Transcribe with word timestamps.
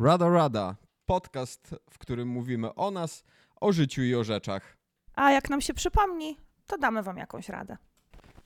Rada 0.00 0.28
Rada, 0.28 0.76
podcast, 1.06 1.74
w 1.90 1.98
którym 1.98 2.28
mówimy 2.28 2.74
o 2.74 2.90
nas, 2.90 3.24
o 3.60 3.72
życiu 3.72 4.02
i 4.02 4.14
o 4.14 4.24
rzeczach. 4.24 4.76
A 5.14 5.32
jak 5.32 5.50
nam 5.50 5.60
się 5.60 5.74
przypomni, 5.74 6.36
to 6.66 6.78
damy 6.78 7.02
wam 7.02 7.16
jakąś 7.16 7.48
radę. 7.48 7.76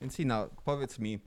Więc 0.01 0.19
Ina, 0.19 0.49
powiedz 0.65 0.99
mi, 0.99 1.19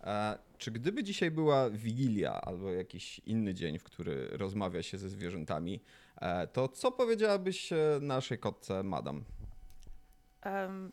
e, 0.00 0.38
czy 0.58 0.70
gdyby 0.70 1.02
dzisiaj 1.02 1.30
była 1.30 1.70
Wigilia 1.70 2.40
albo 2.40 2.70
jakiś 2.70 3.18
inny 3.18 3.54
dzień, 3.54 3.78
w 3.78 3.84
który 3.84 4.28
rozmawia 4.32 4.82
się 4.82 4.98
ze 4.98 5.08
zwierzętami, 5.08 5.82
e, 6.16 6.46
to 6.46 6.68
co 6.68 6.92
powiedziałabyś 6.92 7.72
e, 7.72 7.98
naszej 8.00 8.38
kotce 8.38 8.82
Madam? 8.82 9.24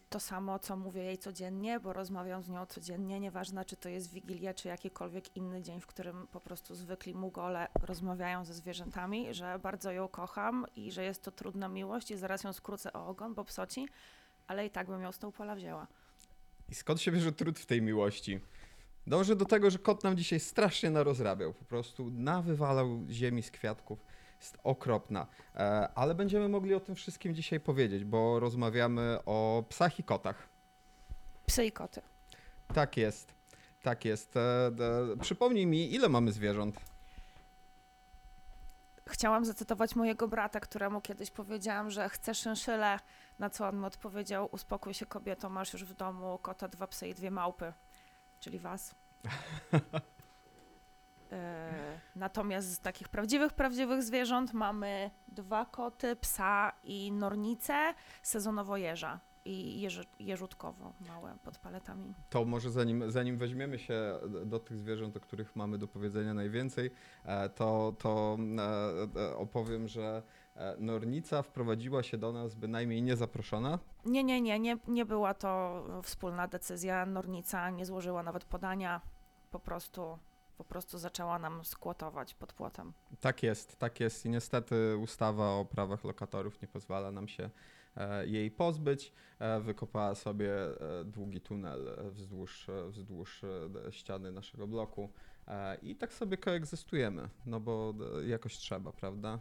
To 0.10 0.20
samo, 0.20 0.60
co 0.60 0.78
mówię 0.78 1.04
jej 1.04 1.18
codziennie, 1.18 1.80
bo 1.80 1.94
rozmawiam 1.94 2.44
z 2.44 2.50
nią 2.50 2.66
codziennie, 2.66 3.20
nieważne 3.20 3.66
czy 3.66 3.76
to 3.76 3.90
jest 3.90 4.14
Wigilia, 4.14 4.54
czy 4.54 4.68
jakikolwiek 4.68 5.36
inny 5.36 5.62
dzień, 5.62 5.82
w 5.82 5.88
którym 5.88 6.28
po 6.28 6.40
prostu 6.40 6.76
zwykli 6.76 7.16
mugole 7.16 7.68
rozmawiają 7.84 8.46
ze 8.46 8.54
zwierzętami, 8.54 9.34
że 9.34 9.60
bardzo 9.60 9.92
ją 9.92 10.08
kocham 10.08 10.66
i 10.76 10.92
że 10.92 11.04
jest 11.04 11.24
to 11.24 11.32
trudna 11.32 11.68
miłość 11.68 12.12
i 12.12 12.18
zaraz 12.18 12.44
ją 12.44 12.54
skrócę 12.54 12.94
o 12.94 13.08
ogon, 13.08 13.34
bo 13.34 13.46
psoci, 13.46 13.88
ale 14.48 14.66
i 14.66 14.70
tak 14.70 14.88
bym 14.88 15.02
ją 15.02 15.12
z 15.12 15.20
tą 15.20 15.32
pola 15.32 15.56
wzięła. 15.56 15.88
I 16.70 16.76
skąd 16.76 17.02
się 17.02 17.12
bierze 17.12 17.32
trud 17.32 17.60
w 17.60 17.66
tej 17.66 17.82
miłości? 17.82 18.40
Dążę 19.08 19.36
do 19.36 19.46
tego, 19.46 19.72
że 19.72 19.80
kot 19.80 20.04
nam 20.04 20.18
dzisiaj 20.18 20.40
strasznie 20.40 20.90
narozrabiał. 20.90 21.54
Po 21.54 21.66
prostu 21.66 22.12
nawywalał 22.12 23.06
ziemi 23.10 23.44
z 23.44 23.52
kwiatków. 23.52 24.00
Jest 24.42 24.58
okropna. 24.64 25.28
E, 25.56 25.90
ale 25.96 26.16
będziemy 26.16 26.50
mogli 26.50 26.74
o 26.74 26.80
tym 26.80 26.96
wszystkim 26.96 27.36
dzisiaj 27.36 27.60
powiedzieć, 27.60 28.04
bo 28.04 28.40
rozmawiamy 28.40 29.18
o 29.26 29.64
psach 29.70 30.00
i 30.00 30.04
kotach. 30.04 30.50
Psy 31.46 31.66
i 31.66 31.72
koty. 31.72 32.02
Tak 32.74 32.98
jest. 32.98 33.34
Tak 33.82 34.06
jest. 34.06 34.38
E, 34.38 34.72
przypomnij 35.22 35.68
mi, 35.68 35.94
ile 35.94 36.10
mamy 36.10 36.32
zwierząt? 36.32 36.76
Chciałam 39.10 39.46
zacytować 39.46 39.96
mojego 39.96 40.28
brata, 40.28 40.60
któremu 40.60 41.02
kiedyś 41.02 41.32
powiedziałam, 41.32 41.90
że 41.90 42.10
chcę 42.10 42.36
szynszylę, 42.36 43.00
na 43.40 43.50
co 43.50 43.68
on 43.68 43.80
mi 43.80 43.86
odpowiedział, 43.86 44.50
uspokój 44.52 44.94
się 44.94 45.06
kobieto, 45.06 45.50
masz 45.50 45.74
już 45.74 45.86
w 45.86 45.94
domu 45.94 46.38
kota, 46.38 46.68
dwa 46.68 46.88
psy 46.88 47.08
i 47.08 47.14
dwie 47.14 47.32
małpy, 47.32 47.74
czyli 48.40 48.60
was. 48.60 48.96
E, 51.32 51.72
Natomiast 52.16 52.74
z 52.74 52.80
takich 52.80 53.10
prawdziwych, 53.10 53.54
prawdziwych 53.54 54.04
zwierząt 54.04 54.54
mamy 54.54 55.12
dwa 55.28 55.66
koty, 55.66 56.16
psa 56.16 56.72
i 56.84 57.12
nornicę, 57.12 57.94
sezonowo 58.24 58.78
jeża 58.78 59.20
i 59.46 59.82
jeży, 59.82 60.06
jeżutkowo 60.20 60.94
małe 61.08 61.36
pod 61.44 61.58
paletami. 61.58 62.14
To 62.30 62.46
może 62.46 62.70
zanim, 62.72 63.12
zanim 63.12 63.38
weźmiemy 63.38 63.80
się 63.80 64.20
do 64.46 64.60
tych 64.60 64.78
zwierząt, 64.78 65.18
o 65.18 65.20
których 65.20 65.56
mamy 65.56 65.78
do 65.78 65.88
powiedzenia 65.88 66.34
najwięcej, 66.34 66.92
e, 67.26 67.50
to, 67.50 67.94
to 67.98 68.38
e, 69.16 69.36
opowiem, 69.38 69.88
że 69.88 70.24
Nornica 70.80 71.42
wprowadziła 71.42 72.04
się 72.04 72.18
do 72.18 72.32
nas 72.32 72.56
bynajmniej 72.56 73.02
niezaproszona. 73.02 73.80
Nie, 74.06 74.24
nie, 74.24 74.42
nie, 74.42 74.60
nie, 74.60 74.78
nie 74.88 75.06
była 75.06 75.34
to 75.34 75.84
wspólna 76.04 76.48
decyzja. 76.48 77.06
Nornica 77.06 77.70
nie 77.70 77.86
złożyła 77.86 78.24
nawet 78.24 78.46
podania, 78.46 79.02
po 79.52 79.60
prostu, 79.60 80.18
po 80.62 80.66
prostu 80.66 80.98
zaczęła 80.98 81.40
nam 81.40 81.66
skłotować 81.66 82.34
pod 82.34 82.54
płotem. 82.54 82.94
Tak 83.20 83.44
jest, 83.44 83.80
tak 83.80 84.00
jest 84.00 84.26
i 84.26 84.30
niestety 84.30 84.98
ustawa 84.98 85.50
o 85.50 85.66
prawach 85.66 86.04
lokatorów 86.04 86.62
nie 86.62 86.68
pozwala 86.68 87.12
nam 87.12 87.28
się 87.28 87.50
e, 87.96 88.28
jej 88.28 88.52
pozbyć. 88.52 89.14
E, 89.40 89.60
Wykopała 89.60 90.16
sobie 90.16 90.54
e, 90.54 91.04
długi 91.06 91.42
tunel 91.42 91.98
wzdłuż, 92.12 92.68
wzdłuż 92.90 93.42
ściany 93.92 94.32
naszego 94.32 94.68
bloku 94.68 95.10
i 95.82 95.96
tak 95.96 96.14
sobie 96.14 96.38
koegzystujemy, 96.38 97.30
no 97.46 97.60
bo 97.60 97.94
jakoś 98.26 98.58
trzeba, 98.58 98.92
prawda? 98.92 99.40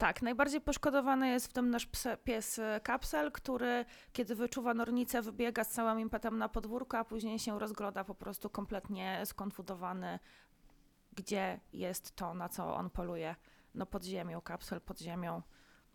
Tak, 0.00 0.22
najbardziej 0.22 0.60
poszkodowany 0.60 1.28
jest 1.28 1.46
w 1.46 1.52
tym 1.52 1.70
nasz 1.70 1.88
pies 2.24 2.58
e, 2.58 2.80
kapsel, 2.84 3.32
który 3.32 3.84
kiedy 4.12 4.34
wyczuwa 4.34 4.74
nornicę, 4.74 5.22
wybiega 5.22 5.64
z 5.64 5.70
całym 5.70 6.00
impetem 6.00 6.38
na 6.38 6.48
podwórko, 6.48 6.98
a 6.98 7.04
później 7.04 7.38
się 7.38 7.58
rozgląda 7.58 8.04
po 8.04 8.14
prostu 8.14 8.50
kompletnie 8.50 9.22
skonfudowany, 9.24 10.18
gdzie 11.16 11.60
jest 11.72 12.16
to, 12.16 12.34
na 12.34 12.48
co 12.48 12.74
on 12.74 12.90
poluje. 12.90 13.34
No 13.74 13.86
pod 13.86 14.04
ziemią, 14.04 14.40
kapsel 14.40 14.80
pod 14.80 15.00
ziemią. 15.00 15.42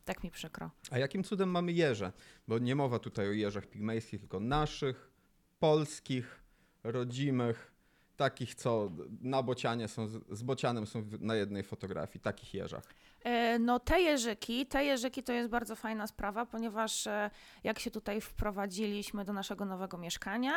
Tak 0.05 0.23
mi 0.23 0.31
przykro. 0.31 0.71
A 0.91 0.97
jakim 0.97 1.23
cudem 1.23 1.49
mamy 1.49 1.71
jeże? 1.71 2.11
Bo 2.47 2.59
nie 2.59 2.75
mowa 2.75 2.99
tutaj 2.99 3.29
o 3.29 3.31
jeżach 3.31 3.65
pigmejskich, 3.67 4.19
tylko 4.19 4.39
naszych, 4.39 5.11
polskich, 5.59 6.43
rodzimych, 6.83 7.71
takich, 8.17 8.55
co 8.55 8.91
na 9.21 9.43
bocianie 9.43 9.87
są, 9.87 10.07
z- 10.07 10.43
bocianem 10.43 10.87
są 10.87 11.03
na 11.19 11.35
jednej 11.35 11.63
fotografii, 11.63 12.19
takich 12.19 12.53
jeżach. 12.53 12.83
E, 13.25 13.59
No 13.59 13.79
te 13.79 14.01
jeżyki, 14.01 14.65
te 14.65 14.85
jeżyki 14.85 15.23
to 15.23 15.33
jest 15.33 15.49
bardzo 15.49 15.75
fajna 15.75 16.07
sprawa, 16.07 16.45
ponieważ 16.45 17.07
e, 17.07 17.31
jak 17.63 17.79
się 17.79 17.91
tutaj 17.91 18.21
wprowadziliśmy 18.21 19.25
do 19.25 19.33
naszego 19.33 19.65
nowego 19.65 19.97
mieszkania, 19.97 20.53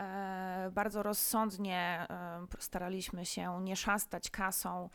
e, 0.00 0.70
bardzo 0.74 1.02
rozsądnie 1.02 2.06
staraliśmy 2.58 3.26
się 3.26 3.60
nie 3.62 3.76
szastać 3.76 4.30
kasą 4.30 4.90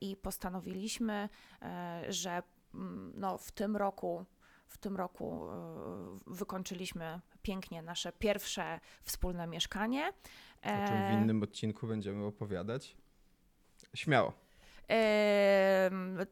i 0.00 0.16
postanowiliśmy, 0.16 1.28
że 2.08 2.42
mm, 2.74 3.12
no, 3.16 3.38
w 3.38 3.52
tym 3.52 3.76
roku 3.76 4.24
w 4.66 4.78
tym 4.78 4.96
roku 4.96 5.46
wykończyliśmy 6.26 7.20
pięknie 7.42 7.82
nasze 7.82 8.12
pierwsze 8.12 8.80
wspólne 9.02 9.46
mieszkanie. 9.46 10.12
O 10.62 10.88
czym 10.88 11.08
w 11.08 11.22
innym 11.22 11.42
odcinku 11.42 11.86
będziemy 11.86 12.24
opowiadać. 12.24 12.96
Śmiało. 13.94 14.32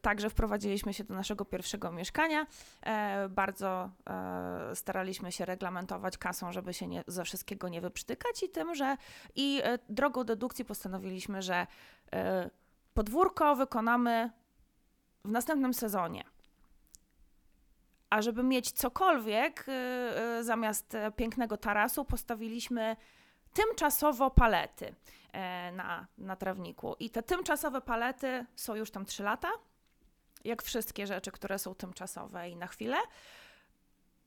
Także 0.01 0.31
wprowadziliśmy 0.31 0.95
się 0.95 1.05
do 1.05 1.15
naszego 1.15 1.45
pierwszego 1.45 1.93
mieszkania. 1.93 2.47
E, 2.83 3.29
Bardzo 3.29 3.91
e, 4.11 4.77
staraliśmy 4.77 5.33
się 5.33 5.45
reglamentować 5.45 6.19
kasą, 6.19 6.53
żeby 6.53 6.75
się 6.75 6.87
nie, 6.87 7.05
ze 7.07 7.25
wszystkiego 7.25 7.69
nie 7.69 7.81
wyprztykać 7.81 8.43
i 8.43 8.49
tym, 8.49 8.75
że 8.75 8.97
i 9.37 9.61
e, 9.65 9.79
drogą 9.89 10.25
dedukcji 10.25 10.65
postanowiliśmy, 10.65 11.43
że 11.43 11.67
podwórko 12.95 13.57
wykonamy 13.57 14.31
w 15.25 15.31
następnym 15.31 15.75
sezonie. 15.75 16.25
A 18.11 18.23
żeby 18.23 18.43
mieć 18.43 18.73
cokolwiek, 18.73 19.67
zamiast 20.41 20.97
pięknego 21.17 21.57
tarasu 21.57 22.05
postawiliśmy 22.05 22.97
tymczasowo 23.55 24.31
palety 24.31 24.95
e, 25.33 25.73
na, 25.73 26.07
na 26.19 26.37
trawniku. 26.37 26.97
I 27.01 27.11
te 27.11 27.23
tymczasowe 27.23 27.81
palety 27.81 28.47
są 28.57 28.75
już 28.75 28.91
tam 28.91 29.05
3 29.05 29.23
lata, 29.23 29.49
jak 30.45 30.63
wszystkie 30.63 31.07
rzeczy, 31.07 31.31
które 31.31 31.59
są 31.59 31.75
tymczasowe 31.75 32.51
i 32.51 32.57
na 32.57 32.67
chwilę. 32.67 32.97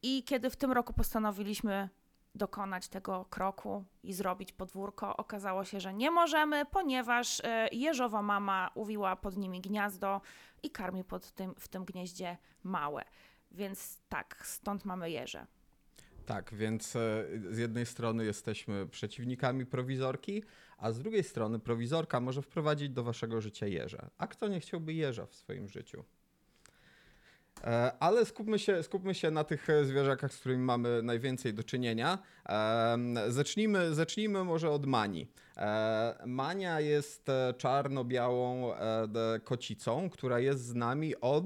I 0.03 0.23
kiedy 0.23 0.49
w 0.49 0.55
tym 0.55 0.71
roku 0.71 0.93
postanowiliśmy 0.93 1.89
dokonać 2.35 2.87
tego 2.87 3.25
kroku 3.29 3.83
i 4.03 4.13
zrobić 4.13 4.51
podwórko, 4.51 5.17
okazało 5.17 5.65
się, 5.65 5.79
że 5.79 5.93
nie 5.93 6.11
możemy, 6.11 6.65
ponieważ 6.65 7.41
e, 7.43 7.67
jeżowa 7.71 8.21
mama 8.21 8.71
uwiła 8.75 9.15
pod 9.15 9.37
nimi 9.37 9.61
gniazdo 9.61 10.21
i 10.63 10.71
karmi 10.71 11.03
pod 11.03 11.31
tym, 11.31 11.55
w 11.59 11.67
tym 11.67 11.85
gnieździe 11.85 12.37
małe. 12.63 13.03
Więc 13.51 13.99
tak, 14.09 14.41
stąd 14.45 14.85
mamy 14.85 15.11
jeże. 15.11 15.45
Tak, 16.25 16.53
więc 16.53 16.95
e, 16.95 17.25
z 17.51 17.57
jednej 17.57 17.85
strony 17.85 18.25
jesteśmy 18.25 18.87
przeciwnikami 18.87 19.65
prowizorki, 19.65 20.43
a 20.77 20.91
z 20.91 20.99
drugiej 20.99 21.23
strony 21.23 21.59
prowizorka 21.59 22.19
może 22.19 22.41
wprowadzić 22.41 22.89
do 22.89 23.03
waszego 23.03 23.41
życia 23.41 23.67
jeża. 23.67 24.09
A 24.17 24.27
kto 24.27 24.47
nie 24.47 24.59
chciałby 24.59 24.93
jeża 24.93 25.25
w 25.25 25.35
swoim 25.35 25.69
życiu? 25.69 26.03
E, 27.63 27.91
Ale 27.99 28.25
skupmy 28.25 28.59
się, 28.59 28.83
skupmy 28.83 29.13
się 29.13 29.31
na 29.31 29.43
tych 29.43 29.69
e, 29.69 29.85
zwierzakach, 29.85 30.33
z 30.33 30.37
którymi 30.37 30.63
mamy 30.63 31.03
najwięcej 31.03 31.53
do 31.53 31.63
czynienia. 31.63 32.17
Zacznijmy, 33.27 33.95
zacznijmy 33.95 34.43
może 34.43 34.69
od 34.69 34.85
Mani. 34.85 35.27
Mania 36.25 36.79
jest 36.79 37.27
czarno-białą 37.57 38.73
kocicą, 39.43 40.09
która 40.09 40.39
jest 40.39 40.65
z 40.65 40.75
nami 40.75 41.15
od... 41.21 41.45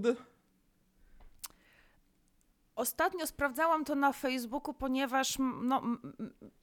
Ostatnio 2.75 3.27
sprawdzałam 3.27 3.85
to 3.85 3.95
na 3.95 4.13
Facebooku, 4.13 4.73
ponieważ 4.73 5.37
no, 5.63 5.81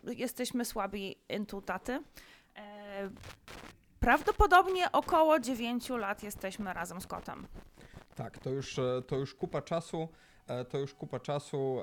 jesteśmy 0.05 0.64
słabi 0.64 1.17
intutaty. 1.29 2.03
E, 2.56 3.11
prawdopodobnie 4.00 4.93
około 4.93 5.38
9 5.41 5.88
lat 5.88 6.23
jesteśmy 6.23 6.73
razem 6.73 7.00
z 7.00 7.06
kotem. 7.06 7.47
Tak, 8.14 8.38
to 8.38 8.50
już, 8.50 8.79
e, 8.79 9.03
to 9.06 9.17
już 9.17 9.35
kupa 9.35 9.62
czasu. 9.62 10.09
e, 10.47 10.64
To 10.64 10.79
już 10.79 10.94
kupa 10.94 11.20
czasu 11.20 11.79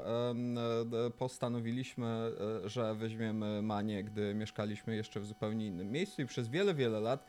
postanowiliśmy, 1.17 2.31
że 2.65 2.95
weźmiemy 2.95 3.61
Manię, 3.61 4.03
gdy 4.03 4.33
mieszkaliśmy 4.35 4.95
jeszcze 4.95 5.19
w 5.19 5.25
zupełnie 5.25 5.67
innym 5.67 5.91
miejscu 5.91 6.21
i 6.21 6.25
przez 6.25 6.47
wiele, 6.47 6.73
wiele 6.73 6.99
lat 6.99 7.25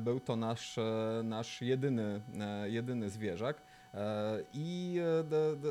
był 0.00 0.20
to 0.20 0.36
nasz, 0.36 0.76
nasz 1.24 1.62
jedyny, 1.62 2.20
jedyny 2.64 3.10
zwierzak. 3.10 3.62
E, 3.94 4.38
I 4.52 5.00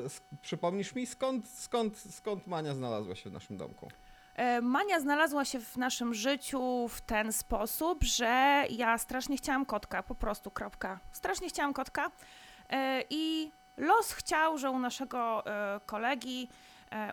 e, 0.05 0.37
przypomnisz 0.41 0.95
mi, 0.95 1.05
skąd, 1.05 1.47
skąd, 1.47 1.97
skąd 1.97 2.47
Mania 2.47 2.75
znalazła 2.75 3.15
się 3.15 3.29
w 3.29 3.33
naszym 3.33 3.57
domku? 3.57 3.87
E, 4.35 4.61
Mania 4.61 4.99
znalazła 4.99 5.45
się 5.45 5.59
w 5.59 5.77
naszym 5.77 6.13
życiu 6.13 6.87
w 6.87 7.01
ten 7.01 7.33
sposób, 7.33 8.03
że 8.03 8.63
ja 8.69 8.97
strasznie 8.97 9.37
chciałam 9.37 9.65
kotka, 9.65 10.03
po 10.03 10.15
prostu 10.15 10.51
kropka. 10.51 10.99
Strasznie 11.11 11.49
chciałam 11.49 11.73
kotka 11.73 12.11
i 13.09 13.51
los 13.77 14.11
chciał, 14.11 14.57
że 14.57 14.71
u 14.71 14.79
naszego 14.79 15.43
kolegi, 15.85 16.49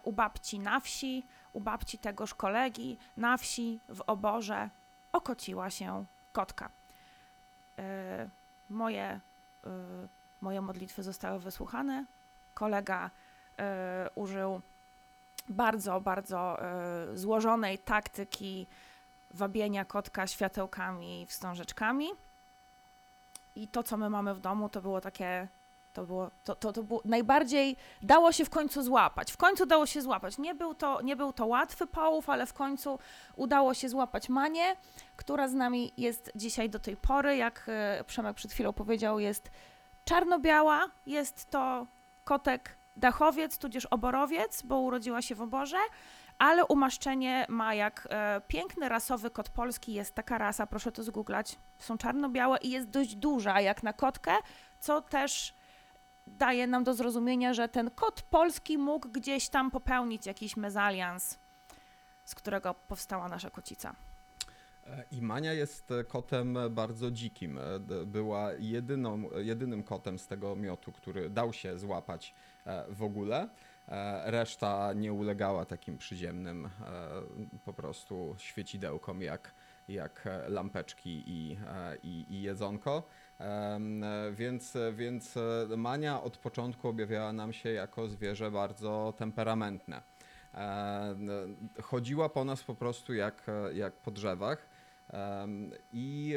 u 0.04 0.12
babci 0.12 0.58
na 0.58 0.80
wsi, 0.80 1.26
u 1.52 1.60
babci 1.60 1.98
tegoż 1.98 2.34
kolegi 2.34 2.98
na 3.16 3.36
wsi 3.36 3.80
w 3.88 4.00
oborze 4.06 4.70
okociła 5.12 5.70
się 5.70 6.04
kotka. 6.32 6.70
Moje, 8.70 9.20
moje 10.44 10.60
modlitwy 10.60 11.02
zostały 11.02 11.38
wysłuchane. 11.38 12.04
Kolega 12.54 13.10
e, 13.58 14.10
użył 14.14 14.60
bardzo, 15.48 16.00
bardzo 16.00 16.62
e, 16.62 17.16
złożonej 17.16 17.78
taktyki 17.78 18.66
wabienia 19.30 19.84
kotka 19.84 20.26
światełkami 20.26 21.22
i 21.22 21.26
wstążeczkami. 21.26 22.08
I 23.56 23.68
to, 23.68 23.82
co 23.82 23.96
my 23.96 24.10
mamy 24.10 24.34
w 24.34 24.40
domu, 24.40 24.68
to 24.68 24.80
było 24.82 25.00
takie. 25.00 25.48
To 25.92 26.06
było, 26.06 26.30
to, 26.44 26.54
to, 26.54 26.72
to 26.72 26.82
było 26.82 27.00
najbardziej 27.04 27.76
dało 28.02 28.32
się 28.32 28.44
w 28.44 28.50
końcu 28.50 28.82
złapać. 28.82 29.32
W 29.32 29.36
końcu 29.36 29.66
dało 29.66 29.86
się 29.86 30.02
złapać. 30.02 30.38
Nie 30.38 30.54
był 30.54 30.74
to, 30.74 31.02
nie 31.02 31.16
był 31.16 31.32
to 31.32 31.46
łatwy 31.46 31.86
połów, 31.86 32.30
ale 32.30 32.46
w 32.46 32.52
końcu 32.52 32.98
udało 33.36 33.74
się 33.74 33.88
złapać 33.88 34.28
Manię, 34.28 34.76
która 35.16 35.48
z 35.48 35.54
nami 35.54 35.92
jest 35.96 36.32
dzisiaj 36.34 36.70
do 36.70 36.78
tej 36.78 36.96
pory. 36.96 37.36
Jak 37.36 37.66
e, 37.68 38.04
Przemek 38.06 38.36
przed 38.36 38.52
chwilą 38.52 38.72
powiedział, 38.72 39.18
jest 39.18 39.50
czarno-biała. 40.04 40.90
Jest 41.06 41.50
to 41.50 41.86
kotek 42.24 42.76
dachowiec, 42.96 43.58
tudzież 43.58 43.86
oborowiec, 43.86 44.62
bo 44.62 44.78
urodziła 44.78 45.22
się 45.22 45.34
w 45.34 45.42
oborze, 45.42 45.78
ale 46.38 46.66
umaszczenie 46.66 47.46
ma 47.48 47.74
jak 47.74 48.08
e, 48.10 48.40
piękny 48.48 48.88
rasowy 48.88 49.30
kot 49.30 49.48
polski. 49.48 49.94
Jest 49.94 50.14
taka 50.14 50.38
rasa, 50.38 50.66
proszę 50.66 50.92
to 50.92 51.02
zgooglać. 51.02 51.58
Są 51.78 51.98
czarno-białe 51.98 52.58
i 52.58 52.70
jest 52.70 52.90
dość 52.90 53.16
duża 53.16 53.60
jak 53.60 53.82
na 53.82 53.92
kotkę, 53.92 54.32
co 54.80 55.02
też 55.02 55.54
daje 56.26 56.66
nam 56.66 56.84
do 56.84 56.94
zrozumienia, 56.94 57.54
że 57.54 57.68
ten 57.68 57.90
kot 57.90 58.22
polski 58.22 58.78
mógł 58.78 59.08
gdzieś 59.08 59.48
tam 59.48 59.70
popełnić 59.70 60.26
jakiś 60.26 60.56
mezalians, 60.56 61.38
z 62.24 62.34
którego 62.34 62.74
powstała 62.74 63.28
nasza 63.28 63.50
kocica. 63.50 63.94
I 65.10 65.22
Mania 65.22 65.52
jest 65.52 65.92
kotem 66.08 66.58
bardzo 66.70 67.10
dzikim. 67.10 67.58
Była 68.06 68.52
jedyną, 68.52 69.30
jedynym 69.36 69.82
kotem 69.82 70.18
z 70.18 70.26
tego 70.26 70.56
miotu, 70.56 70.92
który 70.92 71.30
dał 71.30 71.52
się 71.52 71.78
złapać 71.78 72.34
e, 72.66 72.84
w 72.88 73.02
ogóle. 73.02 73.48
E, 73.88 74.30
Reszta 74.30 74.92
nie 74.92 75.12
ulegała 75.12 75.64
takim 75.64 75.98
przyziemnym 75.98 76.66
e, 76.66 76.70
po 77.64 77.72
prostu 77.72 78.34
świecidełkom 78.38 79.22
jak, 79.22 79.54
jak 79.88 80.28
lampeczki 80.48 81.22
i, 81.26 81.58
i, 82.02 82.26
i 82.28 82.42
jedzonko. 82.42 83.02
Więc, 84.32 84.76
więc 84.92 85.34
Mania 85.76 86.22
od 86.22 86.36
początku 86.36 86.88
objawiała 86.88 87.32
nam 87.32 87.52
się 87.52 87.70
jako 87.70 88.08
zwierzę 88.08 88.50
bardzo 88.50 89.14
temperamentne. 89.16 90.02
Chodziła 91.82 92.28
po 92.28 92.44
nas 92.44 92.62
po 92.62 92.74
prostu 92.74 93.14
jak, 93.14 93.46
jak 93.72 93.92
po 93.92 94.10
drzewach. 94.10 94.73
I 95.92 96.34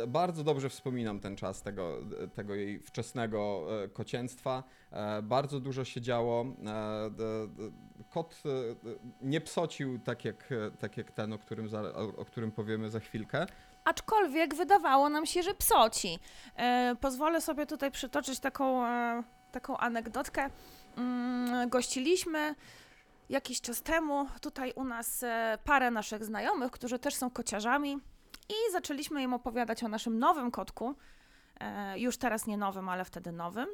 e, 0.00 0.06
bardzo 0.06 0.44
dobrze 0.44 0.68
wspominam 0.68 1.20
ten 1.20 1.36
czas 1.36 1.62
tego, 1.62 1.98
tego 2.34 2.54
jej 2.54 2.80
wczesnego 2.80 3.66
e, 3.84 3.88
kocięctwa. 3.88 4.62
E, 4.92 5.22
Bardzo 5.22 5.60
dużo 5.60 5.84
się 5.84 6.00
działo. 6.00 6.44
Kot 8.10 8.42
nie 9.22 9.40
psocił 9.40 9.98
tak 9.98 10.24
jak, 10.24 10.48
tak 10.78 10.96
jak 10.96 11.12
ten, 11.12 11.32
o 11.32 11.38
którym, 11.38 11.68
za, 11.68 11.80
o, 11.94 12.24
którym 12.24 12.52
powiemy 12.52 12.90
za 12.90 13.00
chwilkę. 13.00 13.46
Aczkolwiek 13.84 14.54
wydawało 14.54 15.08
nam 15.08 15.26
się, 15.26 15.42
że 15.42 15.54
psoci. 15.54 16.18
Pozwolę 17.00 17.40
sobie 17.40 17.66
tutaj 17.66 17.90
przytoczyć 17.90 18.40
taką, 18.40 18.82
taką 19.52 19.76
anegdotkę. 19.76 20.50
Mm, 20.96 21.68
gościliśmy 21.68 22.54
jakiś 23.30 23.60
czas 23.60 23.82
temu 23.82 24.26
tutaj 24.40 24.72
u 24.76 24.84
nas 24.84 25.22
e, 25.22 25.58
parę 25.64 25.90
naszych 25.90 26.24
znajomych, 26.24 26.70
którzy 26.70 26.98
też 26.98 27.14
są 27.14 27.30
kociarzami 27.30 27.98
i 28.48 28.72
zaczęliśmy 28.72 29.22
im 29.22 29.34
opowiadać 29.34 29.84
o 29.84 29.88
naszym 29.88 30.18
nowym 30.18 30.50
kotku. 30.50 30.94
E, 31.60 31.98
już 31.98 32.16
teraz 32.16 32.46
nie 32.46 32.56
nowym, 32.56 32.88
ale 32.88 33.04
wtedy 33.04 33.32
nowym. 33.32 33.68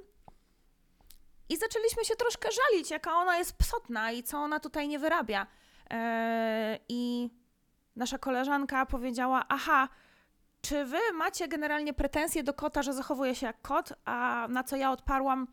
I 1.48 1.56
zaczęliśmy 1.56 2.04
się 2.04 2.16
troszkę 2.16 2.48
żalić, 2.52 2.90
jaka 2.90 3.12
ona 3.12 3.38
jest 3.38 3.58
psotna 3.58 4.12
i 4.12 4.22
co 4.22 4.38
ona 4.38 4.60
tutaj 4.60 4.88
nie 4.88 4.98
wyrabia. 4.98 5.46
E, 5.90 6.78
I 6.88 7.30
nasza 7.96 8.18
koleżanka 8.18 8.86
powiedziała: 8.86 9.44
Aha, 9.48 9.88
czy 10.68 10.84
wy 10.84 11.12
macie 11.14 11.48
generalnie 11.48 11.94
pretensje 11.94 12.42
do 12.42 12.54
kota, 12.54 12.82
że 12.82 12.92
zachowuje 12.92 13.34
się 13.34 13.46
jak 13.46 13.62
kot? 13.62 13.92
A 14.04 14.46
na 14.50 14.64
co 14.64 14.76
ja 14.76 14.92
odparłam: 14.92 15.46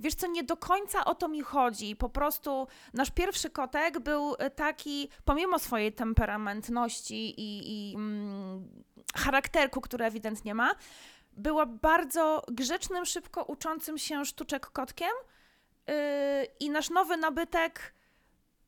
Wiesz 0.00 0.14
co, 0.14 0.26
nie 0.26 0.44
do 0.44 0.56
końca 0.56 1.04
o 1.04 1.14
to 1.14 1.28
mi 1.28 1.40
chodzi. 1.40 1.96
Po 1.96 2.08
prostu 2.08 2.66
nasz 2.94 3.10
pierwszy 3.10 3.50
kotek 3.50 3.98
był 3.98 4.34
e, 4.38 4.50
taki, 4.50 5.08
pomimo 5.24 5.58
swojej 5.58 5.92
temperamentności 5.92 7.40
i, 7.40 7.90
i 7.90 7.94
mm, 7.94 8.68
charakterku, 9.16 9.80
który 9.80 10.04
ewidentnie 10.04 10.54
ma, 10.54 10.74
była 11.32 11.66
bardzo 11.66 12.42
grzecznym, 12.48 13.04
szybko 13.04 13.44
uczącym 13.44 13.98
się 13.98 14.24
sztuczek 14.24 14.66
kotkiem. 14.66 15.12
Yy, 15.86 15.94
I 16.60 16.70
nasz 16.70 16.90
nowy 16.90 17.16
nabytek 17.16 17.92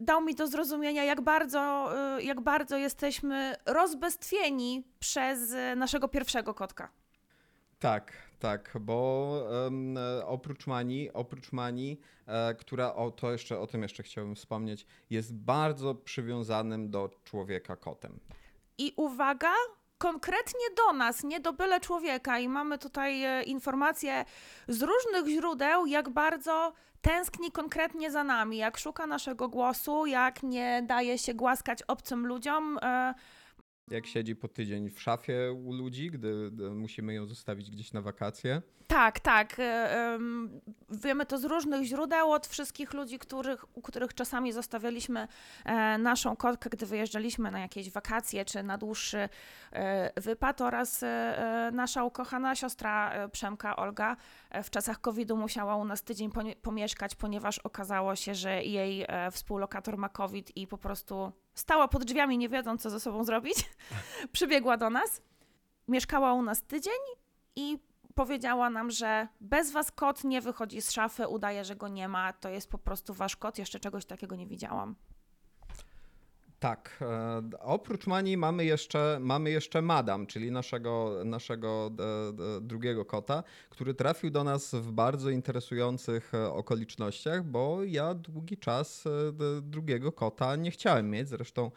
dał 0.00 0.20
mi 0.20 0.34
do 0.34 0.46
zrozumienia, 0.46 1.04
jak 1.04 1.20
bardzo, 1.20 1.92
y, 2.18 2.22
jak 2.22 2.40
bardzo 2.40 2.76
jesteśmy 2.76 3.56
rozbestwieni 3.66 4.84
przez 4.98 5.52
y, 5.52 5.76
naszego 5.76 6.08
pierwszego 6.08 6.54
kotka. 6.54 6.90
Tak, 7.78 8.12
tak, 8.38 8.76
bo 8.80 9.42
e, 10.20 10.26
oprócz 10.26 10.66
Mani, 10.66 11.12
oprócz 11.12 11.52
Mani, 11.52 12.00
e, 12.26 12.54
która, 12.54 12.94
o, 12.94 13.10
to 13.10 13.32
jeszcze, 13.32 13.60
o 13.60 13.66
tym 13.66 13.82
jeszcze 13.82 14.02
chciałbym 14.02 14.34
wspomnieć, 14.34 14.86
jest 15.10 15.34
bardzo 15.34 15.94
przywiązanym 15.94 16.90
do 16.90 17.10
człowieka 17.24 17.76
kotem. 17.76 18.20
I 18.78 18.92
uwaga, 18.96 19.52
konkretnie 19.98 20.66
do 20.76 20.92
nas, 20.92 21.24
nie 21.24 21.40
do 21.40 21.52
byle 21.52 21.80
człowieka. 21.80 22.38
I 22.38 22.48
mamy 22.48 22.78
tutaj 22.78 23.24
e, 23.24 23.42
informacje 23.42 24.24
z 24.68 24.82
różnych 24.82 25.26
źródeł, 25.26 25.86
jak 25.86 26.08
bardzo 26.08 26.72
tęskni 27.00 27.52
konkretnie 27.52 28.10
za 28.10 28.24
nami, 28.24 28.56
jak 28.56 28.78
szuka 28.78 29.06
naszego 29.06 29.48
głosu, 29.48 30.06
jak 30.06 30.42
nie 30.42 30.82
daje 30.86 31.18
się 31.18 31.34
głaskać 31.34 31.82
obcym 31.82 32.26
ludziom. 32.26 32.78
e, 32.82 33.14
Jak 33.90 34.06
siedzi 34.06 34.36
po 34.36 34.48
tydzień 34.48 34.90
w 34.90 35.00
szafie 35.00 35.52
u 35.52 35.72
ludzi, 35.72 36.10
gdy, 36.10 36.50
musimy 36.74 37.14
ją 37.14 37.26
zostawić 37.26 37.70
gdzieś 37.70 37.92
na 37.92 38.02
wakacje. 38.02 38.62
Tak, 38.88 39.20
tak. 39.20 39.58
e, 39.58 39.90
em, 40.14 40.60
Wiemy 40.90 41.26
to 41.26 41.38
z 41.38 41.44
różnych 41.44 41.84
źródeł, 41.84 42.32
od 42.32 42.46
wszystkich 42.46 42.92
ludzi, 42.92 43.18
których, 43.18 43.76
u 43.76 43.82
których 43.82 44.14
czasami 44.14 44.52
zostawialiśmy 44.52 45.28
e, 45.64 45.98
naszą 45.98 46.36
kotkę, 46.36 46.70
gdy 46.70 46.86
wyjeżdżaliśmy 46.86 47.50
na 47.50 47.60
jakieś 47.60 47.90
wakacje 47.90 48.44
czy 48.44 48.62
na 48.62 48.78
dłuższy 48.78 49.28
e, 49.72 50.20
wypad 50.20 50.60
oraz 50.60 51.04
nasza 51.72 52.04
ukochana 52.04 52.54
siostra 52.54 53.28
Przemka, 53.28 53.76
Olga, 53.76 54.16
w 54.64 54.70
czasach 54.70 55.00
COVID-u 55.00 55.36
musiała 55.36 55.76
u 55.76 55.84
nas 55.84 56.02
tydzień 56.02 56.30
pomieszkać, 56.62 57.14
ponieważ 57.14 57.58
okazało 57.58 58.16
się, 58.16 58.34
że 58.34 58.62
jej 58.64 59.06
współlokator 59.32 59.98
ma 59.98 60.08
COVID 60.08 60.56
i 60.56 60.66
po 60.66 60.78
prostu 60.78 61.32
stała 61.58 61.88
pod 61.88 62.04
drzwiami, 62.04 62.38
nie 62.38 62.48
wiedząc, 62.48 62.82
co 62.82 62.90
ze 62.90 63.00
sobą 63.00 63.24
zrobić. 63.24 63.70
Przybiegła 64.32 64.76
do 64.76 64.90
nas, 64.90 65.22
mieszkała 65.88 66.32
u 66.32 66.42
nas 66.42 66.62
tydzień 66.62 67.00
i 67.56 67.78
powiedziała 68.14 68.70
nam, 68.70 68.90
że 68.90 69.28
bez 69.40 69.72
was 69.72 69.92
kot 69.92 70.24
nie 70.24 70.40
wychodzi 70.40 70.82
z 70.82 70.90
szafy, 70.90 71.28
udaje, 71.28 71.64
że 71.64 71.76
go 71.76 71.88
nie 71.88 72.08
ma, 72.08 72.32
to 72.32 72.48
jest 72.48 72.70
po 72.70 72.78
prostu 72.78 73.14
wasz 73.14 73.36
kot, 73.36 73.58
jeszcze 73.58 73.80
czegoś 73.80 74.04
takiego 74.04 74.36
nie 74.36 74.46
widziałam. 74.46 74.94
Tak. 76.60 76.98
E, 77.00 77.42
oprócz 77.60 78.06
Mani 78.06 78.36
mamy 78.36 78.64
jeszcze, 78.64 79.18
mamy 79.20 79.50
jeszcze 79.50 79.82
Madam, 79.82 80.26
czyli 80.26 80.50
naszego, 80.50 81.22
naszego 81.24 81.90
e, 82.58 82.60
drugiego 82.60 83.04
kota, 83.04 83.42
który 83.70 83.94
trafił 83.94 84.30
do 84.30 84.44
nas 84.44 84.74
w 84.74 84.92
bardzo 84.92 85.30
interesujących 85.30 86.34
e, 86.34 86.50
okolicznościach, 86.50 87.44
bo 87.44 87.84
ja 87.84 88.14
długi 88.14 88.56
czas 88.56 89.04
drugiego 89.62 90.12
kota 90.12 90.56
nie 90.56 90.70
chciałem 90.70 91.10
mieć. 91.10 91.28
Zresztą, 91.28 91.70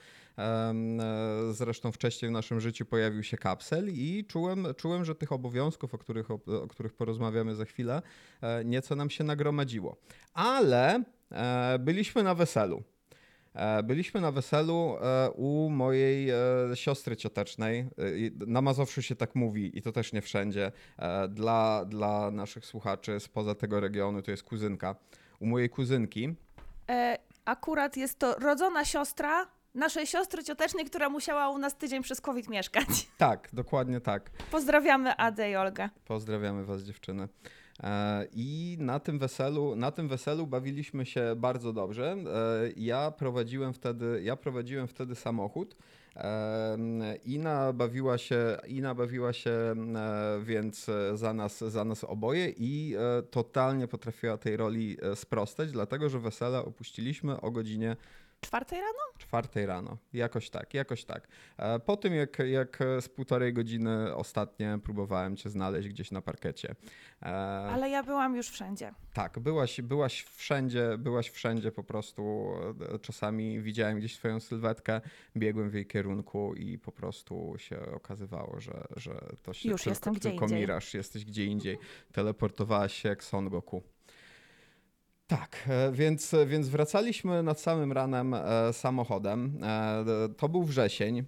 zresztą 1.51 1.91
wcześniej 1.91 2.29
w 2.29 2.31
naszym 2.31 2.59
życiu 2.59 2.85
pojawił 2.85 3.23
się 3.23 3.37
kapsel 3.37 3.89
i 3.89 4.25
czułem, 4.27 4.67
czułem 4.77 5.05
że 5.05 5.15
tych 5.15 5.31
obowiązków, 5.31 5.93
o 5.93 5.97
których, 5.97 6.31
o, 6.31 6.39
o 6.63 6.67
których 6.67 6.93
porozmawiamy 6.93 7.55
za 7.55 7.65
chwilę, 7.65 8.01
nieco 8.65 8.95
nam 8.95 9.09
się 9.09 9.23
nagromadziło. 9.23 9.97
Ale 10.33 11.03
byliśmy 11.79 12.23
na 12.23 12.35
weselu. 12.35 12.83
E, 13.53 13.83
Byliśmy 13.83 14.21
na 14.21 14.31
weselu 14.31 14.97
e, 15.01 15.29
u 15.31 15.69
mojej 15.69 16.29
e, 16.29 16.35
siostry 16.73 17.17
ciotecznej. 17.17 17.89
Na 18.47 18.61
Mazowszu 18.61 19.01
się 19.01 19.15
tak 19.15 19.35
mówi 19.35 19.77
i 19.77 19.81
to 19.81 19.91
też 19.91 20.13
nie 20.13 20.21
wszędzie. 20.21 20.71
Dla, 21.29 21.85
dla 21.85 22.31
naszych 22.31 22.65
słuchaczy 22.65 23.19
spoza 23.19 23.55
tego 23.55 23.79
regionu 23.79 24.21
to 24.21 24.31
jest 24.31 24.43
kuzynka. 24.43 24.95
U 25.39 25.45
mojej 25.45 25.69
kuzynki. 25.69 26.35
Akurat 27.45 27.97
jest 27.97 28.19
to 28.19 28.35
rodzona 28.35 28.85
siostra 28.85 29.47
naszej 29.75 30.07
siostry 30.07 30.43
ciotecznej, 30.43 30.85
która 30.85 31.09
musiała 31.09 31.49
u 31.49 31.57
nas 31.57 31.77
tydzień 31.77 32.03
przez 32.03 32.21
COVID 32.21 32.49
mieszkać. 32.49 32.87
Tak, 33.17 33.49
dokładnie 33.53 34.01
tak. 34.01 34.29
Pozdrawiamy 34.51 35.15
Adę 35.17 35.51
i 35.51 35.55
Olgę. 35.55 35.89
Pozdrawiamy 36.05 36.65
was 36.65 36.81
dziewczyny. 36.81 37.27
I 38.33 38.77
na 38.79 38.99
tym 38.99 39.19
weselu, 39.19 39.75
na 39.75 39.91
tym 39.91 40.07
weselu 40.07 40.47
bawiliśmy 40.47 41.05
się 41.05 41.33
bardzo 41.37 41.73
dobrze. 41.73 42.11
E, 42.11 42.17
Ja 42.75 43.11
prowadziłem 43.11 43.73
wtedy, 43.73 44.21
ja 44.23 44.35
prowadziłem 44.35 44.87
wtedy 44.87 45.15
samochód. 45.15 45.75
E, 46.15 47.15
Ina 47.25 47.73
bawiła 47.73 48.17
się, 48.17 48.57
Ina 48.67 48.95
bawiła 48.95 49.33
się 49.33 49.51
e, 49.51 49.75
więc 50.43 50.87
za 51.13 51.33
nas, 51.33 51.59
za 51.59 51.85
nas 51.85 52.03
oboje 52.03 52.53
i 52.57 52.95
totalnie 53.31 53.87
potrafiła 53.87 54.37
tej 54.37 54.57
roli 54.57 54.97
sprostać, 55.15 55.71
dlatego 55.71 56.09
że 56.09 56.19
wesele 56.19 56.59
opuściliśmy 56.59 57.41
o 57.41 57.51
godzinie 57.51 57.95
Czwartej 58.45 58.79
rano? 58.81 58.93
czwartej 59.17 59.65
rano. 59.65 59.97
Jakoś 60.13 60.49
tak, 60.49 60.73
jakoś 60.73 61.05
tak. 61.05 61.27
E, 61.57 61.79
Po 61.79 61.97
tym, 61.97 62.13
jak, 62.13 62.39
jak 62.39 62.79
z 63.01 63.09
półtorej 63.09 63.53
godziny 63.53 64.15
ostatnie 64.15 64.79
próbowałem 64.83 65.35
cię 65.35 65.49
znaleźć 65.49 65.87
gdzieś 65.89 66.11
na 66.11 66.21
parkecie. 66.21 66.75
E, 67.21 67.25
Ale 67.73 67.89
ja 67.89 68.03
byłam 68.03 68.35
już 68.35 68.49
wszędzie. 68.49 68.93
Tak, 69.13 69.39
byłaś, 69.39 69.81
byłaś 69.81 70.23
wszędzie, 70.23 70.97
byłaś 70.97 71.29
wszędzie 71.29 71.71
po 71.71 71.83
prostu. 71.83 72.51
e, 72.93 72.99
Czasami 72.99 73.61
widziałem 73.61 73.97
gdzieś 73.97 74.15
twoją 74.17 74.39
sylwetkę, 74.39 75.01
biegłem 75.37 75.69
w 75.69 75.73
jej 75.73 75.87
kierunku 75.87 76.53
i 76.55 76.77
po 76.77 76.91
prostu 76.91 77.53
się 77.57 77.79
okazywało, 77.91 78.59
że, 78.59 78.83
że 78.95 79.13
to 79.43 79.53
się 79.53 79.69
Już 79.69 79.81
tylko, 79.81 79.91
jestem 79.91 80.13
gdzie 80.13 80.29
tylko 80.29 80.45
indziej. 80.45 80.59
miraż, 80.59 80.93
jesteś 80.93 81.25
gdzie 81.25 81.45
indziej. 81.45 81.77
Teleportowałaś 82.13 82.93
się 82.93 83.09
jak 83.09 83.23
Son 83.23 83.49
Goku. 83.49 83.83
Tak, 85.31 85.63
e, 85.69 85.91
więc, 85.91 86.35
więc 86.45 86.69
wracaliśmy 86.69 87.43
nad 87.43 87.59
samym 87.59 87.91
ranem 87.91 88.33
e, 88.33 88.73
samochodem. 88.73 89.63
E, 89.63 90.29
to 90.37 90.49
był 90.49 90.63
wrzesień. 90.63 91.23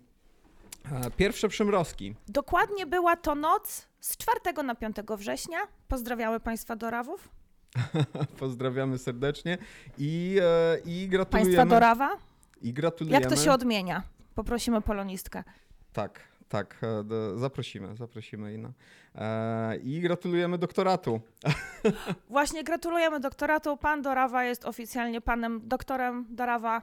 Pierwsze 1.17 1.49
przymrozki. 1.49 2.15
Dokładnie 2.27 2.85
była 2.85 3.15
to 3.15 3.35
noc 3.35 3.87
z 3.99 4.17
4 4.17 4.63
na 4.63 4.75
5 4.75 4.95
września. 5.17 5.57
Pozdrawiamy 5.87 6.39
Państwa 6.39 6.75
Dorawów. 6.75 7.29
Pozdrawiamy 8.39 8.97
serdecznie 8.97 9.57
i, 9.97 10.39
i 10.85 11.07
gratulujemy. 11.07 11.55
Państwa 11.55 11.65
Dorawa. 11.65 12.17
I 12.61 12.73
gratulujemy. 12.73 13.21
Jak 13.21 13.29
to 13.29 13.35
się 13.35 13.51
odmienia? 13.51 14.03
Poprosimy 14.35 14.81
polonistkę. 14.81 15.43
Tak, 15.93 16.19
tak. 16.53 16.81
e, 16.83 17.39
Zaprosimy, 17.39 17.95
zaprosimy 17.95 18.53
Ina. 18.53 18.73
E, 19.15 19.77
I 19.77 20.01
gratulujemy 20.01 20.57
doktoratu. 20.57 21.21
Właśnie 22.29 22.63
gratulujemy 22.63 23.19
doktoratu. 23.19 23.77
Pan 23.77 24.01
Dorawa 24.01 24.43
jest 24.43 24.65
oficjalnie 24.65 25.21
panem 25.21 25.61
doktorem 25.67 26.25
Dorawa, 26.29 26.81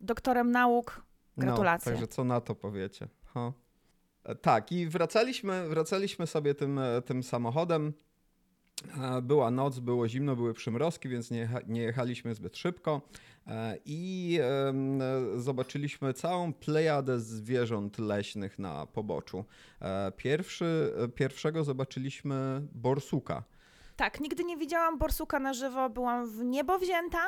doktorem 0.00 0.50
nauk. 0.50 1.02
Gratulacje. 1.36 1.92
No, 1.92 1.98
także 1.98 2.14
co 2.14 2.24
na 2.24 2.40
to 2.40 2.54
powiecie? 2.54 3.08
Ha. 3.34 3.52
E, 4.24 4.34
Tak, 4.34 4.72
i 4.72 4.86
wracaliśmy, 4.86 5.68
wracaliśmy 5.68 6.26
sobie 6.26 6.54
tym, 6.54 6.80
tym 7.04 7.22
samochodem. 7.22 7.92
E, 9.00 9.22
Była 9.22 9.50
noc, 9.50 9.78
było 9.78 10.08
zimno, 10.08 10.36
były 10.36 10.54
przymrozki, 10.54 11.08
więc 11.08 11.30
nie, 11.30 11.48
nie 11.66 11.82
jechaliśmy 11.82 12.34
zbyt 12.34 12.56
szybko. 12.56 13.00
E, 13.46 13.78
I 13.84 14.38
zobaczyliśmy 15.36 16.14
całą 16.14 16.52
plejadę 16.52 17.20
zwierząt 17.20 17.98
leśnych 17.98 18.58
na 18.58 18.86
poboczu. 18.86 19.44
E, 19.80 20.12
Pierwszy, 20.16 20.92
pierwszego 21.14 21.64
zobaczyliśmy 21.64 22.62
borsuka. 22.74 23.42
Tak, 23.96 24.20
nigdy 24.20 24.44
nie 24.44 24.56
widziałam 24.56 24.98
borsuka 24.98 25.38
na 25.38 25.52
żywo, 25.54 25.90
byłam 25.90 26.26
w 26.30 26.44
niebo 26.44 26.78
wzięta. 26.78 27.18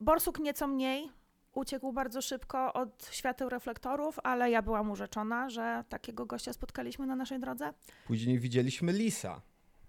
Borsuk 0.00 0.38
nieco 0.38 0.66
mniej, 0.66 1.10
uciekł 1.54 1.92
bardzo 1.92 2.22
szybko 2.22 2.72
od 2.72 3.08
świateł 3.10 3.48
reflektorów, 3.48 4.18
ale 4.22 4.50
ja 4.50 4.62
byłam 4.62 4.90
urzeczona, 4.90 5.50
że 5.50 5.84
takiego 5.88 6.26
gościa 6.26 6.52
spotkaliśmy 6.52 7.06
na 7.06 7.16
naszej 7.16 7.40
drodze. 7.40 7.72
Później 8.06 8.38
widzieliśmy 8.38 8.92
lisa. 8.92 9.40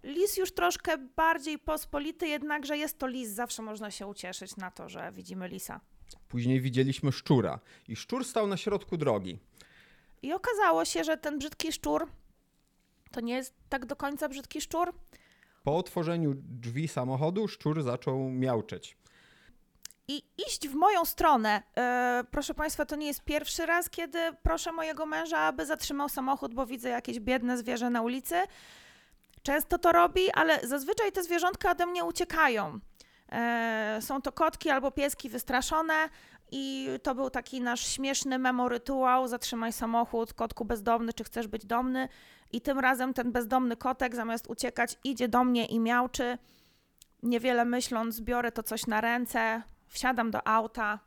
Lis 0.06 0.38
już 0.38 0.52
troszkę 0.54 0.98
bardziej 0.98 1.60
pospolity, 1.60 2.28
jednakże 2.28 2.78
jest 2.78 3.00
to 3.00 3.08
lis, 3.08 3.30
zawsze 3.30 3.62
można 3.62 3.92
się 3.92 4.08
ucieszyć 4.08 4.56
na 4.58 4.72
to, 4.72 4.90
że 4.90 5.12
widzimy 5.12 5.48
lisa. 5.48 5.80
Później 6.28 6.62
widzieliśmy 6.62 7.12
szczura. 7.12 7.60
I 7.88 7.96
szczur 7.96 8.26
stał 8.26 8.48
na 8.48 8.58
środku 8.58 8.98
drogi. 8.98 9.40
I 10.22 10.34
okazało 10.34 10.86
się, 10.86 11.04
że 11.04 11.18
ten 11.18 11.40
brzydki 11.40 11.72
szczur 11.72 12.08
to 13.12 13.22
nie 13.22 13.34
jest 13.34 13.54
tak 13.70 13.86
do 13.86 13.96
końca 13.96 14.30
brzydki 14.30 14.62
szczur. 14.62 14.94
Po 15.64 15.78
otworzeniu 15.78 16.34
drzwi 16.36 16.88
samochodu 16.88 17.48
szczur 17.48 17.84
zaczął 17.84 18.30
miauczeć. 18.30 18.98
i 20.08 20.24
iść 20.48 20.68
w 20.68 20.74
moją 20.76 21.06
stronę. 21.06 21.64
E, 21.78 22.24
proszę 22.32 22.54
Państwa, 22.54 22.86
to 22.86 22.96
nie 22.96 23.08
jest 23.08 23.24
pierwszy 23.24 23.66
raz, 23.66 23.90
kiedy 23.90 24.20
proszę 24.44 24.72
mojego 24.72 25.06
męża, 25.06 25.38
aby 25.40 25.66
zatrzymał 25.66 26.10
samochód, 26.10 26.54
bo 26.54 26.66
widzę 26.66 26.90
jakieś 26.90 27.20
biedne 27.20 27.58
zwierzę 27.58 27.90
na 27.90 28.02
ulicy. 28.02 28.36
Często 29.46 29.78
to 29.78 29.92
robi, 29.92 30.32
ale 30.32 30.68
zazwyczaj 30.68 31.12
te 31.12 31.24
zwierzątka 31.24 31.72
ode 31.72 31.86
mnie 31.86 32.04
uciekają. 32.04 32.80
E, 33.32 33.98
są 34.02 34.22
to 34.22 34.32
kotki 34.32 34.70
albo 34.70 34.92
pieski 34.92 35.30
wystraszone. 35.30 36.10
I 36.52 36.90
to 37.04 37.16
był 37.16 37.30
taki 37.30 37.62
nasz 37.62 37.88
śmieszny 37.88 38.40
memorytuał. 38.40 39.28
Zatrzymaj 39.28 39.74
samochód, 39.74 40.34
kotku 40.34 40.66
bezdomny, 40.66 41.14
czy 41.14 41.24
chcesz 41.24 41.48
być 41.48 41.66
domny? 41.66 42.10
I 42.52 42.62
tym 42.62 42.80
razem 42.80 43.14
ten 43.14 43.32
bezdomny 43.32 43.78
kotek, 43.78 44.16
zamiast 44.16 44.48
uciekać, 44.48 44.98
idzie 45.04 45.28
do 45.28 45.44
mnie 45.44 45.66
i 45.66 45.80
miauczy. 45.80 46.38
Niewiele 47.24 47.66
myśląc, 47.66 48.22
biorę 48.22 48.52
to 48.52 48.64
coś 48.64 48.88
na 48.88 49.02
ręce, 49.02 49.62
wsiadam 49.88 50.32
do 50.32 50.48
auta, 50.48 51.00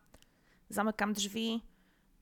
zamykam 0.69 1.13
drzwi. 1.13 1.68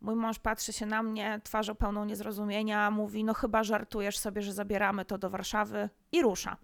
Mój 0.01 0.17
mąż 0.17 0.39
patrzy 0.39 0.73
się 0.73 0.87
na 0.87 1.03
mnie 1.03 1.41
twarzą 1.45 1.75
pełną 1.75 2.05
niezrozumienia, 2.05 2.91
mówi: 2.91 3.25
No, 3.25 3.35
chyba 3.35 3.65
żartujesz 3.65 4.19
sobie, 4.19 4.43
że 4.43 4.53
zabieramy 4.53 5.05
to 5.05 5.19
do 5.19 5.31
Warszawy 5.31 5.89
i 6.13 6.23
rusza. 6.23 6.57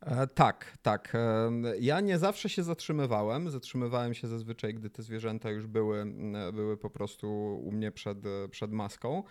E, 0.00 0.26
tak, 0.26 0.78
tak. 0.82 1.12
E, 1.14 1.50
ja 1.80 2.00
nie 2.00 2.18
zawsze 2.18 2.48
się 2.48 2.62
zatrzymywałem. 2.62 3.50
Zatrzymywałem 3.50 4.14
się 4.14 4.28
zazwyczaj, 4.28 4.74
gdy 4.74 4.90
te 4.90 5.02
zwierzęta 5.02 5.50
już 5.50 5.66
były, 5.66 6.04
były 6.52 6.76
po 6.76 6.90
prostu 6.90 7.28
u 7.64 7.72
mnie 7.72 7.92
przed, 7.92 8.26
e, 8.26 8.48
przed 8.48 8.72
maską. 8.72 9.22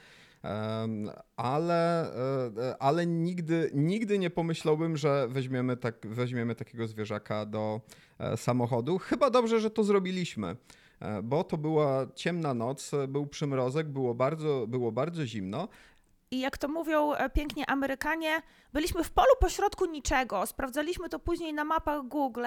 Em, 0.43 1.09
Ale, 1.35 2.13
e, 2.57 2.77
ale 2.79 3.05
nigdy, 3.05 3.71
nigdy 3.73 4.19
nie 4.19 4.29
pomyślałbym, 4.29 4.97
że 4.97 5.27
weźmiemy, 5.27 5.77
tak, 5.77 6.07
weźmiemy 6.07 6.55
takiego 6.55 6.87
zwierzaka 6.87 7.45
do 7.45 7.81
e, 8.19 8.37
samochodu. 8.37 8.97
Chyba 8.97 9.29
dobrze, 9.29 9.59
że 9.59 9.69
to 9.69 9.83
zrobiliśmy, 9.83 10.47
e, 10.47 10.55
bo 11.23 11.43
to 11.43 11.57
była 11.57 12.07
ciemna 12.15 12.53
noc, 12.53 12.93
e, 12.93 13.07
był 13.07 13.27
przymrozek, 13.27 13.87
było 13.87 14.15
bardzo, 14.15 14.65
było 14.67 14.91
bardzo 14.91 15.25
zimno. 15.25 15.67
I 16.31 16.39
jak 16.39 16.57
to 16.57 16.67
mówią 16.67 17.13
e, 17.13 17.29
pięknie 17.29 17.69
Amerykanie, 17.69 18.41
byliśmy 18.73 19.03
w 19.03 19.11
polu 19.11 19.33
pośrodku 19.39 19.85
niczego. 19.85 20.45
Sprawdzaliśmy 20.45 21.09
to 21.09 21.19
później 21.19 21.53
na 21.53 21.63
mapach 21.63 22.01
Google, 22.03 22.45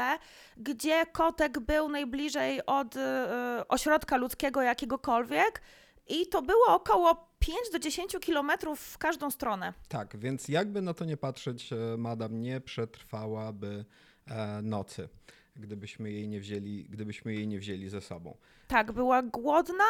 gdzie 0.57 1.07
kotek 1.07 1.61
był 1.61 1.89
najbliżej 1.89 2.67
od 2.67 2.97
e, 2.97 3.65
ośrodka 3.69 4.17
ludzkiego 4.17 4.63
jakiegokolwiek. 4.63 5.63
I 6.09 6.27
to 6.27 6.43
było 6.43 6.67
około 6.67 7.31
5 7.39 7.59
do 7.73 7.79
10 7.79 8.17
kilometrów 8.21 8.81
w 8.81 8.99
każdą 8.99 9.31
stronę. 9.31 9.73
Tak, 9.89 10.17
więc 10.17 10.49
jakby 10.49 10.83
na 10.83 10.95
to 10.95 11.05
nie 11.05 11.17
patrzeć, 11.17 11.73
e, 11.73 11.77
madam 11.99 12.41
nie 12.41 12.61
przetrwałaby 12.61 13.85
e, 14.27 14.63
nocy, 14.63 15.09
gdybyśmy 15.57 16.13
jej 16.13 16.29
nie 16.29 16.41
wzięli, 16.41 16.85
gdybyśmy 16.91 17.35
jej 17.35 17.49
nie 17.49 17.59
wzięli 17.59 17.89
ze 17.89 18.01
sobą. 18.01 18.37
Tak, 18.69 18.93
była 18.93 19.23
głodna, 19.23 19.85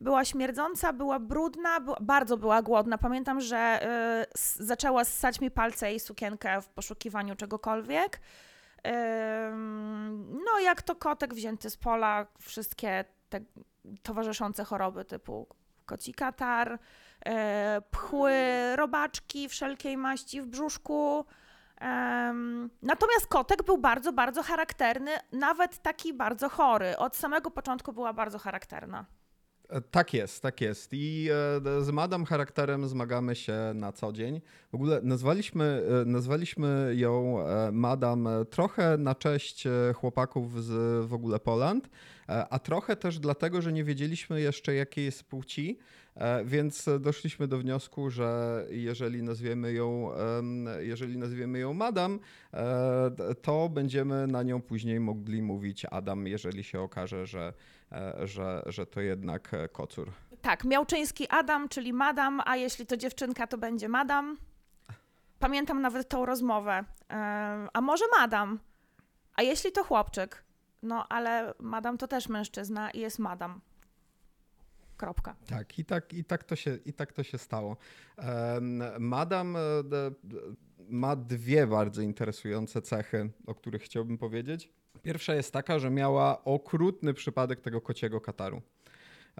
była 0.00 0.24
śmierdząca, 0.24 0.92
była 0.92 1.18
brudna, 1.18 1.80
bardzo 2.00 2.36
była 2.36 2.62
głodna. 2.62 2.98
Pamiętam, 2.98 3.40
że 3.40 3.86
y, 4.34 4.64
zaczęła 4.64 5.04
ssać 5.04 5.40
mi 5.40 5.50
palce 5.50 5.94
i 5.94 6.00
sukienkę 6.00 6.62
w 6.62 6.68
poszukiwaniu 6.68 7.36
czegokolwiek. 7.36 8.20
Ym, 8.86 10.32
no, 10.44 10.60
jak 10.60 10.82
to 10.82 10.96
kotek 10.96 11.34
wzięty 11.34 11.70
z 11.70 11.76
pola, 11.76 12.26
wszystkie 12.38 13.04
te 13.28 13.40
towarzyszące 14.02 14.64
choroby 14.64 15.04
typu 15.04 15.46
koci 15.86 16.14
katar, 16.14 16.72
y, 16.72 17.30
pchły, 17.90 18.32
robaczki 18.76 19.48
wszelkiej 19.48 19.96
maści 19.96 20.42
w 20.42 20.46
brzuszku. 20.46 21.24
Natomiast 22.82 23.26
kotek 23.28 23.62
był 23.62 23.78
bardzo, 23.78 24.12
bardzo 24.12 24.42
charakterny, 24.42 25.10
nawet 25.32 25.78
taki 25.78 26.14
bardzo 26.14 26.48
chory. 26.48 26.96
Od 26.96 27.16
samego 27.16 27.50
początku 27.50 27.92
była 27.92 28.12
bardzo 28.12 28.38
charakterna. 28.38 29.06
E, 29.68 29.80
Tak 29.80 30.14
jest, 30.14 30.42
tak 30.42 30.60
jest. 30.60 30.90
I 30.92 31.28
e, 31.78 31.84
z 31.84 31.90
madam 31.90 32.24
charakterem 32.24 32.88
zmagamy 32.88 33.34
się 33.34 33.72
na 33.74 33.92
co 33.92 34.12
dzień. 34.12 34.40
W 34.72 34.74
ogóle 34.74 35.00
nazwaliśmy, 35.02 35.82
e, 36.02 36.04
nazwaliśmy 36.04 36.92
ją 36.96 37.38
madam 37.72 38.28
trochę 38.50 38.96
na 38.98 39.14
cześć 39.14 39.64
chłopaków 39.94 40.64
z 40.64 41.04
w 41.06 41.14
ogóle 41.14 41.40
Poland, 41.40 41.88
a 42.50 42.58
trochę 42.58 42.96
też 42.96 43.18
dlatego, 43.18 43.62
że 43.62 43.72
nie 43.72 43.84
wiedzieliśmy 43.84 44.40
jeszcze 44.40 44.74
jakiej 44.74 45.04
jest 45.04 45.24
płci. 45.24 45.78
E, 46.16 46.44
Więc 46.44 46.88
doszliśmy 47.00 47.48
do 47.48 47.58
wniosku, 47.58 48.10
że 48.10 48.60
jeżeli 48.70 49.22
nazwiemy 49.22 49.72
ją, 49.72 50.10
jeżeli 50.78 51.18
nazwiemy 51.18 51.58
ją 51.58 51.74
Madam, 51.74 52.20
e, 52.52 53.34
to 53.42 53.68
będziemy 53.68 54.26
na 54.26 54.42
nią 54.42 54.62
później 54.62 55.00
mogli 55.00 55.42
mówić 55.42 55.86
Adam, 55.90 56.26
jeżeli 56.26 56.64
się 56.64 56.80
okaże, 56.80 57.26
że, 57.26 57.52
e, 57.92 58.26
że, 58.26 58.62
że 58.66 58.86
to 58.86 59.00
jednak 59.00 59.50
kocur. 59.72 60.10
Tak, 60.42 60.64
Miałczyński 60.64 61.28
Adam, 61.28 61.68
czyli 61.68 61.92
Madam, 61.92 62.40
a 62.44 62.56
jeśli 62.56 62.86
to 62.86 62.96
dziewczynka, 62.96 63.46
to 63.46 63.58
będzie 63.58 63.88
Madam. 63.88 64.36
Pamiętam 65.38 65.82
nawet 65.82 66.08
tą 66.08 66.26
rozmowę. 66.26 66.84
A 67.72 67.80
może 67.80 68.04
Madam? 68.18 68.58
A 69.34 69.42
jeśli 69.42 69.72
to 69.72 69.84
chłopczyk? 69.84 70.44
No, 70.82 71.08
ale 71.08 71.54
Madam 71.60 71.98
to 71.98 72.08
też 72.08 72.28
mężczyzna 72.28 72.90
i 72.90 73.00
jest 73.00 73.18
Madam. 73.18 73.60
Kropka. 75.04 75.36
Tak, 75.46 75.78
i 75.78 75.84
tak, 75.84 76.12
i 76.12 76.24
tak, 76.24 76.44
to, 76.44 76.56
się, 76.56 76.78
i 76.84 76.92
tak 76.92 77.12
to 77.12 77.22
się 77.22 77.38
stało. 77.38 77.76
Madam 78.98 79.56
e, 79.56 79.60
ma 80.88 81.16
dwie 81.16 81.66
bardzo 81.66 82.02
interesujące 82.02 82.82
cechy, 82.82 83.30
o 83.46 83.54
których 83.54 83.82
chciałbym 83.82 84.18
powiedzieć. 84.18 84.72
Pierwsza 85.02 85.34
jest 85.34 85.52
taka, 85.52 85.78
że 85.78 85.90
miała 85.90 86.44
okrutny 86.44 87.14
przypadek 87.14 87.60
tego 87.60 87.80
kociego 87.80 88.20
kataru. 88.20 88.62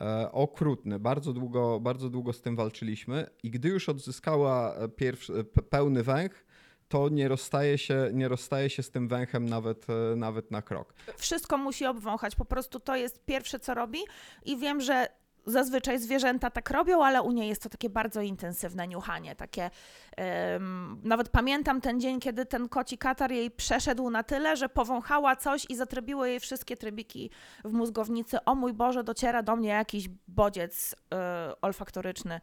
E, 0.01 0.33
okrutny. 0.33 0.99
Bardzo 0.99 1.33
długo, 1.33 1.81
bardzo 1.81 2.11
długo 2.11 2.33
z 2.33 2.43
tym 2.43 2.57
walczyliśmy 2.57 3.31
i 3.43 3.51
gdy 3.51 3.69
już 3.69 3.89
odzyskała 3.89 4.75
e, 4.75 4.89
pierwszy, 4.89 5.33
pe- 5.33 5.63
pełny 5.63 6.03
węch, 6.03 6.45
to 6.89 7.09
nie 7.09 7.29
rozstaje 7.29 7.79
się, 7.79 8.11
nie 8.13 8.29
rozstaje 8.29 8.71
się 8.71 8.83
z 8.83 8.91
tym 8.91 9.09
węchem 9.09 9.49
nawet, 9.49 9.87
nawet 10.17 10.51
na 10.51 10.63
krok. 10.63 10.95
Wszystko 11.17 11.59
musi 11.59 11.87
obwąchać. 11.87 12.37
Po 12.37 12.45
prostu 12.45 12.81
to 12.81 12.97
jest 12.97 13.25
pierwsze, 13.25 13.61
co 13.61 13.75
robi. 13.75 13.99
I 14.45 14.57
wiem, 14.57 14.81
że 14.81 15.09
zazwyczaj 15.47 15.99
zwierzęta 15.99 16.51
tak 16.51 16.71
robią, 16.71 17.05
ale 17.05 17.23
u 17.23 17.33
niej 17.33 17.49
jest 17.49 17.63
to 17.63 17.69
takie 17.69 17.91
bardzo 17.91 18.21
intensywne 18.21 18.89
niuchanie. 18.89 19.37
Takie, 19.37 19.71
em, 20.17 21.01
nawet 21.05 21.29
pamiętam 21.29 21.81
ten 21.81 22.01
dzień, 22.01 22.21
kiedy 22.21 22.47
ten 22.47 22.69
koci 22.69 22.99
katar 22.99 23.33
jej 23.33 23.51
przeszedł 23.51 24.11
na 24.11 24.23
tyle, 24.23 24.57
że 24.57 24.69
powąchała 24.69 25.37
coś 25.37 25.67
i 25.69 25.77
zatrybiły 25.77 26.29
jej 26.31 26.41
wszystkie 26.41 26.77
trybiki 26.77 27.31
w 27.65 27.73
mózgownicy. 27.73 28.45
O 28.45 28.55
mój 28.55 28.73
Boże, 28.73 29.05
dociera 29.05 29.43
do 29.43 29.57
mnie 29.57 29.69
jakiś 29.69 30.09
bodziec 30.29 30.95
e, 31.15 31.53
olfaktoryczny. 31.63 32.41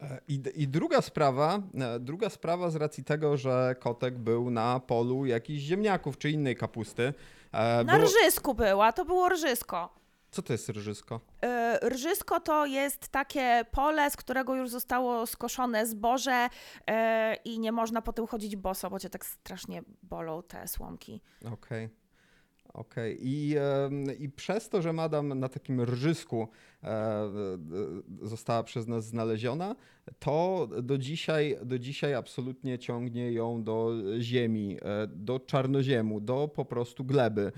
E, 0.00 0.20
I, 0.28 0.42
I 0.54 0.68
druga 0.68 1.02
sprawa, 1.02 1.58
e, 1.74 2.00
druga 2.00 2.30
sprawa 2.30 2.70
z 2.70 2.76
racji 2.76 3.04
tego, 3.04 3.36
że 3.36 3.74
kotek 3.80 4.18
był 4.18 4.50
na 4.50 4.80
polu 4.80 5.26
jakichś 5.26 5.62
ziemniaków 5.62 6.18
czy 6.18 6.30
innej 6.30 6.56
kapusty. 6.56 7.14
Na 7.52 7.84
było- 7.84 7.98
rżysku 8.04 8.54
była, 8.54 8.92
to 8.92 9.04
było 9.04 9.28
rżysko. 9.28 9.97
Co 10.30 10.42
to 10.42 10.52
jest 10.52 10.68
rżysko? 10.68 11.20
E, 11.44 11.78
Rżysko 11.88 12.40
to 12.40 12.66
jest 12.66 13.08
takie 13.08 13.64
pole, 13.70 14.10
z 14.10 14.16
którego 14.16 14.54
już 14.54 14.70
zostało 14.70 15.26
skoszone 15.26 15.86
zboże 15.86 16.48
e, 16.86 17.34
i 17.44 17.58
nie 17.58 17.72
można 17.72 18.02
po 18.02 18.12
tym 18.12 18.26
chodzić 18.26 18.56
boso, 18.56 18.90
bo 18.90 18.98
cię 18.98 19.10
tak 19.10 19.26
strasznie 19.26 19.82
bolą 20.02 20.42
te 20.42 20.68
słomki. 20.68 21.20
Okej. 21.52 21.88
Okej. 22.74 23.18
I, 23.22 23.56
em, 23.56 24.18
I 24.18 24.28
przez 24.28 24.68
to, 24.68 24.82
że 24.82 24.92
madam 24.92 25.38
na 25.38 25.48
takim 25.48 25.80
rżysku 25.80 26.48
e, 26.82 26.88
e, 26.88 27.28
została 28.22 28.62
przez 28.62 28.86
nas 28.86 29.06
znaleziona, 29.06 29.76
to 30.18 30.68
do 30.82 30.98
dzisiaj, 30.98 31.56
do 31.64 31.78
dzisiaj 31.78 32.14
absolutnie 32.14 32.78
ciągnie 32.78 33.32
ją 33.32 33.62
do 33.62 33.92
ziemi, 34.20 34.76
e, 34.82 35.06
do 35.06 35.40
czarnoziemu, 35.40 36.20
do 36.20 36.48
po 36.48 36.64
prostu 36.64 37.04
gleby. 37.04 37.52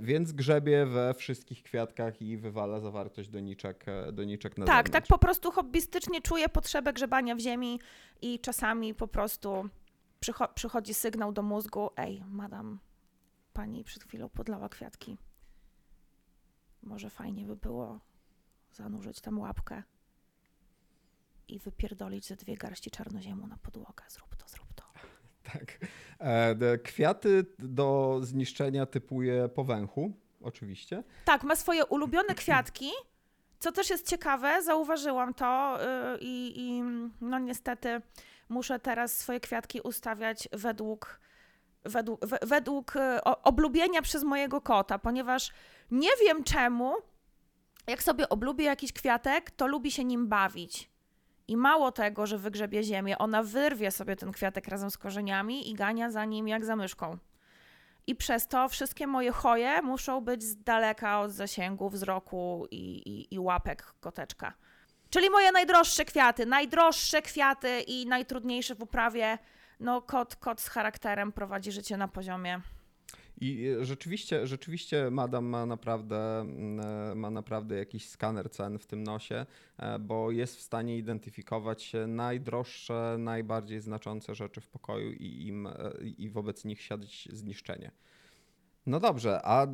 Więc 0.00 0.32
grzebie 0.32 0.86
we 0.86 1.14
wszystkich 1.14 1.62
kwiatkach 1.62 2.22
i 2.22 2.36
wywala 2.36 2.80
zawartość 2.80 3.28
doniczek, 3.28 3.86
doniczek 4.12 4.58
na 4.58 4.66
Tak, 4.66 4.74
zewnątrz. 4.86 4.90
tak 4.92 5.06
po 5.06 5.18
prostu 5.18 5.50
hobbystycznie 5.50 6.20
czuję 6.20 6.48
potrzebę 6.48 6.92
grzebania 6.92 7.34
w 7.36 7.38
ziemi 7.40 7.80
i 8.22 8.38
czasami 8.40 8.94
po 8.94 9.08
prostu 9.08 9.68
przycho- 10.24 10.54
przychodzi 10.54 10.94
sygnał 10.94 11.32
do 11.32 11.42
mózgu, 11.42 11.90
ej, 11.96 12.22
madam, 12.30 12.78
pani 13.52 13.84
przed 13.84 14.04
chwilą 14.04 14.28
podlała 14.28 14.68
kwiatki. 14.68 15.18
Może 16.82 17.10
fajnie 17.10 17.44
by 17.44 17.56
było 17.56 18.00
zanurzyć 18.72 19.20
tam 19.20 19.38
łapkę 19.38 19.82
i 21.48 21.58
wypierdolić 21.58 22.26
ze 22.26 22.36
dwie 22.36 22.56
garści 22.56 22.90
czarnoziemu 22.90 23.46
na 23.46 23.56
podłogę. 23.56 24.04
Zrób 24.08 24.36
to, 24.36 24.48
zrób 24.48 24.74
to. 24.74 24.82
Tak. 25.52 25.78
E, 26.18 26.78
Kwiaty 26.78 27.46
do 27.58 28.18
zniszczenia 28.22 28.86
typuje 28.86 29.48
po 29.48 29.64
węchu, 29.64 30.12
oczywiście. 30.40 31.04
Tak, 31.24 31.44
ma 31.44 31.56
swoje 31.56 31.86
ulubione 31.86 32.34
kwiatki, 32.34 32.90
co 33.58 33.72
też 33.72 33.90
jest 33.90 34.08
ciekawe, 34.08 34.62
zauważyłam 34.62 35.34
to 35.34 35.78
yy, 36.12 36.18
i, 36.20 36.60
i 36.60 36.82
no 37.20 37.38
niestety 37.38 38.00
muszę 38.48 38.78
teraz 38.78 39.18
swoje 39.18 39.40
kwiatki 39.40 39.80
ustawiać 39.80 40.48
według, 40.52 41.20
według, 41.84 42.26
we- 42.26 42.38
według 42.42 42.94
oblubienia 43.24 44.02
przez 44.02 44.24
mojego 44.24 44.60
kota, 44.60 44.98
ponieważ 44.98 45.50
nie 45.90 46.10
wiem 46.20 46.44
czemu, 46.44 46.94
jak 47.86 48.02
sobie 48.02 48.28
oblubię 48.28 48.64
jakiś 48.64 48.92
kwiatek, 48.92 49.50
to 49.50 49.66
lubi 49.66 49.90
się 49.90 50.04
nim 50.04 50.28
bawić. 50.28 50.90
I 51.48 51.56
mało 51.56 51.92
tego, 51.92 52.26
że 52.26 52.38
wygrzebie 52.38 52.82
ziemię, 52.82 53.18
ona 53.18 53.42
wyrwie 53.42 53.90
sobie 53.90 54.16
ten 54.16 54.32
kwiatek 54.32 54.68
razem 54.68 54.90
z 54.90 54.98
korzeniami 54.98 55.70
i 55.70 55.74
gania 55.74 56.10
za 56.10 56.24
nim 56.24 56.48
jak 56.48 56.64
za 56.64 56.76
myszką. 56.76 57.18
I 58.06 58.14
przez 58.14 58.48
to 58.48 58.68
wszystkie 58.68 59.06
moje 59.06 59.32
choje 59.32 59.82
muszą 59.82 60.20
być 60.20 60.42
z 60.42 60.62
daleka 60.62 61.20
od 61.20 61.30
zasięgu 61.30 61.90
wzroku 61.90 62.66
i, 62.70 62.96
i, 62.96 63.34
i 63.34 63.38
łapek 63.38 63.94
koteczka. 64.00 64.54
Czyli 65.10 65.30
moje 65.30 65.52
najdroższe 65.52 66.04
kwiaty, 66.04 66.46
najdroższe 66.46 67.22
kwiaty 67.22 67.80
i 67.80 68.06
najtrudniejsze 68.06 68.74
w 68.74 68.82
uprawie. 68.82 69.38
No, 69.82 70.02
kot, 70.02 70.36
kot 70.36 70.60
z 70.60 70.68
charakterem 70.68 71.32
prowadzi 71.32 71.72
życie 71.72 71.96
na 71.96 72.08
poziomie. 72.08 72.60
I 73.40 73.66
e, 73.66 73.84
rzeczywiście, 73.84 74.46
rzeczywiście 74.46 75.10
Madam 75.10 75.44
ma 75.44 75.66
naprawdę, 75.66 76.40
mm, 76.40 76.80
e, 76.80 77.14
ma 77.14 77.30
naprawdę 77.30 77.76
jakiś 77.76 78.08
skaner 78.08 78.50
cen 78.50 78.78
w 78.78 78.86
tym 78.86 79.02
nosie, 79.02 79.46
e, 79.78 79.98
bo 79.98 80.30
jest 80.30 80.56
w 80.56 80.60
stanie 80.60 80.98
identyfikować 80.98 81.92
najdroższe, 82.06 83.16
najbardziej 83.18 83.80
znaczące 83.80 84.34
rzeczy 84.34 84.60
w 84.60 84.68
pokoju 84.68 85.12
i, 85.12 85.46
im, 85.46 85.68
i 86.18 86.30
wobec 86.30 86.64
nich 86.64 86.82
siadać 86.82 87.28
zniszczenie. 87.32 87.90
No 88.86 89.00
dobrze, 89.00 89.40
a 89.42 89.66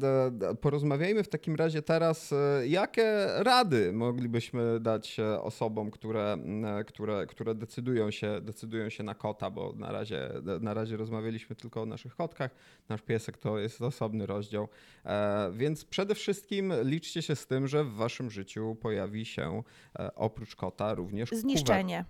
porozmawiajmy 0.60 1.22
w 1.22 1.28
takim 1.28 1.56
razie 1.56 1.82
teraz, 1.82 2.32
e, 2.32 2.66
jakie 2.66 3.26
rady 3.36 3.92
moglibyśmy 3.92 4.80
dać 4.80 5.20
e, 5.20 5.42
osobom, 5.42 5.90
które, 5.90 6.36
e, 6.78 6.84
które, 6.84 7.26
które 7.26 7.54
decydują, 7.54 8.10
się, 8.10 8.40
decydują 8.40 8.88
się 8.88 9.02
na 9.02 9.14
kota, 9.14 9.50
bo 9.50 9.72
na 9.76 9.92
razie, 9.92 10.30
na 10.60 10.74
razie 10.74 10.96
rozmawialiśmy 10.96 11.56
tylko 11.56 11.82
o 11.82 11.86
naszych 11.86 12.16
kotkach, 12.16 12.50
nasz 12.88 13.02
piesek 13.02 13.38
to 13.38 13.58
jest 13.58 13.82
osobny 13.82 14.26
rozdział, 14.26 14.68
więc 15.52 15.84
przede 15.84 16.14
wszystkim 16.14 16.72
liczcie 16.82 17.22
się 17.22 17.36
z 17.36 17.46
tym, 17.46 17.68
że 17.68 17.84
w 17.84 17.92
waszym 17.92 18.30
życiu 18.30 18.76
pojawi 18.80 19.24
się 19.24 19.62
oprócz 20.14 20.56
kota 20.56 20.94
również 20.94 21.30
Zniszczenie. 21.30 22.04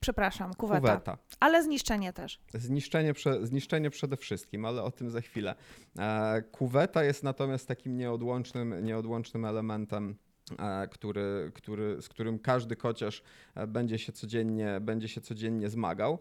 Przepraszam, 0.00 0.54
kuweta. 0.54 0.80
kuweta. 0.80 1.18
Ale 1.40 1.62
zniszczenie 1.62 2.12
też. 2.12 2.40
Zniszczenie, 2.54 3.14
zniszczenie 3.42 3.90
przede 3.90 4.16
wszystkim, 4.16 4.64
ale 4.64 4.82
o 4.82 4.90
tym 4.90 5.10
za 5.10 5.20
chwilę. 5.20 5.54
E, 5.98 6.42
kuweta 6.42 7.04
jest 7.04 7.22
natomiast 7.22 7.68
takim 7.68 7.96
nieodłącznym, 7.96 8.84
nieodłącznym 8.84 9.44
elementem, 9.44 10.16
e, 10.58 10.88
który, 10.88 11.52
który, 11.54 12.02
z 12.02 12.08
którym 12.08 12.38
każdy 12.38 12.76
kociarz 12.76 13.22
e, 13.54 13.66
będzie 13.66 13.98
się 13.98 14.12
codziennie, 14.12 14.80
będzie 14.80 15.08
się 15.08 15.20
codziennie 15.20 15.68
zmagał. 15.68 16.18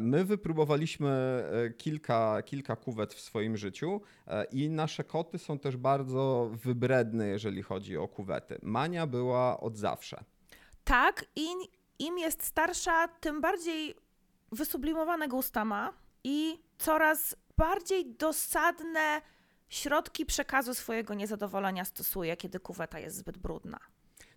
My 0.00 0.24
wypróbowaliśmy 0.24 1.44
kilka, 1.78 2.42
kilka 2.42 2.76
kuwet 2.76 3.14
w 3.14 3.20
swoim 3.20 3.56
życiu 3.56 4.00
i 4.52 4.70
nasze 4.70 5.04
koty 5.04 5.38
są 5.38 5.58
też 5.58 5.76
bardzo 5.76 6.50
wybredne, 6.52 7.28
jeżeli 7.28 7.62
chodzi 7.62 7.96
o 7.96 8.08
kuwety. 8.08 8.58
Mania 8.62 9.06
była 9.06 9.60
od 9.60 9.76
zawsze. 9.76 10.24
Tak, 10.84 11.24
i 11.36 11.46
im 11.98 12.18
jest 12.18 12.42
starsza, 12.42 13.08
tym 13.08 13.40
bardziej 13.40 13.94
wysublimowane 14.52 15.28
gusta 15.28 15.64
ma 15.64 15.92
i 16.24 16.62
coraz 16.78 17.36
bardziej 17.56 18.14
dosadne 18.14 19.22
środki 19.68 20.26
przekazu 20.26 20.74
swojego 20.74 21.14
niezadowolenia 21.14 21.84
stosuje, 21.84 22.36
kiedy 22.36 22.60
kuweta 22.60 22.98
jest 22.98 23.16
zbyt 23.16 23.38
brudna. 23.38 23.78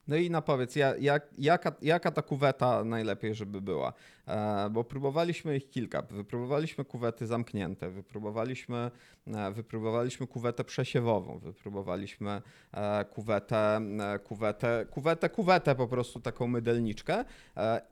No 0.08 0.16
i 0.16 0.30
napowiedz, 0.30 0.76
ja, 0.76 0.96
jak, 1.00 1.28
jaka, 1.38 1.72
jaka 1.82 2.12
ta 2.12 2.22
kuweta 2.22 2.84
najlepiej, 2.84 3.36
żeby 3.36 3.62
była? 3.62 3.94
E, 4.28 4.70
bo 4.70 4.84
próbowaliśmy 4.84 5.58
ich 5.58 5.70
kilka. 5.70 6.02
Wypróbowaliśmy 6.02 6.86
kuwety 6.86 7.28
zamknięte, 7.28 7.90
wypróbowaliśmy, 7.90 8.92
e, 9.28 9.52
wypróbowaliśmy 9.52 10.28
kuwetę 10.28 10.64
przesiewową, 10.64 11.40
wypróbowaliśmy 11.40 12.42
e, 12.72 13.06
kuwetę, 13.06 13.82
kuwetę, 14.24 14.86
kuwetę, 14.92 15.30
kuwetę 15.30 15.76
po 15.76 15.88
prostu 15.88 16.20
taką 16.20 16.48
mydelniczkę, 16.48 17.26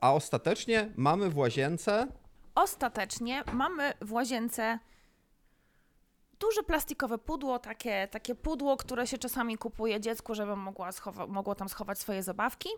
a 0.00 0.14
ostatecznie 0.14 0.92
mamy 0.96 1.30
w 1.30 1.38
łazience 1.38 2.06
Ostatecznie 2.56 3.44
mamy 3.52 3.92
w 4.00 4.12
łazience 4.12 4.78
duże 6.40 6.62
plastikowe 6.62 7.18
pudło, 7.18 7.58
takie, 7.58 8.08
takie 8.10 8.34
pudło, 8.34 8.76
które 8.76 9.06
się 9.06 9.18
czasami 9.18 9.58
kupuje 9.58 10.00
dziecku, 10.00 10.34
żeby 10.34 10.56
mogła 10.56 10.90
schowa- 10.92 11.26
mogło 11.26 11.54
tam 11.54 11.68
schować 11.68 11.98
swoje 11.98 12.22
zabawki. 12.22 12.68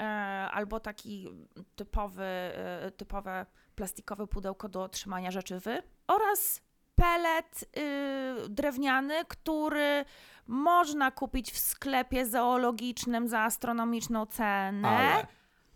e, 0.00 0.04
albo 0.52 0.80
taki 0.80 1.28
typowy, 1.76 2.22
e, 2.24 2.90
typowe 2.96 3.46
plastikowe 3.74 4.26
pudełko 4.26 4.68
do 4.68 4.88
trzymania 4.88 5.30
rzeczywy 5.30 5.82
oraz 6.06 6.62
pelet 6.94 7.64
y, 7.78 8.48
drewniany, 8.48 9.14
który 9.28 10.04
można 10.46 11.10
kupić 11.10 11.52
w 11.52 11.58
sklepie 11.58 12.26
zoologicznym 12.26 13.28
za 13.28 13.40
astronomiczną 13.40 14.26
cenę. 14.26 14.88
Ale 14.88 15.26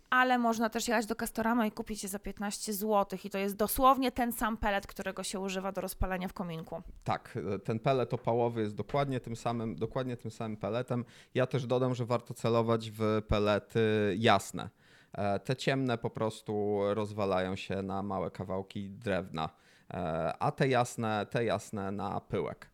Ale 0.09 0.37
można 0.37 0.69
też 0.69 0.87
jechać 0.87 1.05
do 1.05 1.15
Castorama 1.15 1.65
i 1.65 1.71
kupić 1.71 2.03
je 2.03 2.09
za 2.09 2.19
15 2.19 2.73
zł. 2.73 3.19
I 3.23 3.29
to 3.29 3.37
jest 3.37 3.55
dosłownie 3.55 4.11
ten 4.11 4.31
sam 4.31 4.57
pelet, 4.57 4.87
którego 4.87 5.23
się 5.23 5.39
używa 5.39 5.71
do 5.71 5.81
rozpalania 5.81 6.27
w 6.27 6.33
kominku. 6.33 6.81
Tak, 7.03 7.37
e, 7.55 7.59
ten 7.59 7.79
pelet 7.79 8.13
opałowy 8.13 8.61
jest 8.61 8.75
dokładnie 8.75 9.19
tym 9.19 9.35
samym, 9.35 9.75
dokładnie 9.75 10.17
tym 10.17 10.31
samym 10.31 10.57
peletem. 10.57 11.05
Ja 11.33 11.47
też 11.47 11.65
dodam, 11.67 11.95
że 11.95 12.05
warto 12.05 12.33
celować 12.33 12.91
w 12.91 13.21
pelety 13.27 13.79
jasne. 14.19 14.69
E, 15.13 15.39
Te 15.39 15.55
ciemne 15.55 15.97
po 15.97 16.09
prostu 16.09 16.79
rozwalają 16.93 17.55
się 17.55 17.81
na 17.81 18.03
małe 18.03 18.31
kawałki 18.31 18.89
drewna, 18.89 19.49
e, 19.93 20.33
a 20.39 20.51
te 20.51 20.67
jasne, 20.67 21.25
te 21.29 21.45
jasne 21.45 21.91
na 21.91 22.21
pyłek. 22.21 22.69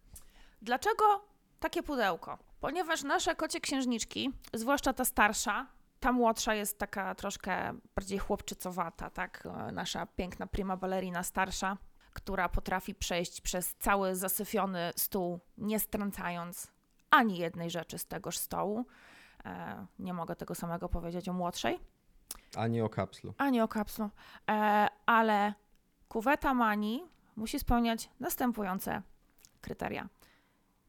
Dlaczego 0.61 1.03
takie 1.59 1.83
pudełko? 1.83 2.37
Ponieważ 2.59 3.03
nasze 3.03 3.35
kocie 3.35 3.59
księżniczki, 3.59 4.31
zwłaszcza 4.53 4.93
ta 4.93 5.05
starsza, 5.05 5.67
ta 6.01 6.11
młodsza 6.11 6.53
jest 6.53 6.79
taka 6.79 7.15
troszkę 7.15 7.73
bardziej 7.95 8.19
chłopczycowata, 8.19 9.09
tak? 9.09 9.47
E, 9.67 9.71
Nasza 9.71 10.05
piękna 10.05 10.47
prima 10.47 10.77
ballerina 10.77 11.23
starsza, 11.23 11.77
która 12.13 12.49
potrafi 12.49 12.95
przejść 12.95 13.41
przez 13.41 13.75
cały 13.75 14.15
zasyfiony 14.15 14.91
stół, 14.95 15.39
nie 15.57 15.79
strącając 15.79 16.67
ani 17.09 17.37
jednej 17.37 17.69
rzeczy 17.69 17.97
z 17.97 18.05
tegoż 18.05 18.37
stołu. 18.37 18.85
E, 19.45 19.85
nie 19.99 20.13
mogę 20.13 20.35
tego 20.35 20.55
samego 20.55 20.89
powiedzieć 20.89 21.29
o 21.29 21.33
młodszej. 21.33 21.79
Ani 22.55 22.81
o 22.81 22.89
kapslu. 22.89 23.33
ani 23.37 23.61
o 23.61 23.67
kapslu. 23.67 24.09
E, 24.49 24.87
ale 25.05 25.53
kuweta 26.09 26.53
Mani 26.53 27.03
musi 27.35 27.59
spełniać 27.59 28.09
następujące 28.19 29.01
kryteria. 29.61 30.09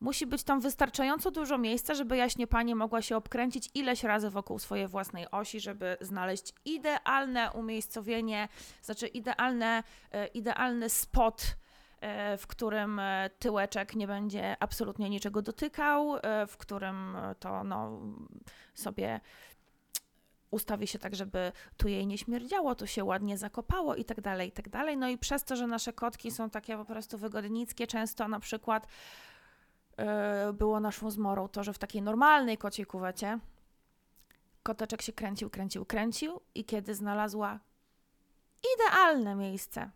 Musi 0.03 0.27
być 0.27 0.43
tam 0.43 0.61
wystarczająco 0.61 1.31
dużo 1.31 1.59
miejsca, 1.59 1.95
żeby 1.95 2.17
jaśnie 2.17 2.47
pani 2.47 2.75
mogła 2.75 3.03
się 3.03 3.17
obkręcić 3.17 3.71
ileś 3.75 4.05
razy 4.05 4.31
wokół 4.31 4.59
swojej 4.59 4.89
własnej 4.89 5.31
osi, 5.31 5.61
żeby 5.61 5.97
znaleźć 6.01 6.53
idealne 6.65 7.51
umiejscowienie, 7.53 8.49
znaczy 8.83 9.07
idealne, 9.07 9.83
e, 10.13 10.27
idealny 10.27 10.89
spot, 10.89 11.57
e, 12.01 12.37
w 12.37 12.47
którym 12.47 12.99
e, 12.99 13.31
tyłeczek 13.39 13.95
nie 13.95 14.07
będzie 14.07 14.57
absolutnie 14.61 15.11
niczego 15.11 15.43
dotykał, 15.43 16.17
w 16.49 16.57
którym 16.57 17.17
to 17.39 17.65
no, 17.65 18.01
sobie 18.75 19.21
ustawi 20.51 20.87
się 20.87 20.99
tak, 20.99 21.15
żeby 21.15 21.53
tu 21.77 21.89
jej 21.89 22.07
nie 22.07 22.19
śmierdziało, 22.19 22.75
tu 22.75 22.87
się 22.87 23.05
ładnie 23.05 23.39
zakopało 23.39 23.95
i 23.95 24.05
tak 24.05 24.21
dalej, 24.21 24.49
i 24.49 24.53
tak 24.53 24.69
dalej. 24.69 24.97
No 24.97 25.09
i 25.09 25.19
przez 25.19 25.45
to, 25.45 25.57
że 25.57 25.67
nasze 25.67 25.93
kotki 25.93 26.31
są 26.31 26.51
takie 26.51 26.77
po 26.77 26.85
prostu 26.85 27.19
wygodnickie, 27.19 27.87
często 27.87 28.29
na 28.29 28.41
przykład 28.41 28.87
było 30.53 30.81
naszą 30.81 31.11
zmorą 31.11 31.49
to, 31.49 31.65
że 31.65 31.73
w 31.73 31.79
takiej 31.79 32.03
normalnej 32.03 32.59
kociej 32.59 32.87
kuwecie 32.87 33.39
koteczek 34.63 35.03
się 35.03 35.13
kręcił, 35.13 35.51
kręcił, 35.51 35.85
kręcił 35.85 36.41
i 36.55 36.65
kiedy 36.65 36.95
znalazła 36.95 37.61
idealne 38.75 39.35
miejsce 39.35 39.91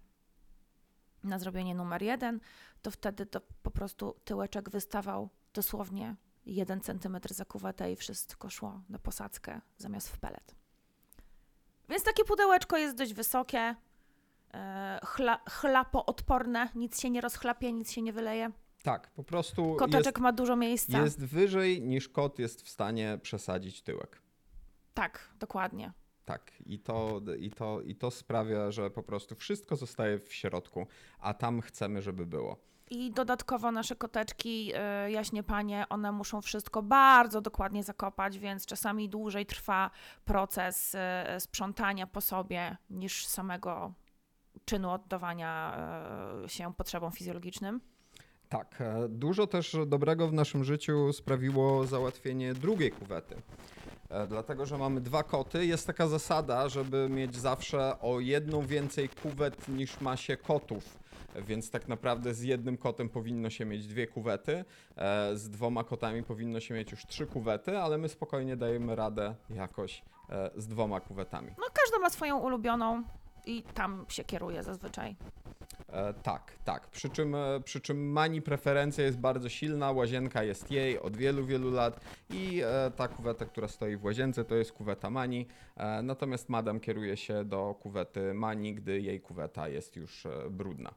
na 1.25 1.39
zrobienie 1.39 1.75
numer 1.75 2.03
jeden, 2.03 2.41
to 2.83 2.91
wtedy 2.91 3.27
to 3.27 3.41
po 3.63 3.71
prostu 3.71 4.17
tyłeczek 4.25 4.71
wystawał 4.71 5.29
dosłownie 5.55 6.17
jeden 6.47 6.81
centymetr 6.81 7.35
za 7.35 7.45
kuwetę 7.45 7.93
i 7.93 7.97
wszystko 7.97 8.51
szło 8.51 8.81
na 8.89 8.99
posadzkę 8.99 9.61
zamiast 9.79 10.09
w 10.09 10.19
pelet. 10.19 10.55
Więc 11.89 12.05
takie 12.05 12.25
pudełeczko 12.25 12.77
jest 12.77 12.97
dość 12.97 13.15
wysokie, 13.15 13.77
e, 14.55 15.01
chla, 15.05 15.41
chlapoodporne, 15.51 16.69
nic 16.75 17.01
się 17.01 17.11
nie 17.11 17.21
rozchlapie, 17.21 17.73
nic 17.73 17.93
się 17.93 18.03
nie 18.03 18.13
wyleje. 18.13 18.51
Tak, 18.87 19.11
po 19.11 19.25
prostu 19.25 19.67
jest, 19.67 19.79
Koteczek 19.79 20.19
ma 20.21 20.33
dużo 20.33 20.57
miejsca. 20.57 20.99
jest 20.99 21.25
wyżej 21.25 21.83
niż 21.83 22.09
kot 22.09 22.39
jest 22.39 22.63
w 22.63 22.69
stanie 22.69 23.19
przesadzić 23.23 23.83
tyłek. 23.83 24.23
Tak, 24.95 25.29
dokładnie. 25.39 25.93
Tak, 26.25 26.53
i 26.67 26.79
to, 26.79 27.21
i, 27.39 27.51
to, 27.51 27.81
i 27.81 27.97
to 27.97 28.11
sprawia, 28.11 28.71
że 28.71 28.91
po 28.91 29.03
prostu 29.03 29.35
wszystko 29.35 29.77
zostaje 29.77 30.19
w 30.19 30.35
środku, 30.35 30.87
a 31.19 31.35
tam 31.35 31.61
chcemy, 31.61 32.03
żeby 32.03 32.27
było. 32.27 32.57
I 32.91 33.13
dodatkowo 33.13 33.73
nasze 33.73 33.97
koteczki, 33.97 34.73
e, 34.75 35.11
jaśnie 35.11 35.43
panie, 35.43 35.85
one 35.89 36.13
muszą 36.13 36.43
wszystko 36.43 36.83
bardzo 36.83 37.41
dokładnie 37.41 37.85
zakopać, 37.85 38.39
więc 38.39 38.67
czasami 38.67 39.09
dłużej 39.09 39.47
trwa 39.47 39.91
proces 40.25 40.95
e, 40.95 41.41
sprzątania 41.41 42.07
po 42.07 42.21
sobie 42.21 42.77
niż 42.91 43.27
samego 43.27 43.93
czynu 44.65 44.91
oddawania 44.91 45.77
e, 46.45 46.49
się 46.49 46.75
potrzebom 46.75 47.13
fizjologicznym. 47.13 47.81
Tak, 48.49 48.81
e, 48.81 49.09
dużo 49.09 49.47
też 49.47 49.77
dobrego 49.87 50.29
w 50.29 50.33
naszym 50.33 50.65
życiu 50.65 51.13
sprawiło 51.13 51.87
załatwienie 51.87 52.55
drugiej 52.55 52.91
kuwety. 52.91 53.37
E, 54.11 54.27
Dlatego, 54.27 54.67
że 54.67 54.79
mamy 54.79 55.01
dwa 55.01 55.23
koty, 55.23 55.67
jest 55.67 55.87
taka 55.87 56.09
zasada, 56.09 56.69
żeby 56.69 57.09
mieć 57.11 57.37
zawsze 57.37 58.01
o 58.01 58.21
jedną 58.21 58.63
więcej 58.67 59.09
kuwet 59.09 59.69
niż 59.69 60.01
ma 60.01 60.17
się 60.17 60.37
kotów. 60.37 60.99
Więc 61.47 61.71
tak 61.71 61.89
naprawdę 61.89 62.35
z 62.35 62.43
jednym 62.43 62.77
kotem 62.77 63.09
powinno 63.09 63.51
się 63.51 63.65
mieć 63.65 63.87
dwie 63.87 64.07
kuwety, 64.07 64.65
e, 64.97 65.37
z 65.37 65.51
dwoma 65.51 65.85
kotami 65.85 66.23
powinno 66.23 66.61
się 66.61 66.75
mieć 66.75 66.91
już 66.91 67.07
trzy 67.07 67.27
kuwety, 67.27 67.79
ale 67.79 67.99
my 67.99 68.09
spokojnie 68.09 68.57
dajemy 68.57 68.97
radę 68.97 69.35
jakoś 69.51 70.03
z 70.57 70.67
dwoma 70.67 71.01
kuwetami. 71.01 71.51
No 71.59 71.65
każda 71.83 71.99
ma 71.99 72.11
swoją 72.11 72.39
ulubioną 72.39 73.03
i 73.47 73.63
tam 73.63 74.05
się 74.09 74.25
kieruje 74.25 74.63
zazwyczaj. 74.63 75.17
E, 75.89 76.15
tak, 76.15 76.53
tak. 76.65 76.87
Przy 76.87 77.09
czym, 77.09 77.35
e, 77.35 77.61
przy 77.65 77.81
czym 77.81 78.13
Mani 78.13 78.43
preferencja 78.43 79.05
jest 79.05 79.19
bardzo 79.19 79.49
silna, 79.49 79.93
łazienka 79.93 80.43
jest 80.43 80.71
jej 80.71 80.99
od 81.01 81.17
wielu, 81.17 81.45
wielu 81.47 81.71
lat 81.71 82.01
i 82.31 82.63
e, 82.65 82.91
ta 82.97 83.09
kuweta, 83.09 83.45
która 83.45 83.69
stoi 83.69 83.97
w 83.97 84.05
łazience, 84.05 84.45
to 84.45 84.55
jest 84.55 84.73
kuweta 84.73 85.11
Mani. 85.11 85.47
E, 85.77 86.03
natomiast 86.03 86.49
Madam 86.49 86.81
kieruje 86.81 87.17
się 87.17 87.45
do 87.45 87.75
kuwety 87.81 88.35
Mani, 88.35 88.75
gdy 88.75 89.01
jej 89.01 89.21
kuweta 89.21 89.69
jest 89.69 89.97
już 89.97 90.27
e, 90.27 90.51
brudna. 90.51 90.95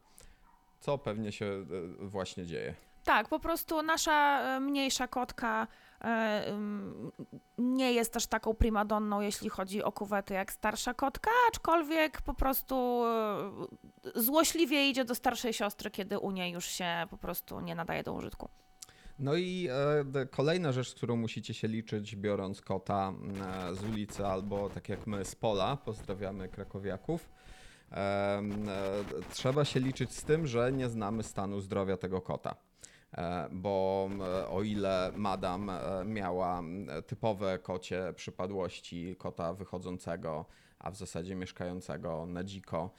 Co 0.79 0.97
pewnie 0.97 1.31
się 1.31 1.45
e, 1.45 1.65
właśnie 2.05 2.45
dzieje. 2.45 2.75
Tak, 3.09 3.29
po 3.29 3.39
prostu 3.39 3.81
nasza 3.81 4.41
e, 4.41 4.59
mniejsza 4.59 5.07
kotka 5.07 5.67
e, 6.01 6.49
ym, 6.49 7.11
nie 7.57 7.93
jest 7.93 8.13
też 8.13 8.27
taką 8.27 8.53
primadonną, 8.53 9.21
jeśli 9.21 9.49
chodzi 9.49 9.83
o 9.83 9.91
kuwety, 9.91 10.33
jak 10.33 10.51
starsza 10.51 10.93
kotka, 10.93 11.31
aczkolwiek 11.49 12.21
po 12.21 12.33
prostu 12.33 13.03
e, 13.05 14.21
złośliwie 14.21 14.89
idzie 14.89 15.05
do 15.05 15.15
starszej 15.15 15.53
siostry, 15.53 15.91
kiedy 15.91 16.19
u 16.19 16.31
niej 16.31 16.53
już 16.53 16.65
się 16.65 17.07
po 17.09 17.17
prostu 17.17 17.59
nie 17.59 17.75
nadaje 17.75 18.03
do 18.03 18.13
użytku. 18.13 18.49
No 19.19 19.35
i 19.35 19.67
e, 20.15 20.25
kolejna 20.25 20.71
rzecz, 20.71 20.89
z 20.89 20.95
którą 20.95 21.15
musicie 21.15 21.53
się 21.53 21.67
liczyć, 21.67 22.15
biorąc 22.15 22.61
kota 22.61 23.13
e, 23.71 23.75
z 23.75 23.83
ulicy 23.83 24.25
albo 24.25 24.69
tak 24.69 24.89
jak 24.89 25.07
my 25.07 25.25
z 25.25 25.35
pola, 25.35 25.77
pozdrawiamy 25.77 26.49
krakowiaków, 26.49 27.29
e, 27.91 28.41
trzeba 29.33 29.65
się 29.65 29.79
liczyć 29.79 30.11
z 30.11 30.23
tym, 30.23 30.47
że 30.47 30.71
nie 30.71 30.89
znamy 30.89 31.23
stanu 31.23 31.61
zdrowia 31.61 31.97
tego 31.97 32.21
kota. 32.21 32.68
E, 33.17 33.49
Bo 33.51 34.09
e, 34.21 34.47
o 34.47 34.63
ile 34.63 35.11
madam 35.15 35.69
e, 35.69 36.05
miała 36.05 36.61
typowe 37.07 37.59
kocie 37.59 38.13
przypadłości 38.15 39.15
kota 39.15 39.53
wychodzącego, 39.53 40.45
a 40.79 40.91
w 40.91 40.95
zasadzie 40.95 41.35
mieszkającego 41.35 42.25
na 42.25 42.43
dziko, 42.43 42.89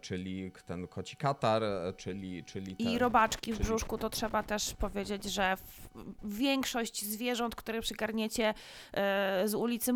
czyli 0.00 0.52
ten 0.66 0.88
koci 0.88 1.16
katar, 1.16 1.64
e, 1.64 1.92
czyli, 1.96 2.44
czyli 2.44 2.82
I 2.82 2.98
robaczki 2.98 3.52
w 3.52 3.56
czyli- 3.56 3.64
brzuszku, 3.64 3.98
to 3.98 4.10
trzeba 4.10 4.42
też 4.42 4.74
powiedzieć, 4.74 5.24
że 5.24 5.56
większość 6.24 7.04
zwierząt, 7.04 7.54
które 7.54 7.80
przygarniecie 7.80 8.54
e, 8.92 9.48
z 9.48 9.54
ulicy, 9.54 9.92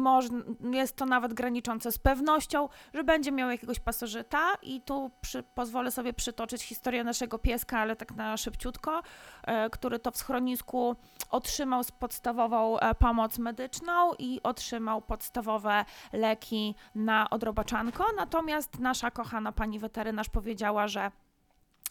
jest 0.73 0.97
to 0.97 1.07
nawet 1.07 1.35
graniczące 1.35 1.93
z 1.93 1.99
pewnością, 1.99 2.69
że 2.95 3.05
będzie 3.05 3.33
miał 3.33 3.51
jakiegoś 3.51 3.81
pasożyta. 3.81 4.55
I 4.63 4.81
tu 4.81 5.11
przy, 5.21 5.43
pozwolę 5.43 5.91
sobie 5.91 6.13
przytoczyć 6.13 6.63
historię 6.63 7.05
naszego 7.05 7.39
pieska, 7.39 7.79
ale 7.79 7.97
tak 7.97 8.15
na 8.15 8.37
szybciutko, 8.37 9.03
e, 9.45 9.71
który 9.71 9.99
to 9.99 10.11
w 10.11 10.17
schronisku 10.17 10.97
otrzymał 11.31 11.83
podstawową 11.99 12.79
e, 12.79 12.95
pomoc 12.95 13.39
medyczną 13.39 14.13
i 14.19 14.41
otrzymał 14.43 15.03
podstawowe 15.03 15.85
leki 16.13 16.75
na 16.95 17.31
odrobaczanko, 17.31 18.05
natomiast 18.17 18.79
nasza 18.79 19.11
kochana 19.11 19.53
pani 19.53 19.66
weterynarz 19.79 20.29
powiedziała, 20.29 20.89
że 20.89 21.11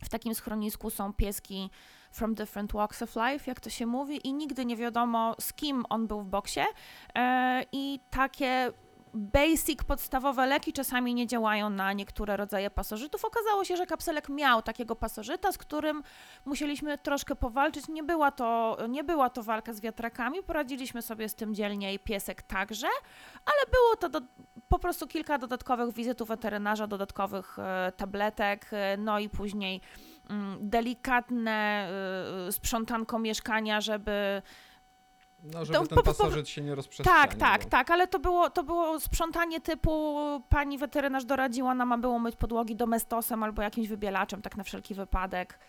w 0.03 0.09
takim 0.09 0.35
schronisku 0.35 0.89
są 0.89 1.13
pieski 1.13 1.69
from 2.11 2.35
different 2.35 2.73
walks 2.73 3.01
of 3.01 3.15
life, 3.15 3.51
jak 3.51 3.59
to 3.59 3.69
się 3.69 3.85
mówi, 3.85 4.27
i 4.27 4.33
nigdy 4.33 4.65
nie 4.65 4.75
wiadomo, 4.75 5.35
z 5.39 5.53
kim 5.53 5.85
on 5.89 6.07
był 6.07 6.21
w 6.21 6.27
boksie. 6.27 6.61
E, 7.15 7.65
I 7.71 7.99
takie 8.11 8.71
basic, 9.15 9.83
podstawowe 9.83 10.45
leki 10.45 10.73
czasami 10.73 11.13
nie 11.13 11.27
działają 11.27 11.69
na 11.69 11.93
niektóre 11.93 12.37
rodzaje 12.37 12.69
pasożytów. 12.69 13.25
Okazało 13.25 13.63
się, 13.63 13.77
że 13.77 13.85
kapselek 13.85 14.29
miał 14.29 14.61
takiego 14.61 14.95
pasożyta, 14.95 15.51
z 15.51 15.57
którym 15.57 16.03
musieliśmy 16.45 16.97
troszkę 16.97 17.35
powalczyć. 17.35 17.87
Nie 17.87 18.03
była 18.03 18.31
to, 18.31 18.77
nie 18.89 19.03
była 19.03 19.29
to 19.29 19.43
walka 19.43 19.73
z 19.73 19.81
wiatrakami, 19.81 20.43
poradziliśmy 20.43 21.01
sobie 21.01 21.29
z 21.29 21.35
tym 21.35 21.55
dzielnie 21.55 21.93
i 21.93 21.99
piesek 21.99 22.41
także, 22.41 22.87
ale 23.45 23.71
było 23.71 23.95
to 23.95 24.09
do, 24.09 24.21
po 24.75 24.79
prostu 24.79 25.07
kilka 25.07 25.37
dodatkowych 25.37 25.93
wizyt 25.93 26.21
u 26.21 26.25
weterynarza, 26.25 26.87
dodatkowych 26.87 27.59
e, 27.59 27.91
tabletek, 27.97 28.67
e, 28.71 28.97
no 28.97 29.19
i 29.19 29.29
później 29.29 29.81
mm, 30.29 30.57
delikatne 30.61 31.89
e, 32.47 32.51
sprzątanko 32.51 33.19
mieszkania, 33.19 33.81
żeby 33.81 34.41
No, 35.43 35.65
żeby 35.65 35.79
To 35.79 35.87
ten 35.87 36.03
pasożyt 36.03 36.49
się 36.49 36.61
nie 36.61 36.75
rozprzestrzeniał. 36.75 37.23
tak, 37.23 37.35
tak, 37.35 37.65
tak, 37.65 37.91
ale 37.91 38.07
to 38.07 38.19
było, 38.19 38.49
to 38.49 38.63
było 38.63 38.99
sprzątanie 38.99 39.61
typu 39.61 40.17
pani 40.49 40.77
weterynarz 40.77 41.25
doradziła 41.25 41.75
nam, 41.75 41.91
a 41.91 41.97
było 41.97 42.19
myć 42.19 42.35
podłogi 42.35 42.75
domestosem 42.75 43.43
albo 43.43 43.61
jakimś 43.61 43.87
wybielaczem, 43.87 44.41
tak 44.41 44.57
na 44.57 44.63
wszelki 44.63 44.93
wypadek. 44.93 45.59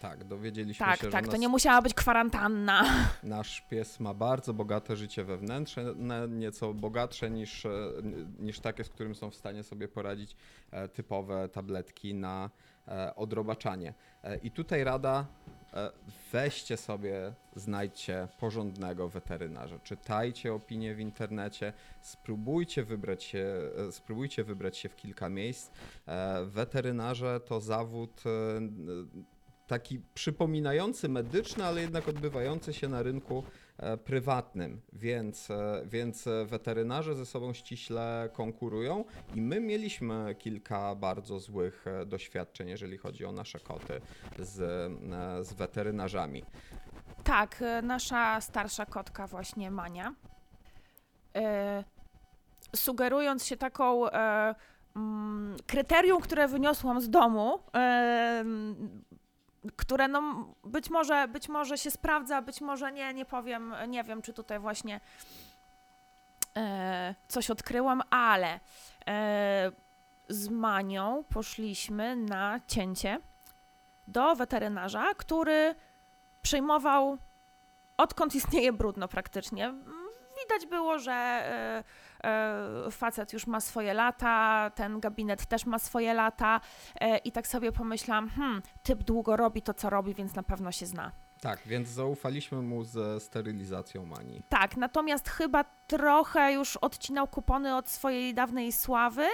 Tak, 0.00 0.24
dowiedzieliśmy 0.24 0.86
Tak, 0.86 1.00
się, 1.00 1.10
tak, 1.10 1.24
że 1.24 1.30
to 1.30 1.36
nie 1.36 1.48
musiała 1.48 1.82
być 1.82 1.94
kwarantanna. 1.94 2.84
nasz 3.22 3.60
pies 3.60 4.00
ma 4.00 4.14
bardzo 4.14 4.54
bogate 4.54 4.96
życie 4.96 5.24
wewnętrzne, 5.24 5.82
ne- 5.94 6.28
nieco 6.28 6.74
bogatsze 6.74 7.30
niż, 7.30 7.66
e, 7.66 7.70
niż 8.38 8.60
takie, 8.60 8.84
z 8.84 8.88
którym 8.88 9.14
są 9.14 9.30
w 9.30 9.34
stanie 9.34 9.62
sobie 9.62 9.88
poradzić 9.88 10.36
e, 10.70 10.88
typowe 10.88 11.48
tabletki 11.48 12.14
na 12.14 12.50
e, 12.88 13.14
odrobaczanie. 13.16 13.94
I 14.42 14.50
tutaj 14.50 14.84
rada, 14.84 15.26
weźcie 16.32 16.76
sobie, 16.76 17.32
znajdźcie 17.56 18.28
porządnego 18.38 19.08
weterynarza, 19.08 19.78
czytajcie 19.78 20.54
opinie 20.54 20.94
w 20.94 21.00
internecie, 21.00 21.72
spróbujcie 22.00 22.84
wybrać 22.84 23.24
się, 23.24 23.46
spróbujcie 23.90 24.44
wybrać 24.44 24.76
się 24.76 24.88
w 24.88 24.96
kilka 24.96 25.28
miejsc. 25.28 25.70
Weterynarze 26.44 27.40
to 27.40 27.60
zawód 27.60 28.22
taki 29.66 30.00
przypominający 30.14 31.08
medyczny, 31.08 31.64
ale 31.64 31.80
jednak 31.80 32.08
odbywający 32.08 32.74
się 32.74 32.88
na 32.88 33.02
rynku 33.02 33.44
e, 33.78 33.96
prywatnym, 33.96 34.80
więc, 34.92 35.50
e, 35.50 35.82
więc 35.86 36.28
weterynarze 36.46 37.14
ze 37.14 37.26
sobą 37.26 37.52
ściśle 37.52 38.28
konkurują 38.32 39.04
i 39.34 39.40
my 39.40 39.60
mieliśmy 39.60 40.34
kilka 40.38 40.94
bardzo 40.94 41.38
złych 41.38 41.86
e, 41.86 42.06
doświadczeń, 42.06 42.68
jeżeli 42.68 42.98
chodzi 42.98 43.24
o 43.24 43.32
nasze 43.32 43.60
koty 43.60 44.00
z, 44.38 44.52
z 45.46 45.52
weterynarzami. 45.52 46.44
Tak, 47.24 47.64
nasza 47.82 48.40
starsza 48.40 48.86
kotka 48.86 49.26
właśnie 49.26 49.70
Mania, 49.70 50.14
sugerując 52.76 53.46
się 53.46 53.56
taką 53.56 54.10
mm, 54.96 55.56
kryterium, 55.66 56.20
które 56.20 56.48
wyniosłam 56.48 57.00
z 57.00 57.10
domu, 57.10 57.58
które 59.76 60.08
no 60.08 60.46
być 60.64 60.90
może, 60.90 61.28
być 61.28 61.48
może 61.48 61.78
się 61.78 61.90
sprawdza, 61.90 62.42
być 62.42 62.60
może 62.60 62.92
nie, 62.92 63.14
nie 63.14 63.24
powiem, 63.24 63.74
nie 63.88 64.04
wiem, 64.04 64.22
czy 64.22 64.32
tutaj 64.32 64.58
właśnie 64.58 65.00
e, 66.56 67.14
coś 67.28 67.50
odkryłam, 67.50 68.02
ale 68.10 68.60
e, 69.06 69.72
z 70.28 70.48
Manią 70.48 71.24
poszliśmy 71.28 72.16
na 72.16 72.60
cięcie 72.66 73.20
do 74.08 74.36
weterynarza, 74.36 75.14
który 75.14 75.74
przejmował 76.42 77.18
odkąd 77.96 78.34
istnieje 78.34 78.72
brudno 78.72 79.08
praktycznie. 79.08 79.74
Widać 80.46 80.66
było, 80.66 80.98
że 80.98 81.12
e, 81.12 81.84
e, 82.24 82.90
facet 82.90 83.32
już 83.32 83.46
ma 83.46 83.60
swoje 83.60 83.94
lata, 83.94 84.70
ten 84.74 85.00
gabinet 85.00 85.46
też 85.46 85.66
ma 85.66 85.78
swoje 85.78 86.14
lata 86.14 86.60
e, 87.00 87.18
i 87.18 87.32
tak 87.32 87.46
sobie 87.46 87.72
pomyślałam, 87.72 88.28
hmm, 88.28 88.62
typ 88.82 89.02
długo 89.02 89.36
robi 89.36 89.62
to, 89.62 89.74
co 89.74 89.90
robi, 89.90 90.14
więc 90.14 90.34
na 90.34 90.42
pewno 90.42 90.72
się 90.72 90.86
zna. 90.86 91.12
Tak, 91.40 91.60
więc 91.66 91.88
zaufaliśmy 91.88 92.62
mu 92.62 92.84
ze 92.84 93.20
sterylizacją 93.20 94.06
mani. 94.06 94.42
Tak, 94.48 94.76
natomiast 94.76 95.28
chyba 95.28 95.64
trochę 95.86 96.52
już 96.52 96.76
odcinał 96.76 97.28
kupony 97.28 97.76
od 97.76 97.88
swojej 97.88 98.34
dawnej 98.34 98.72
sławy, 98.72 99.26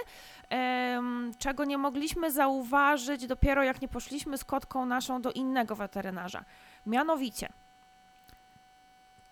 czego 1.39 1.65
nie 1.65 1.79
mogliśmy 1.79 2.33
zauważyć 2.33 3.27
dopiero 3.27 3.63
jak 3.65 3.81
nie 3.83 3.89
poszliśmy 3.89 4.39
z 4.39 4.45
kotką 4.45 4.87
naszą 4.87 5.23
do 5.23 5.33
innego 5.33 5.77
weterynarza. 5.77 6.45
Mianowicie, 6.87 7.49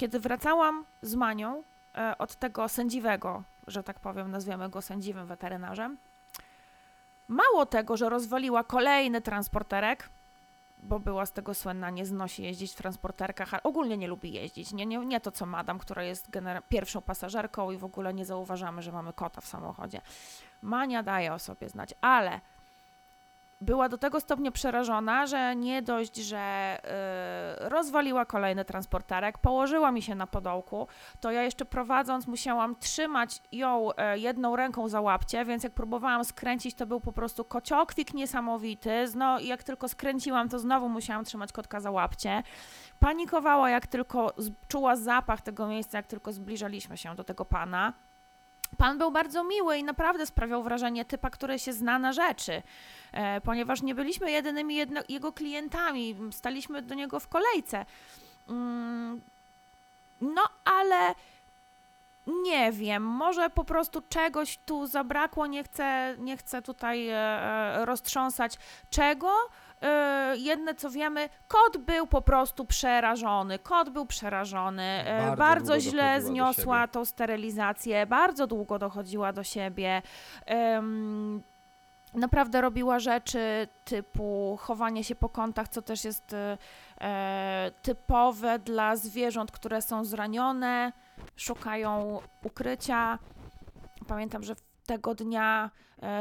kiedy 0.00 0.20
wracałam 0.20 0.84
z 1.02 1.14
Manią 1.14 1.62
e, 1.94 2.18
od 2.18 2.36
tego 2.36 2.68
sędziwego, 2.68 3.42
że 3.66 3.82
tak 3.82 4.00
powiem, 4.00 4.30
nazwiemy 4.30 4.68
go 4.68 4.82
sędziwym 4.82 5.26
weterynarzem, 5.26 5.96
mało 7.28 7.66
tego, 7.66 7.96
że 7.96 8.08
rozwaliła 8.08 8.64
kolejny 8.64 9.20
transporterek, 9.20 10.08
bo 10.78 11.00
była 11.00 11.26
z 11.26 11.32
tego 11.32 11.54
słynna, 11.54 11.90
nie 11.90 12.06
znosi 12.06 12.42
jeździć 12.42 12.72
w 12.72 12.76
transporterkach, 12.76 13.54
a 13.54 13.62
ogólnie 13.62 13.96
nie 13.96 14.08
lubi 14.08 14.32
jeździć. 14.32 14.72
Nie, 14.72 14.86
nie, 14.86 14.98
nie 14.98 15.20
to 15.20 15.30
co 15.30 15.46
Madam, 15.46 15.78
która 15.78 16.02
jest 16.02 16.30
pierwszą 16.68 17.00
pasażerką 17.00 17.70
i 17.70 17.76
w 17.76 17.84
ogóle 17.84 18.14
nie 18.14 18.24
zauważamy, 18.24 18.82
że 18.82 18.92
mamy 18.92 19.12
kota 19.12 19.40
w 19.40 19.46
samochodzie. 19.46 20.00
Mania 20.62 21.02
daje 21.02 21.32
o 21.32 21.38
sobie 21.38 21.68
znać, 21.68 21.94
ale 22.00 22.40
była 23.60 23.88
do 23.88 23.98
tego 23.98 24.20
stopnia 24.20 24.50
przerażona, 24.50 25.26
że 25.26 25.56
nie 25.56 25.82
dość, 25.82 26.16
że 26.16 26.78
yy, 27.60 27.68
rozwaliła 27.68 28.24
kolejny 28.24 28.64
transporterek, 28.64 29.38
położyła 29.38 29.92
mi 29.92 30.02
się 30.02 30.14
na 30.14 30.26
podołku, 30.26 30.88
to 31.20 31.30
ja 31.30 31.42
jeszcze 31.42 31.64
prowadząc 31.64 32.26
musiałam 32.26 32.76
trzymać 32.76 33.42
ją 33.52 33.92
e, 33.96 34.18
jedną 34.18 34.56
ręką 34.56 34.88
za 34.88 35.00
łapcie, 35.00 35.44
więc 35.44 35.64
jak 35.64 35.72
próbowałam 35.72 36.24
skręcić, 36.24 36.74
to 36.74 36.86
był 36.86 37.00
po 37.00 37.12
prostu 37.12 37.44
kociokwik 37.44 38.14
niesamowity. 38.14 39.04
No 39.14 39.38
i 39.38 39.46
jak 39.46 39.62
tylko 39.62 39.88
skręciłam, 39.88 40.48
to 40.48 40.58
znowu 40.58 40.88
musiałam 40.88 41.24
trzymać 41.24 41.52
kotka 41.52 41.80
za 41.80 41.90
łapcie. 41.90 42.42
Panikowała, 42.98 43.70
jak 43.70 43.86
tylko 43.86 44.34
czuła 44.68 44.96
zapach 44.96 45.40
tego 45.40 45.66
miejsca, 45.66 45.98
jak 45.98 46.06
tylko 46.06 46.32
zbliżaliśmy 46.32 46.96
się 46.96 47.14
do 47.14 47.24
tego 47.24 47.44
pana. 47.44 47.92
Pan 48.76 48.98
był 48.98 49.10
bardzo 49.10 49.44
miły 49.44 49.78
i 49.78 49.84
naprawdę 49.84 50.26
sprawiał 50.26 50.62
wrażenie 50.62 51.04
typa, 51.04 51.30
który 51.30 51.58
się 51.58 51.72
zna 51.72 51.98
na 51.98 52.12
rzeczy, 52.12 52.62
e, 53.12 53.40
ponieważ 53.40 53.82
nie 53.82 53.94
byliśmy 53.94 54.30
jedynymi 54.30 54.74
jedno, 54.74 55.00
jego 55.08 55.32
klientami, 55.32 56.16
staliśmy 56.30 56.82
do 56.82 56.94
niego 56.94 57.20
w 57.20 57.28
kolejce. 57.28 57.86
Mm, 58.48 59.20
no, 60.20 60.42
ale 60.64 61.14
nie 62.26 62.72
wiem, 62.72 63.02
może 63.02 63.50
po 63.50 63.64
prostu 63.64 64.02
czegoś 64.08 64.58
tu 64.58 64.86
zabrakło, 64.86 65.46
nie 65.46 65.64
chcę, 65.64 66.14
nie 66.18 66.36
chcę 66.36 66.62
tutaj 66.62 67.08
e, 67.08 67.16
e, 67.16 67.84
roztrząsać 67.84 68.58
czego. 68.90 69.32
E, 69.82 70.34
jedne 70.36 70.74
co 70.74 70.90
wiemy, 70.90 71.28
kot 71.48 71.76
był 71.76 72.06
po 72.06 72.22
prostu 72.22 72.64
przerażony. 72.64 73.58
Kot 73.58 73.90
był 73.90 74.06
przerażony. 74.06 74.82
E, 74.82 75.20
Bardzo 75.20 75.36
bardzo 75.36 75.80
źle 75.80 76.20
zniosła 76.22 76.88
tą 76.88 77.04
sterylizację, 77.04 78.06
bardzo 78.06 78.46
długo 78.46 78.78
dochodziła 78.78 79.32
do 79.32 79.44
siebie. 79.44 80.02
Em, 80.46 81.42
naprawdę 82.14 82.60
robiła 82.60 82.98
rzeczy 82.98 83.68
typu 83.84 84.58
chowanie 84.60 85.04
się 85.04 85.14
po 85.14 85.28
kątach, 85.28 85.68
co 85.68 85.82
też 85.82 86.04
jest 86.04 86.32
e, 86.32 87.70
typowe 87.82 88.58
dla 88.58 88.96
zwierząt, 88.96 89.50
które 89.52 89.82
są 89.82 90.04
zranione, 90.04 90.92
szukają 91.36 92.20
ukrycia. 92.44 93.18
Pamiętam, 94.08 94.42
że 94.42 94.54
tego 94.86 95.14
dnia 95.14 95.70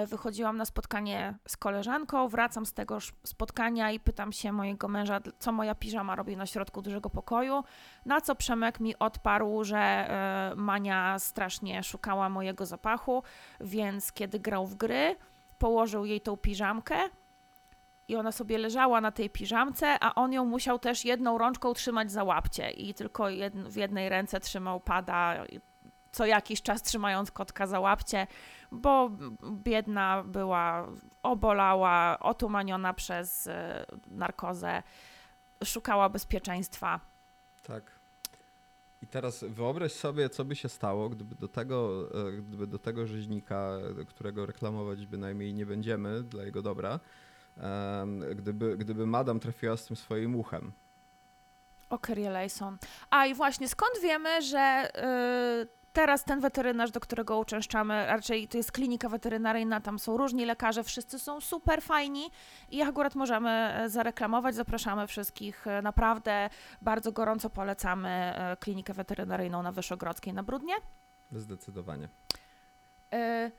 wychodziłam 0.07 0.57
na 0.57 0.65
spotkanie 0.65 1.37
z 1.47 1.57
koleżanką, 1.57 2.27
wracam 2.27 2.65
z 2.65 2.73
tego 2.73 2.97
spotkania 3.23 3.91
i 3.91 3.99
pytam 3.99 4.31
się 4.31 4.51
mojego 4.51 4.87
męża, 4.87 5.19
co 5.39 5.51
moja 5.51 5.75
piżama 5.75 6.15
robi 6.15 6.37
na 6.37 6.45
środku 6.45 6.81
dużego 6.81 7.09
pokoju, 7.09 7.63
na 8.05 8.21
co 8.21 8.35
Przemek 8.35 8.79
mi 8.79 8.99
odparł, 8.99 9.63
że 9.63 9.77
e, 9.77 10.53
Mania 10.55 11.19
strasznie 11.19 11.83
szukała 11.83 12.29
mojego 12.29 12.65
zapachu, 12.65 13.23
więc 13.61 14.11
kiedy 14.11 14.39
grał 14.39 14.67
w 14.67 14.75
gry, 14.75 15.15
położył 15.59 16.05
jej 16.05 16.21
tą 16.21 16.37
piżamkę 16.37 16.95
i 18.07 18.15
ona 18.15 18.31
sobie 18.31 18.57
leżała 18.57 19.01
na 19.01 19.11
tej 19.11 19.29
piżamce, 19.29 19.97
a 20.01 20.15
on 20.15 20.33
ją 20.33 20.45
musiał 20.45 20.79
też 20.79 21.05
jedną 21.05 21.37
rączką 21.37 21.73
trzymać 21.73 22.11
za 22.11 22.23
łapcie 22.23 22.69
i 22.69 22.93
tylko 22.93 23.27
w 23.53 23.75
jednej 23.75 24.09
ręce 24.09 24.39
trzymał 24.39 24.79
pada, 24.79 25.35
co 26.11 26.25
jakiś 26.25 26.61
czas 26.61 26.83
trzymając 26.83 27.31
kotka 27.31 27.67
za 27.67 27.79
łapcie, 27.79 28.27
bo 28.71 29.11
biedna 29.51 30.23
była, 30.23 30.87
obolała, 31.23 32.19
otumaniona 32.19 32.93
przez 32.93 33.47
e, 33.47 33.85
narkozę, 34.07 34.83
szukała 35.63 36.09
bezpieczeństwa. 36.09 36.99
Tak. 37.63 37.83
I 39.01 39.07
teraz 39.07 39.43
wyobraź 39.43 39.91
sobie, 39.91 40.29
co 40.29 40.45
by 40.45 40.55
się 40.55 40.69
stało, 40.69 41.09
gdyby 41.09 41.35
do 41.35 41.47
tego, 41.47 42.09
e, 42.27 42.31
gdyby 42.31 42.67
do 42.67 42.79
tego 42.79 43.07
rzeźnika, 43.07 43.71
którego 44.07 44.45
reklamować 44.45 45.05
bynajmniej 45.05 45.53
nie 45.53 45.65
będziemy 45.65 46.23
dla 46.23 46.43
jego 46.43 46.61
dobra, 46.61 46.99
gdyby, 48.35 48.77
gdyby 48.77 49.07
madam 49.07 49.39
trafiła 49.39 49.77
z 49.77 49.85
tym 49.85 49.95
swoim 49.95 50.35
uchem. 50.35 50.71
O 51.89 51.99
Layson. 52.31 52.77
A 53.09 53.25
i 53.25 53.33
właśnie, 53.33 53.69
skąd 53.69 53.91
wiemy, 54.01 54.41
że 54.41 54.89
y, 55.63 55.78
Teraz 55.93 56.23
ten 56.23 56.39
weterynarz, 56.39 56.91
do 56.91 56.99
którego 56.99 57.39
uczęszczamy, 57.39 58.05
raczej 58.05 58.47
to 58.47 58.57
jest 58.57 58.71
klinika 58.71 59.09
weterynaryjna, 59.09 59.81
tam 59.81 59.99
są 59.99 60.17
różni 60.17 60.45
lekarze, 60.45 60.83
wszyscy 60.83 61.19
są 61.19 61.41
super 61.41 61.81
fajni 61.81 62.29
i 62.71 62.81
akurat 62.81 63.15
możemy 63.15 63.49
e, 63.49 63.89
zareklamować, 63.89 64.55
zapraszamy 64.55 65.07
wszystkich. 65.07 65.67
E, 65.67 65.81
Naprawdę 65.81 66.49
bardzo 66.81 67.11
gorąco 67.11 67.49
polecamy 67.49 68.09
e, 68.09 68.57
klinikę 68.59 68.93
weterynaryjną 68.93 69.63
na 69.63 69.71
Wyszogrodzkiej 69.71 70.33
na 70.33 70.43
Brudnie. 70.43 70.73
Zdecydowanie. 71.31 72.09
E, 73.13 73.51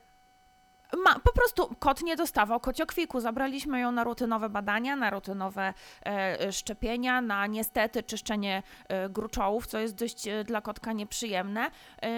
Ma, 0.97 1.19
po 1.19 1.33
prostu 1.33 1.75
kot 1.79 2.03
nie 2.03 2.17
dostawał 2.17 2.61
kociokwiku. 2.61 3.21
Zabraliśmy 3.21 3.81
ją 3.81 3.93
na 3.93 4.05
rutynowe 4.05 4.49
badania, 4.49 4.97
na 4.97 5.11
rutynowe 5.11 5.75
e, 6.07 6.53
szczepienia, 6.53 7.21
na 7.21 7.47
niestety 7.47 8.03
czyszczenie 8.03 8.63
e, 8.89 9.09
gruczołów, 9.09 9.67
co 9.67 9.79
jest 9.79 9.95
dość 9.95 10.29
e, 10.29 10.45
dla 10.45 10.61
kotka 10.61 10.93
nieprzyjemne. 10.93 11.71
E, 12.03 12.11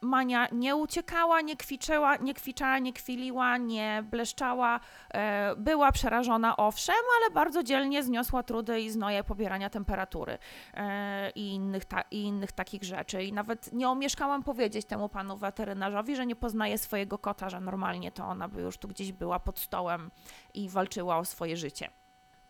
Mania 0.00 0.48
nie 0.52 0.76
uciekała, 0.76 1.40
nie 1.40 1.56
kwiczyła, 1.56 2.16
nie 2.16 2.34
kwiczała, 2.34 2.78
nie 2.78 2.92
kwiliła, 2.92 3.56
nie 3.56 4.04
bleszczała. 4.10 4.80
E, 5.14 5.56
była 5.56 5.92
przerażona 5.92 6.56
owszem, 6.56 6.96
ale 7.20 7.34
bardzo 7.34 7.62
dzielnie 7.62 8.02
zniosła 8.02 8.42
trudy 8.42 8.80
i 8.80 8.90
znoje 8.90 9.24
pobierania 9.24 9.70
temperatury 9.70 10.38
e, 10.74 11.30
i, 11.30 11.48
innych 11.48 11.84
ta, 11.84 12.00
i 12.10 12.22
innych 12.22 12.52
takich 12.52 12.84
rzeczy. 12.84 13.24
I 13.24 13.32
nawet 13.32 13.72
nie 13.72 13.88
omieszkałam 13.88 14.42
powiedzieć 14.42 14.86
temu 14.86 15.08
panu 15.08 15.36
weterynarzowi, 15.36 16.16
że 16.16 16.26
nie 16.26 16.36
poznaje 16.36 16.78
swojego 16.78 17.18
kota, 17.18 17.50
że 17.50 17.61
normalnie 17.62 18.12
to 18.12 18.24
ona 18.24 18.48
by 18.48 18.62
już 18.62 18.78
tu 18.78 18.88
gdzieś 18.88 19.12
była 19.12 19.40
pod 19.40 19.58
stołem 19.58 20.10
i 20.54 20.68
walczyła 20.68 21.18
o 21.18 21.24
swoje 21.24 21.56
życie. 21.56 21.90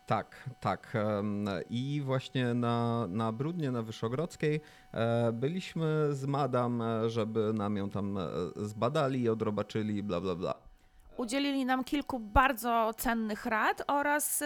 Tak, 0.05 0.49
tak. 0.59 0.93
I 1.69 2.01
właśnie 2.05 2.53
na, 2.53 3.07
na 3.07 3.31
Brudnie, 3.31 3.71
na 3.71 3.81
Wyszogrodzkiej 3.81 4.61
e, 4.91 5.31
byliśmy 5.31 6.07
z 6.11 6.25
Madam, 6.25 6.81
e, 6.81 7.09
żeby 7.09 7.53
nam 7.53 7.77
ją 7.77 7.89
tam 7.89 8.17
e, 8.17 8.21
zbadali, 8.55 9.29
odrobaczyli, 9.29 10.03
bla, 10.03 10.21
bla, 10.21 10.35
bla. 10.35 10.53
Udzielili 11.17 11.65
nam 11.65 11.83
kilku 11.83 12.19
bardzo 12.19 12.91
cennych 12.97 13.45
rad 13.45 13.83
oraz 13.87 14.43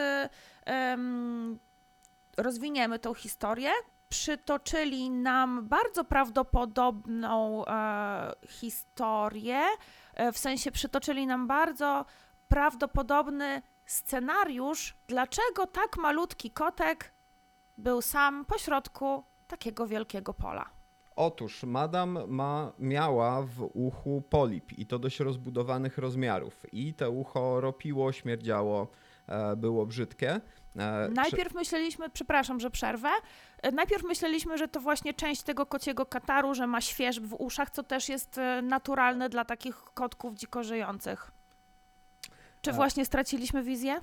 em, 0.66 1.60
rozwiniemy 2.38 3.00
tą 3.00 3.14
historię. 3.14 3.72
Przytoczyli 4.10 5.10
nam 5.10 5.68
bardzo 5.68 6.04
prawdopodobną 6.04 7.66
e, 7.66 8.34
historię, 8.48 9.62
w 10.34 10.38
sensie 10.38 10.72
przytoczyli 10.72 11.28
nam 11.28 11.48
bardzo 11.48 12.06
prawdopodobny 12.48 13.62
scenariusz, 13.86 14.98
dlaczego 15.08 15.68
tak 15.68 15.98
malutki 15.98 16.52
kotek 16.52 17.14
był 17.78 18.02
sam 18.02 18.46
pośrodku 18.46 19.24
takiego 19.48 19.88
wielkiego 19.88 20.34
pola. 20.34 20.70
Otóż 21.16 21.64
Madam 21.64 22.20
ma, 22.28 22.72
miała 22.80 23.42
w 23.42 23.70
uchu 23.74 24.24
polip 24.30 24.74
i 24.74 24.86
to 24.86 25.00
dość 25.00 25.20
rozbudowanych 25.20 25.98
rozmiarów. 25.98 26.66
I 26.72 26.94
te 26.94 27.10
ucho 27.10 27.62
ropiło, 27.62 28.12
śmierdziało, 28.12 28.88
e, 29.28 29.56
było 29.56 29.86
brzydkie. 29.86 30.42
E, 30.76 31.10
Najpierw 31.14 31.54
myśleliśmy, 31.54 32.10
przepraszam, 32.10 32.60
że 32.60 32.70
przerwę. 32.70 33.10
E, 33.62 33.72
Najpierw 33.72 34.04
myśleliśmy, 34.04 34.58
że 34.58 34.68
to 34.68 34.80
właśnie 34.80 35.14
część 35.14 35.42
tego 35.44 35.66
kociego 35.66 36.06
kataru, 36.06 36.54
że 36.54 36.68
ma 36.68 36.82
świeżb 36.82 37.24
w 37.24 37.34
uszach, 37.34 37.70
co 37.70 37.84
też 37.84 38.10
jest 38.10 38.38
e, 38.38 38.62
naturalne 38.62 39.30
dla 39.30 39.46
takich 39.46 39.76
kotków 39.76 40.34
dziko 40.34 40.64
żyjących. 40.64 41.32
Czy 42.62 42.70
E. 42.72 42.74
właśnie 42.74 43.06
straciliśmy 43.06 43.64
wizję? 43.64 44.02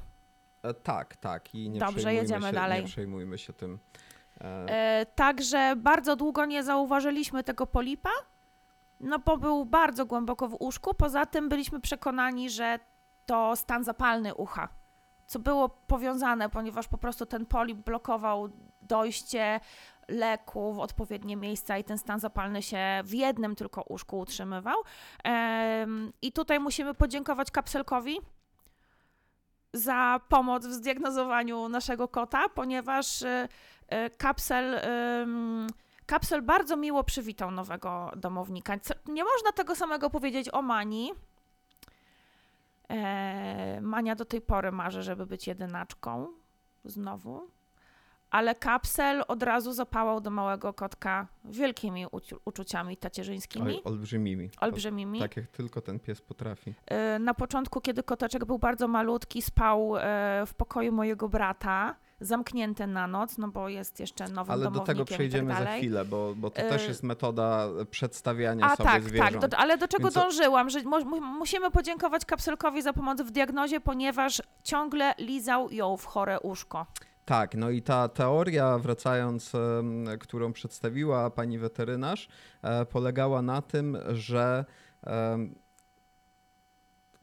Tak, 0.83 1.17
tak. 1.17 1.55
I 1.55 1.71
nie 1.71 1.81
Dobrze, 1.81 2.15
jedziemy 2.15 2.47
się, 2.47 2.53
dalej. 2.53 2.81
Nie 2.83 2.87
przejmujmy 2.89 3.39
się 3.39 3.53
tym. 3.53 3.79
E, 4.41 5.07
także 5.15 5.75
bardzo 5.77 6.17
długo 6.17 6.45
nie 6.45 6.63
zauważyliśmy 6.65 7.45
tego 7.45 7.67
polipa, 7.67 8.11
no 9.01 9.19
bo 9.19 9.37
był 9.37 9.65
bardzo 9.65 10.07
głęboko 10.07 10.49
w 10.49 10.57
uszku. 10.61 10.95
Poza 10.95 11.27
tym 11.27 11.49
byliśmy 11.49 11.81
przekonani, 11.81 12.51
że 12.51 12.79
to 13.27 13.57
stan 13.57 13.85
zapalny 13.85 14.35
ucha, 14.35 14.69
co 15.27 15.39
było 15.39 15.69
powiązane, 15.69 16.49
ponieważ 16.49 16.89
po 16.89 16.99
prostu 16.99 17.27
ten 17.27 17.47
polip 17.47 17.79
blokował 17.79 18.49
dojście 18.89 19.61
leku 20.09 20.73
w 20.73 20.79
odpowiednie 20.79 21.37
miejsca 21.37 21.79
i 21.79 21.85
ten 21.85 21.99
stan 21.99 22.21
zapalny 22.21 22.63
się 22.63 22.79
w 23.05 23.15
jednym 23.15 23.57
tylko 23.57 23.83
uszku 23.83 24.19
utrzymywał. 24.19 24.77
I 26.23 26.33
tutaj 26.33 26.61
musimy 26.61 26.95
podziękować 26.95 27.51
kapselkowi 27.51 28.21
za 29.73 30.21
pomoc 30.29 30.67
w 30.67 30.73
zdiagnozowaniu 30.73 31.69
naszego 31.69 32.09
kota, 32.09 32.49
ponieważ 32.49 33.23
e, 33.23 33.49
e, 33.89 34.11
kapsel. 34.11 34.81
Kapsel 36.07 36.43
bardzo 36.43 36.77
miło 36.77 37.05
przywitał 37.05 37.51
nowego 37.51 38.11
domownika. 38.17 38.77
Nie 39.07 39.25
można 39.25 39.53
tego 39.53 39.77
samego 39.77 40.11
powiedzieć 40.11 40.55
o 40.55 40.63
Mani. 40.63 41.13
E, 42.89 43.81
Mania 43.81 44.15
do 44.15 44.25
tej 44.25 44.41
pory 44.41 44.73
marzy, 44.73 45.03
żeby 45.03 45.27
być 45.27 45.47
jedynaczką. 45.47 46.29
Znowu. 46.85 47.49
Ale 48.35 48.55
kapsel 48.55 49.25
od 49.29 49.43
razu 49.43 49.73
zapałał 49.73 50.21
do 50.21 50.31
małego 50.31 50.73
kotka 50.73 51.27
wielkimi 51.45 52.07
uczuciami 52.45 52.97
tacierzyńskimi, 52.97 53.81
olbrzymimi. 53.85 54.51
olbrzymimi. 54.61 55.19
Tak 55.21 55.37
jak 55.37 55.47
tylko 55.47 55.81
ten 55.81 56.01
pies 56.01 56.21
potrafi. 56.23 56.75
E, 56.87 57.19
Na 57.19 57.35
początku, 57.35 57.81
kiedy 57.81 58.03
koteczek 58.03 58.45
był 58.45 58.59
bardzo 58.59 58.89
malutki, 58.89 59.43
spał 59.43 59.97
e, 59.97 60.01
w 60.47 60.55
pokoju 60.55 60.93
mojego 60.93 61.29
brata, 61.29 61.95
zamknięty 62.21 62.87
na 62.87 63.07
noc, 63.07 63.39
no 63.39 63.49
bo 63.49 63.69
jest 63.69 64.01
jeszcze 64.01 64.29
nowym 64.29 64.53
Ale 64.53 64.71
do 64.71 64.81
tego 64.81 65.05
przejdziemy 65.05 65.53
i 65.53 65.57
tak 65.57 65.65
za 65.65 65.73
chwilę, 65.73 66.05
bo, 66.05 66.35
bo 66.37 66.51
to 66.51 66.63
też 66.63 66.89
jest 66.89 67.03
metoda 67.03 67.67
przedstawiania 67.91 68.67
A 68.67 68.77
sobie 68.77 68.89
tak, 68.91 69.03
zwierząt. 69.03 69.41
tak, 69.41 69.51
do, 69.51 69.57
ale 69.59 69.79
do 69.79 69.89
czego 69.89 70.03
Więc 70.05 70.15
dążyłam, 70.15 70.71
że 70.71 70.83
mu, 70.83 71.05
mu- 71.05 71.21
musimy 71.21 71.71
podziękować 71.71 72.25
kapselkowi 72.25 72.83
za 72.83 72.93
pomoc 72.93 73.21
w 73.23 73.31
diagnozie, 73.31 73.81
ponieważ 73.81 74.43
ciągle 74.63 75.15
lizał 75.19 75.71
ją 75.71 75.97
w 75.97 76.05
chore 76.05 76.41
uszko. 76.41 76.87
Tak, 77.25 77.55
no 77.55 77.71
i 77.71 77.83
ta 77.83 78.09
teoria, 78.09 78.79
wracając, 78.79 79.53
którą 80.21 80.53
przedstawiła 80.53 81.31
pani 81.31 81.59
weterynarz, 81.59 82.29
e, 82.63 82.87
polegała 82.87 83.43
na 83.43 83.63
tym, 83.63 83.99
że 84.13 84.65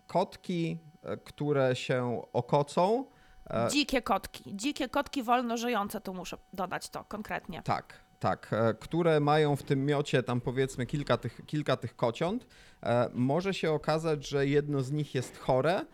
kotki, 0.08 0.78
e, 1.04 1.18
które 1.18 1.76
się 1.76 2.22
okocą, 2.34 3.06
e, 3.50 3.68
Dzikie 3.72 4.02
kotki, 4.02 4.44
dzikie 4.56 4.90
kotki 4.90 5.24
wolno 5.24 5.58
żyjące, 5.58 6.02
tu 6.02 6.14
muszę 6.14 6.38
dodać 6.54 6.90
to 6.90 7.04
konkretnie. 7.04 7.62
Tak, 7.64 8.00
tak, 8.20 8.52
które 8.80 9.20
mają 9.20 9.56
w 9.56 9.64
tym 9.64 9.86
miocie 9.86 10.24
tam 10.24 10.42
powiedzmy 10.42 10.86
kilka 10.86 11.18
tych, 11.18 11.42
kilka 11.46 11.78
tych 11.78 11.96
kociąt, 11.96 12.48
może 13.14 13.54
się 13.54 13.72
okazać, 13.72 14.28
że 14.28 14.48
jedno 14.48 14.82
z 14.82 14.92
nich 14.92 15.16
jest 15.16 15.38
chore 15.38 15.86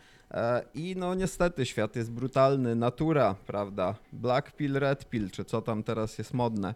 i 0.73 0.95
no 0.97 1.15
niestety 1.15 1.65
świat 1.65 1.95
jest 1.95 2.11
brutalny, 2.11 2.75
natura, 2.75 3.35
prawda, 3.45 3.95
black 4.13 4.51
pill, 4.51 4.73
red 4.79 5.09
pill, 5.09 5.31
czy 5.31 5.45
co 5.45 5.61
tam 5.61 5.83
teraz 5.83 6.17
jest 6.17 6.33
modne. 6.33 6.75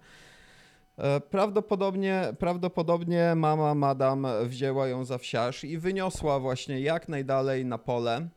E, 0.98 1.20
Prawdopodobnie, 1.22 2.34
prawdopodobnie 2.40 3.34
mama 3.36 3.76
Madam 3.76 4.28
wzięła 4.46 4.88
ją 4.88 5.06
za 5.06 5.18
wsiarz 5.18 5.64
i 5.64 5.78
wyniosła 5.78 6.40
właśnie 6.40 6.80
jak 6.80 7.10
najdalej 7.10 7.66
na 7.66 7.78
pole, 7.78 8.28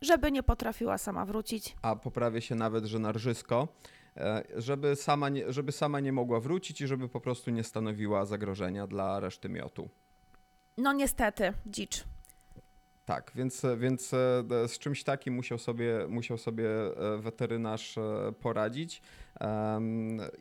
Żeby 0.00 0.32
nie 0.32 0.42
potrafiła 0.42 0.98
sama 0.98 1.24
wrócić. 1.24 1.76
a 1.82 1.96
poprawię 1.96 2.40
się 2.40 2.54
nawet, 2.54 2.84
że 2.84 2.98
na 2.98 3.12
rżysko, 3.12 3.68
e, 4.16 4.42
żeby 4.56 4.96
sama, 4.96 5.28
nie, 5.28 5.52
żeby 5.52 5.72
sama 5.72 6.00
nie 6.00 6.12
mogła 6.12 6.40
wrócić 6.40 6.80
i 6.80 6.86
żeby 6.86 7.08
po 7.08 7.20
prostu 7.20 7.50
nie 7.50 7.64
stanowiła 7.64 8.24
zagrożenia 8.24 8.86
dla 8.86 9.20
reszty 9.20 9.48
miotu. 9.48 9.88
No 10.78 10.92
niestety, 10.92 11.52
dzicz. 11.66 12.04
Tak, 13.06 13.32
więc, 13.34 13.62
więc 13.76 14.14
e, 14.14 14.18
z 14.68 14.78
czymś 14.78 15.04
takim 15.04 15.34
musiał 15.34 15.58
sobie, 15.58 16.06
musiał 16.08 16.38
sobie 16.38 16.68
e, 16.68 17.18
weterynarz 17.18 17.98
e, 17.98 18.32
poradzić 18.40 19.02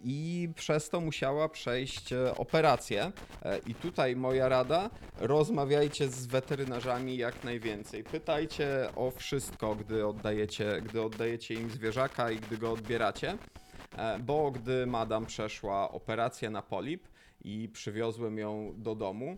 i 0.04 0.50
przez 0.56 0.90
to 0.90 1.02
musiała 1.02 1.50
przejść 1.50 2.14
operację. 2.38 3.12
I 3.68 3.76
tutaj 3.76 4.16
moja 4.16 4.50
rada, 4.50 4.90
rozmawiajcie 5.20 6.08
z 6.10 6.26
weterynarzami 6.26 7.18
jak 7.18 7.44
najwięcej. 7.44 8.04
Pytajcie 8.04 8.90
o 8.96 9.12
wszystko, 9.12 9.76
gdy 9.76 10.08
oddajecie, 10.08 10.82
gdy 10.82 11.02
oddajecie 11.02 11.54
im 11.54 11.70
zwierzaka 11.70 12.32
i 12.32 12.40
gdy 12.40 12.58
go 12.58 12.72
odbieracie. 12.72 13.38
Bo 14.20 14.52
gdy 14.52 14.86
madam 14.86 15.26
przeszła 15.26 15.92
operację 15.92 16.50
na 16.50 16.62
polip 16.62 17.08
i 17.44 17.70
przywiozłem 17.74 18.38
ją 18.38 18.74
do 18.78 18.96
domu, 18.96 19.38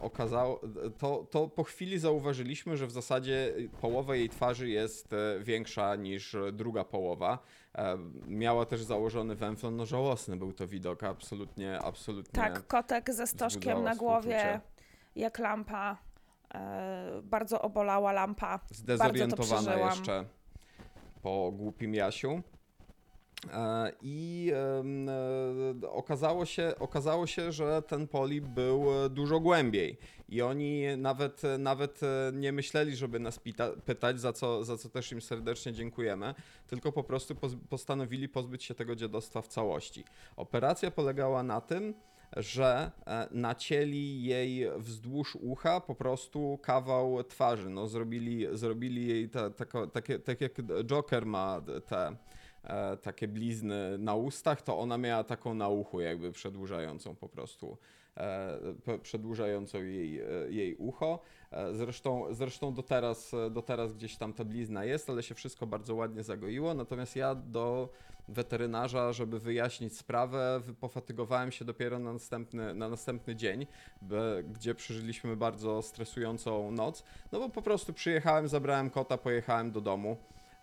okazało, 0.00 0.60
to, 0.98 1.26
to 1.30 1.48
po 1.48 1.64
chwili 1.64 1.98
zauważyliśmy, 1.98 2.76
że 2.76 2.86
w 2.86 2.90
zasadzie 2.90 3.54
połowa 3.80 4.16
jej 4.16 4.28
twarzy 4.28 4.68
jest 4.68 5.12
e, 5.12 5.40
większa 5.40 5.96
niż 5.96 6.36
druga 6.52 6.84
połowa. 6.84 7.38
E, 7.74 7.98
Miała 8.26 8.66
też 8.66 8.82
założony 8.82 9.34
węflon, 9.34 9.76
no 9.76 9.86
żałosny 9.86 10.36
był 10.36 10.52
to 10.52 10.66
widok, 10.66 11.02
absolutnie, 11.02 11.78
absolutnie. 11.78 12.42
Tak, 12.42 12.66
kotek 12.66 13.14
ze 13.14 13.26
stożkiem 13.26 13.82
na 13.82 13.96
głowie, 13.96 14.38
współczucie. 14.38 14.60
jak 15.16 15.38
lampa. 15.38 15.96
E, 16.54 17.20
bardzo 17.22 17.62
obolała 17.62 18.12
lampa. 18.12 18.60
Zdezorientowana 18.70 19.74
jeszcze 19.74 20.24
po 21.22 21.52
głupim 21.52 21.94
Jasiu. 21.94 22.42
E, 23.52 23.92
I 24.02 24.52
e, 25.84 25.90
okazało 25.90 26.46
się, 26.46 26.72
okazało 26.78 27.26
się, 27.26 27.52
że 27.52 27.82
ten 27.82 28.08
polip 28.08 28.44
był 28.44 29.04
e, 29.04 29.10
dużo 29.10 29.40
głębiej. 29.40 29.98
I 30.28 30.42
oni 30.42 30.82
nawet, 30.96 31.42
nawet 31.58 32.00
nie 32.32 32.52
myśleli, 32.52 32.96
żeby 32.96 33.18
nas 33.18 33.38
pita, 33.38 33.70
pytać, 33.84 34.20
za 34.20 34.32
co, 34.32 34.64
za 34.64 34.76
co 34.76 34.88
też 34.88 35.12
im 35.12 35.20
serdecznie 35.20 35.72
dziękujemy, 35.72 36.34
tylko 36.66 36.92
po 36.92 37.04
prostu 37.04 37.34
poz, 37.34 37.52
postanowili 37.68 38.28
pozbyć 38.28 38.64
się 38.64 38.74
tego 38.74 38.96
dziadostwa 38.96 39.42
w 39.42 39.48
całości. 39.48 40.04
Operacja 40.36 40.90
polegała 40.90 41.42
na 41.42 41.60
tym, 41.60 41.94
że 42.36 42.90
nacięli 43.30 44.22
jej 44.22 44.66
wzdłuż 44.76 45.36
ucha 45.36 45.80
po 45.80 45.94
prostu 45.94 46.58
kawał 46.62 47.24
twarzy. 47.24 47.70
No, 47.70 47.86
zrobili, 47.86 48.46
zrobili 48.52 49.06
jej 49.06 49.28
te, 49.28 49.50
tako- 49.50 49.86
takie, 49.86 50.18
tak 50.18 50.40
jak 50.40 50.52
Joker 50.84 51.26
ma 51.26 51.60
te 51.86 52.16
takie 53.02 53.28
blizny 53.28 53.98
na 53.98 54.14
ustach, 54.14 54.62
to 54.62 54.78
ona 54.78 54.98
miała 54.98 55.24
taką 55.24 55.54
na 55.54 55.68
uchu, 55.68 56.00
jakby 56.00 56.32
przedłużającą 56.32 57.16
po 57.16 57.28
prostu, 57.28 57.78
e, 58.16 58.98
przedłużającą 59.02 59.82
jej, 59.82 60.20
e, 60.20 60.24
jej 60.50 60.74
ucho. 60.76 61.20
E, 61.50 61.74
Zresztą, 61.74 62.26
zresztą 62.30 62.74
do, 62.74 62.82
teraz, 62.82 63.32
do 63.50 63.62
teraz 63.62 63.92
gdzieś 63.92 64.16
tam 64.16 64.32
ta 64.32 64.44
blizna 64.44 64.84
jest, 64.84 65.10
ale 65.10 65.22
się 65.22 65.34
wszystko 65.34 65.66
bardzo 65.66 65.94
ładnie 65.94 66.22
zagoiło. 66.22 66.74
Natomiast 66.74 67.16
ja 67.16 67.34
do 67.34 67.88
weterynarza, 68.28 69.12
żeby 69.12 69.38
wyjaśnić 69.40 69.96
sprawę, 69.96 70.60
pofatygowałem 70.80 71.52
się 71.52 71.64
dopiero 71.64 71.98
na 71.98 72.12
następny, 72.12 72.74
na 72.74 72.88
następny 72.88 73.36
dzień, 73.36 73.66
gdzie 74.44 74.74
przeżyliśmy 74.74 75.36
bardzo 75.36 75.82
stresującą 75.82 76.70
noc. 76.70 77.04
No 77.32 77.38
bo 77.38 77.48
po 77.48 77.62
prostu 77.62 77.92
przyjechałem, 77.92 78.48
zabrałem 78.48 78.90
kota, 78.90 79.18
pojechałem 79.18 79.72
do 79.72 79.80
domu. 79.80 80.16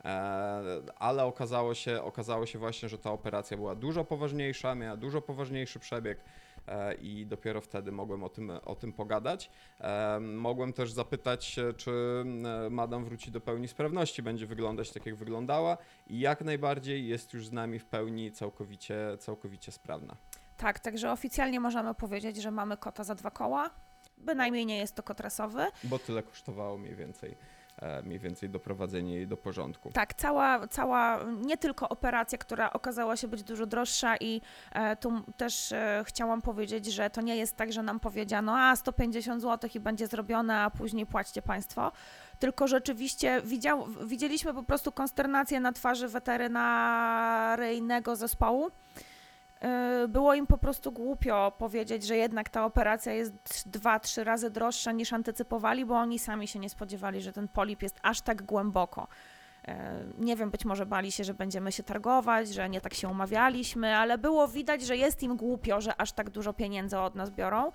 E, 0.05 0.61
ale 0.95 1.25
okazało 1.25 1.73
się, 1.73 2.01
okazało 2.03 2.45
się 2.45 2.59
właśnie, 2.59 2.89
że 2.89 2.97
ta 2.97 3.11
operacja 3.11 3.57
była 3.57 3.75
dużo 3.75 4.03
poważniejsza, 4.03 4.75
miała 4.75 4.97
dużo 4.97 5.21
poważniejszy 5.21 5.79
przebieg 5.79 6.19
e, 6.67 6.93
i 6.93 7.25
dopiero 7.25 7.61
wtedy 7.61 7.91
mogłem 7.91 8.23
o 8.23 8.29
tym, 8.29 8.51
o 8.65 8.75
tym 8.75 8.93
pogadać. 8.93 9.49
E, 9.81 10.19
Mogłem 10.19 10.73
też 10.73 10.91
zapytać, 10.91 11.55
czy 11.77 12.23
madam 12.69 13.05
wróci 13.05 13.31
do 13.31 13.41
pełni 13.41 13.67
sprawności, 13.67 14.23
będzie 14.23 14.47
wyglądać 14.47 14.91
tak, 14.91 15.05
jak 15.05 15.15
wyglądała 15.15 15.77
i 16.07 16.19
jak 16.19 16.41
najbardziej 16.41 17.07
jest 17.07 17.33
już 17.33 17.47
z 17.47 17.51
nami 17.51 17.79
w 17.79 17.85
pełni 17.85 18.31
całkowicie, 18.31 18.95
całkowicie 19.19 19.71
sprawna. 19.71 20.15
Tak, 20.57 20.79
także 20.79 21.11
oficjalnie 21.11 21.59
możemy 21.59 21.93
powiedzieć, 21.93 22.41
że 22.41 22.51
mamy 22.51 22.77
kota 22.77 23.03
za 23.03 23.15
dwa 23.15 23.31
koła. 23.31 23.69
Bynajmniej 24.17 24.65
nie 24.65 24.77
jest 24.77 24.95
to 24.95 25.03
kot 25.03 25.19
rasowy. 25.19 25.65
Bo 25.83 25.99
tyle 25.99 26.23
kosztowało 26.23 26.77
mniej 26.77 26.95
więcej, 26.95 27.35
mniej 28.03 28.19
więcej 28.19 28.49
doprowadzenie 28.49 29.15
jej 29.15 29.27
do 29.27 29.37
porządku. 29.37 29.91
Tak, 29.93 30.13
cała, 30.13 30.67
cała, 30.67 31.19
nie 31.41 31.57
tylko 31.57 31.89
operacja, 31.89 32.37
która 32.37 32.73
okazała 32.73 33.17
się 33.17 33.27
być 33.27 33.43
dużo 33.43 33.65
droższa 33.65 34.17
i 34.17 34.41
e, 34.71 34.95
tu 34.95 35.21
też 35.37 35.71
e, 35.71 36.03
chciałam 36.05 36.41
powiedzieć, 36.41 36.85
że 36.85 37.09
to 37.09 37.21
nie 37.21 37.35
jest 37.35 37.55
tak, 37.55 37.73
że 37.73 37.83
nam 37.83 37.99
powiedziano, 37.99 38.59
a 38.59 38.75
150 38.75 39.41
zł 39.41 39.69
i 39.75 39.79
będzie 39.79 40.07
zrobione, 40.07 40.59
a 40.59 40.69
później 40.69 41.05
płaćcie 41.05 41.41
Państwo, 41.41 41.91
tylko 42.39 42.67
rzeczywiście 42.67 43.41
widział, 43.41 43.87
widzieliśmy 44.05 44.53
po 44.53 44.63
prostu 44.63 44.91
konsternację 44.91 45.59
na 45.59 45.71
twarzy 45.71 46.07
weterynaryjnego 46.07 48.15
zespołu. 48.15 48.71
E, 49.61 50.07
Było 50.07 50.33
im 50.33 50.47
po 50.47 50.57
prostu 50.57 50.91
głupio 50.91 51.51
powiedzieć, 51.57 52.03
że 52.03 52.17
jednak 52.17 52.49
ta 52.49 52.65
operacja 52.65 53.13
jest 53.13 53.63
dwa, 53.65 53.99
trzy 53.99 54.23
razy 54.23 54.49
droższa 54.49 54.91
niż 54.91 55.13
antycypowali, 55.13 55.85
bo 55.85 55.95
oni 55.95 56.19
sami 56.19 56.47
się 56.47 56.59
nie 56.59 56.69
spodziewali, 56.69 57.21
że 57.21 57.33
ten 57.33 57.47
polip 57.47 57.81
jest 57.81 57.99
aż 58.01 58.21
tak 58.21 58.43
głęboko. 58.43 59.07
E, 59.67 60.05
Nie 60.17 60.35
wiem, 60.35 60.51
być 60.51 60.65
może 60.65 60.85
bali 60.85 61.11
się, 61.11 61.23
że 61.23 61.33
będziemy 61.33 61.71
się 61.71 61.83
targować, 61.83 62.49
że 62.49 62.69
nie 62.69 62.81
tak 62.81 62.93
się 62.93 63.07
umawialiśmy, 63.07 63.95
ale 63.97 64.17
było 64.17 64.47
widać, 64.47 64.81
że 64.81 64.97
jest 64.97 65.23
im 65.23 65.37
głupio, 65.37 65.81
że 65.81 66.01
aż 66.01 66.11
tak 66.11 66.29
dużo 66.29 66.53
pieniędzy 66.53 66.99
od 66.99 67.15
nas 67.15 67.29
biorą. 67.29 67.71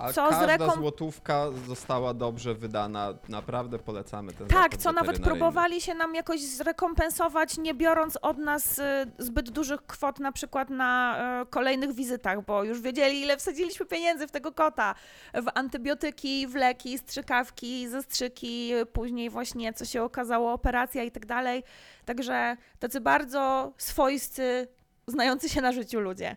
A 0.00 0.12
Co 0.12 0.28
każda 0.28 0.46
rekom... 0.46 0.70
złotówka 0.70 1.46
została 1.66 2.14
dobrze 2.14 2.54
wydana. 2.54 3.14
Naprawdę 3.28 3.78
polecamy 3.78 4.32
ten 4.32 4.46
Tak, 4.46 4.76
co 4.76 4.92
nawet 4.92 5.20
próbowali 5.20 5.80
się 5.80 5.94
nam 5.94 6.14
jakoś 6.14 6.40
zrekompensować, 6.40 7.58
nie 7.58 7.74
biorąc 7.74 8.18
od 8.22 8.38
nas 8.38 8.78
y, 8.78 8.82
zbyt 9.18 9.50
dużych 9.50 9.86
kwot 9.86 10.20
na 10.20 10.32
przykład 10.32 10.70
na 10.70 11.16
y, 11.42 11.46
kolejnych 11.46 11.92
wizytach, 11.92 12.44
bo 12.44 12.64
już 12.64 12.80
wiedzieli, 12.80 13.20
ile 13.22 13.36
wsadziliśmy 13.36 13.86
pieniędzy 13.86 14.26
w 14.26 14.30
tego 14.30 14.52
kota. 14.52 14.94
W 15.34 15.46
antybiotyki, 15.54 16.46
w 16.46 16.54
leki, 16.54 16.98
strzykawki, 16.98 17.88
zastrzyki, 17.88 18.72
później 18.92 19.30
właśnie, 19.30 19.72
co 19.72 19.84
się 19.84 20.02
okazało, 20.02 20.55
operacja 20.56 21.04
i 21.04 21.10
tak 21.10 21.26
dalej. 21.26 21.62
Także 22.04 22.56
tacy 22.78 23.00
bardzo 23.00 23.72
swoisty, 23.78 24.68
znający 25.06 25.48
się 25.48 25.60
na 25.60 25.72
życiu 25.72 26.00
ludzie. 26.00 26.36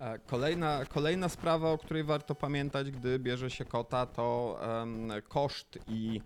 E, 0.00 0.18
Kolejna, 0.18 0.84
kolejna 0.84 1.28
sprawa, 1.28 1.70
o 1.70 1.78
której 1.78 2.04
warto 2.04 2.34
pamiętać, 2.34 2.90
gdy 2.90 3.18
bierze 3.18 3.50
się 3.50 3.64
kota, 3.64 4.06
to 4.06 4.58
em, 4.82 5.08
koszt 5.28 5.78
i 5.88 6.20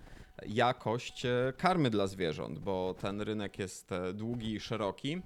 jakość 0.46 1.26
e, 1.26 1.52
karmy 1.56 1.90
dla 1.90 2.06
zwierząt, 2.06 2.58
bo 2.58 2.94
ten 3.00 3.20
rynek 3.20 3.58
jest 3.58 3.92
e, 3.92 4.12
długi 4.12 4.54
i 4.54 4.60
szeroki. 4.60 5.22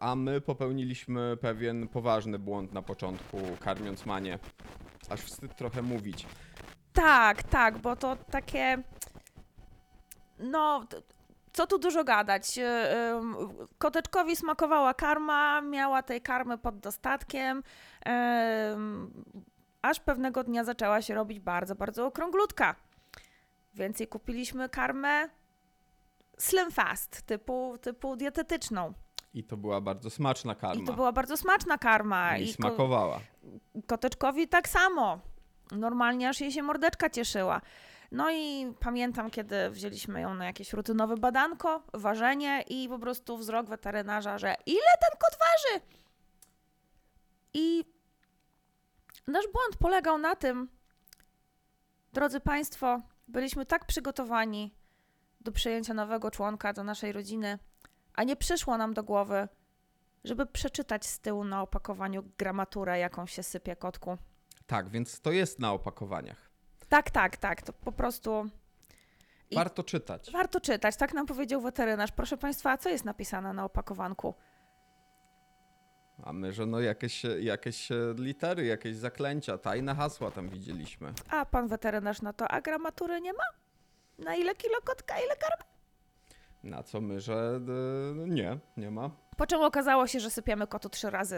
A 0.00 0.14
my 0.16 0.40
popełniliśmy 0.40 1.36
pewien 1.40 1.88
poważny 1.88 2.38
błąd 2.38 2.72
na 2.72 2.82
początku, 2.82 3.38
karmiąc 3.60 4.06
manię. 4.06 4.38
Aż 5.08 5.20
wstyd 5.20 5.56
trochę 5.56 5.82
mówić. 5.82 6.26
Tak, 6.92 7.42
tak, 7.42 7.78
bo 7.78 7.96
to 7.96 8.16
takie. 8.16 8.82
No, 10.42 10.86
co 11.52 11.66
tu 11.66 11.78
dużo 11.78 12.04
gadać. 12.04 12.58
ym, 12.58 13.36
Koteczkowi 13.78 14.36
smakowała 14.36 14.94
karma, 14.94 15.60
miała 15.60 16.02
tej 16.02 16.20
karmy 16.20 16.58
pod 16.58 16.78
dostatkiem. 16.78 17.62
Aż 19.82 20.00
pewnego 20.00 20.44
dnia 20.44 20.64
zaczęła 20.64 21.02
się 21.02 21.14
robić 21.14 21.40
bardzo, 21.40 21.74
bardzo 21.74 22.06
okrąglutka. 22.06 22.74
Więc 23.74 24.00
jej 24.00 24.08
kupiliśmy 24.08 24.68
karmę 24.68 25.28
slim 26.38 26.70
fast, 26.70 27.22
typu, 27.22 27.78
typu 27.80 28.16
dietetyczną. 28.16 28.92
I 29.34 29.44
to 29.44 29.56
była 29.56 29.80
bardzo 29.80 30.10
smaczna 30.10 30.54
karma. 30.54 30.82
I 30.82 30.86
to 30.86 30.92
była 30.92 31.12
bardzo 31.12 31.36
smaczna 31.36 31.78
karma. 31.78 32.36
I 32.38 32.46
ko- 32.46 32.52
smakowała. 32.52 33.20
Koteczkowi 33.86 34.48
tak 34.48 34.68
samo. 34.68 35.18
Normalnie 35.72 36.28
aż 36.28 36.40
jej 36.40 36.52
się 36.52 36.62
mordeczka 36.62 37.10
cieszyła. 37.10 37.60
No 38.12 38.30
i 38.30 38.72
pamiętam, 38.80 39.30
kiedy 39.30 39.70
wzięliśmy 39.70 40.20
ją 40.20 40.34
na 40.34 40.44
jakieś 40.44 40.72
rutynowe 40.72 41.16
badanko, 41.16 41.82
ważenie 41.94 42.64
i 42.68 42.88
po 42.88 42.98
prostu 42.98 43.38
wzrok 43.38 43.66
weterynarza, 43.66 44.38
że 44.38 44.54
ile 44.66 44.92
ten 45.00 45.18
kot 45.18 45.38
waży? 45.40 45.84
I 47.54 47.84
nasz 49.26 49.44
błąd 49.44 49.76
polegał 49.78 50.18
na 50.18 50.36
tym, 50.36 50.68
drodzy 52.12 52.40
Państwo, 52.40 53.02
byliśmy 53.28 53.66
tak 53.66 53.86
przygotowani 53.86 54.74
do 55.40 55.52
przyjęcia 55.52 55.94
nowego 55.94 56.30
członka 56.30 56.72
do 56.72 56.84
naszej 56.84 57.12
rodziny, 57.12 57.58
a 58.14 58.24
nie 58.24 58.36
przyszło 58.36 58.78
nam 58.78 58.94
do 58.94 59.02
głowy, 59.02 59.48
żeby 60.24 60.46
przeczytać 60.46 61.06
z 61.06 61.20
tyłu 61.20 61.44
na 61.44 61.62
opakowaniu 61.62 62.22
gramaturę, 62.38 62.98
jaką 62.98 63.26
się 63.26 63.42
sypie 63.42 63.76
kotku. 63.76 64.18
Tak, 64.66 64.88
więc 64.88 65.20
to 65.20 65.32
jest 65.32 65.58
na 65.58 65.72
opakowaniach. 65.72 66.51
Tak, 66.92 67.10
tak, 67.10 67.36
tak, 67.36 67.62
to 67.62 67.72
po 67.72 67.92
prostu 67.92 68.46
I- 69.50 69.54
Warto 69.56 69.82
czytać. 69.82 70.30
warto 70.32 70.60
czytać. 70.60 70.96
Tak 70.96 71.14
nam 71.14 71.26
powiedział 71.26 71.60
weterynarz. 71.60 72.12
Proszę 72.12 72.36
Państwa, 72.36 72.70
a 72.70 72.78
co 72.78 72.88
jest 72.88 73.04
napisane 73.04 73.52
na 73.52 73.64
opakowanku? 73.64 74.34
A 76.24 76.32
my, 76.32 76.52
że 76.52 76.66
no 76.66 76.80
jakieś, 76.80 77.22
jakieś 77.40 77.88
litery, 78.18 78.64
jakieś 78.64 78.96
zaklęcia, 78.96 79.58
tajne 79.58 79.94
hasła 79.94 80.30
tam 80.30 80.48
widzieliśmy. 80.48 81.12
A 81.30 81.46
pan 81.46 81.68
weterynarz 81.68 82.22
na 82.22 82.32
to, 82.32 82.48
a 82.48 82.60
gramatury 82.60 83.20
nie 83.20 83.32
ma? 83.32 83.44
Na 84.18 84.34
ile 84.34 84.54
kilo 84.54 84.80
kotka, 84.84 85.14
ile 85.18 85.36
karmy? 85.36 85.64
Na 86.62 86.82
co 86.82 87.00
my, 87.00 87.20
że 87.20 87.60
e, 88.14 88.28
nie, 88.28 88.58
nie 88.76 88.90
ma. 88.90 89.10
Po 89.36 89.46
czym 89.46 89.62
okazało 89.62 90.06
się, 90.06 90.20
że 90.20 90.30
sypiemy 90.30 90.66
kotu 90.66 90.88
trzy 90.88 91.10
razy 91.10 91.36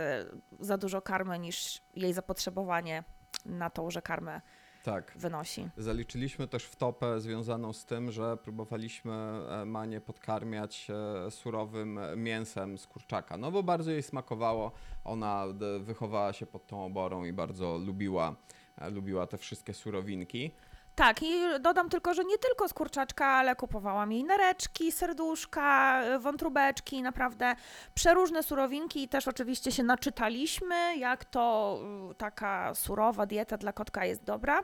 za 0.60 0.78
dużo 0.78 1.02
karmy 1.02 1.38
niż 1.38 1.80
jej 1.94 2.12
zapotrzebowanie 2.12 3.04
na 3.46 3.70
tą, 3.70 3.90
że 3.90 4.02
karmę 4.02 4.40
Tak. 4.84 5.12
wynosi. 5.16 5.68
Zaliczyliśmy 5.76 6.48
też 6.48 6.64
wtopę 6.64 7.20
związaną 7.20 7.72
z 7.72 7.84
tym, 7.84 8.12
że 8.12 8.36
próbowaliśmy 8.36 9.12
e, 9.12 9.64
Manię 9.64 10.00
podkarmiać 10.00 10.88
e, 11.26 11.30
surowym 11.30 12.00
mięsem 12.16 12.78
z 12.78 12.86
kurczaka. 12.86 13.36
No 13.36 13.50
bo 13.50 13.62
bardzo 13.62 13.90
jej 13.90 14.02
smakowało. 14.02 14.72
Ona 15.04 15.44
wychowała 15.80 16.32
się 16.32 16.46
pod 16.46 16.66
tą 16.66 16.84
oborą 16.84 17.24
i 17.24 17.32
bardzo 17.32 17.78
lubiła, 17.78 18.36
e, 18.78 18.90
lubiła 18.90 19.26
te 19.26 19.38
wszystkie 19.38 19.74
surowinki. 19.74 20.50
Tak, 20.94 21.22
i 21.22 21.60
dodam 21.60 21.88
tylko, 21.88 22.14
że 22.14 22.24
nie 22.24 22.38
tylko 22.38 22.68
z 22.68 22.74
kurczaczka, 22.74 23.26
ale 23.26 23.56
kupowałam 23.56 24.12
jej 24.12 24.24
nereczki, 24.24 24.92
serduszka, 24.92 26.02
wątróbeczki, 26.20 27.02
naprawdę 27.02 27.56
przeróżne 27.94 28.42
surowinki 28.42 29.02
i 29.02 29.08
też 29.08 29.28
oczywiście 29.28 29.72
się 29.72 29.82
naczytaliśmy, 29.82 30.96
jak 30.96 31.24
to 31.24 31.78
taka 32.18 32.74
surowa 32.74 33.26
dieta 33.26 33.56
dla 33.56 33.72
kotka 33.72 34.04
jest 34.04 34.24
dobra. 34.24 34.62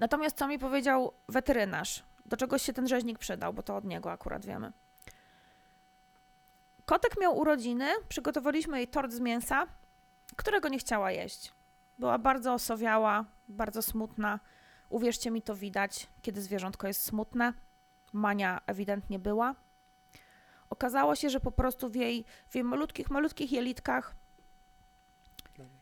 Natomiast 0.00 0.36
co 0.36 0.48
mi 0.48 0.58
powiedział 0.58 1.12
weterynarz, 1.28 2.02
do 2.26 2.36
czegoś 2.36 2.62
się 2.62 2.72
ten 2.72 2.88
rzeźnik 2.88 3.18
przydał, 3.18 3.52
bo 3.52 3.62
to 3.62 3.76
od 3.76 3.84
niego 3.84 4.12
akurat 4.12 4.46
wiemy. 4.46 4.72
Kotek 6.84 7.20
miał 7.20 7.38
urodziny, 7.38 7.86
przygotowaliśmy 8.08 8.76
jej 8.76 8.88
tort 8.88 9.12
z 9.12 9.20
mięsa, 9.20 9.66
którego 10.36 10.68
nie 10.68 10.78
chciała 10.78 11.12
jeść. 11.12 11.52
Była 11.98 12.18
bardzo 12.18 12.54
osowiała, 12.54 13.24
bardzo 13.48 13.82
smutna. 13.82 14.40
Uwierzcie 14.88 15.30
mi, 15.30 15.42
to 15.42 15.54
widać, 15.54 16.06
kiedy 16.22 16.42
zwierzątko 16.42 16.86
jest 16.86 17.02
smutne. 17.02 17.52
Mania 18.12 18.60
ewidentnie 18.66 19.18
była. 19.18 19.54
Okazało 20.70 21.16
się, 21.16 21.30
że 21.30 21.40
po 21.40 21.52
prostu 21.52 21.88
w 21.90 21.94
jej, 21.94 22.24
w 22.48 22.54
jej 22.54 22.64
malutkich, 22.64 23.10
malutkich 23.10 23.52
jelitkach 23.52 24.14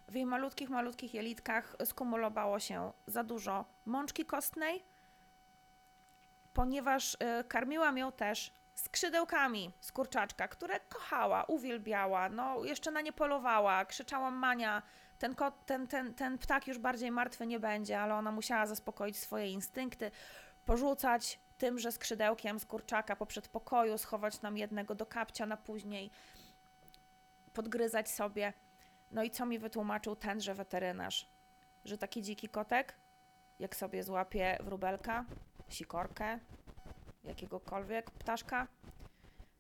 w 0.09 0.15
jej 0.15 0.27
malutkich, 0.27 0.71
malutkich 0.71 1.15
jelitkach 1.15 1.77
skumulowało 1.85 2.61
się 2.61 2.93
za 3.07 3.25
dużo 3.25 3.65
mączki 3.87 4.25
kostnej, 4.25 4.83
ponieważ 6.53 7.15
y, 7.15 7.19
karmiłam 7.49 7.99
ją 7.99 8.13
też 8.13 8.53
skrzydełkami 8.75 9.73
z 9.81 9.93
kurczaczka, 9.93 10.49
które 10.49 10.81
kochała, 10.81 11.45
uwielbiała, 11.45 12.29
no 12.29 12.65
jeszcze 12.65 12.91
na 12.91 13.01
nie 13.01 13.13
polowała, 13.13 13.85
krzyczałam 13.85 14.35
Mania, 14.35 14.83
ten, 15.19 15.35
kot, 15.35 15.67
ten, 15.67 15.87
ten, 15.87 16.15
ten 16.15 16.39
ptak 16.39 16.67
już 16.67 16.79
bardziej 16.79 17.11
martwy 17.11 17.47
nie 17.47 17.61
będzie, 17.61 18.01
ale 18.01 18.15
ona 18.15 18.33
musiała 18.33 18.67
zaspokoić 18.67 19.17
swoje 19.19 19.51
instynkty, 19.51 20.11
porzucać 20.65 21.39
tymże 21.59 21.93
skrzydełkiem 21.93 22.61
z 22.61 22.67
kurczaka 22.67 23.17
po 23.17 23.27
przedpokoju, 23.27 23.99
schować 23.99 24.43
nam 24.43 24.57
jednego 24.57 24.95
do 24.95 25.07
kapcia 25.07 25.47
na 25.47 25.57
później, 25.57 26.11
podgryzać 27.53 28.11
sobie. 28.11 28.53
No 29.11 29.23
i 29.23 29.31
co 29.31 29.47
mi 29.47 29.59
wytłumaczył 29.59 30.17
tenże 30.17 30.55
weterynarz? 30.55 31.29
Że 31.85 31.99
taki 31.99 32.23
dziki 32.23 32.49
kotek, 32.49 32.95
jak 33.59 33.77
sobie 33.77 34.03
złapie 34.03 34.59
wróbelka, 34.61 35.25
sikorkę, 35.69 36.39
jakiegokolwiek 37.25 38.11
ptaszka, 38.11 38.69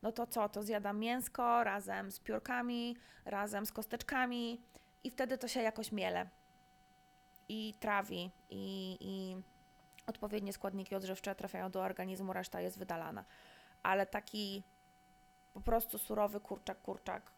no 0.03 0.13
to 0.13 0.27
co? 0.27 0.49
To 0.49 0.63
zjada 0.63 0.93
mięsko 0.93 1.65
razem 1.65 2.11
z 2.11 2.21
piórkami, 2.21 2.97
razem 3.25 3.67
z 3.67 3.73
kosteczkami 3.73 4.63
i 5.05 5.11
wtedy 5.11 5.39
to 5.39 5.49
się 5.49 5.63
jakoś 5.63 5.93
miele 5.93 6.29
i 7.49 7.75
trawi 7.81 8.31
i, 8.51 8.97
i 9.01 9.43
odpowiednie 10.07 10.53
składniki 10.53 10.95
odżywcze 10.95 11.35
trafiają 11.35 11.71
do 11.71 11.83
organizmu, 11.83 12.33
reszta 12.33 12.61
jest 12.61 12.79
wydalana. 12.79 13.25
Ale 13.83 14.07
taki 14.07 14.63
po 15.55 15.61
prostu 15.61 15.99
surowy 15.99 16.41
kurczak, 16.41 16.83
kurczak, 16.83 17.33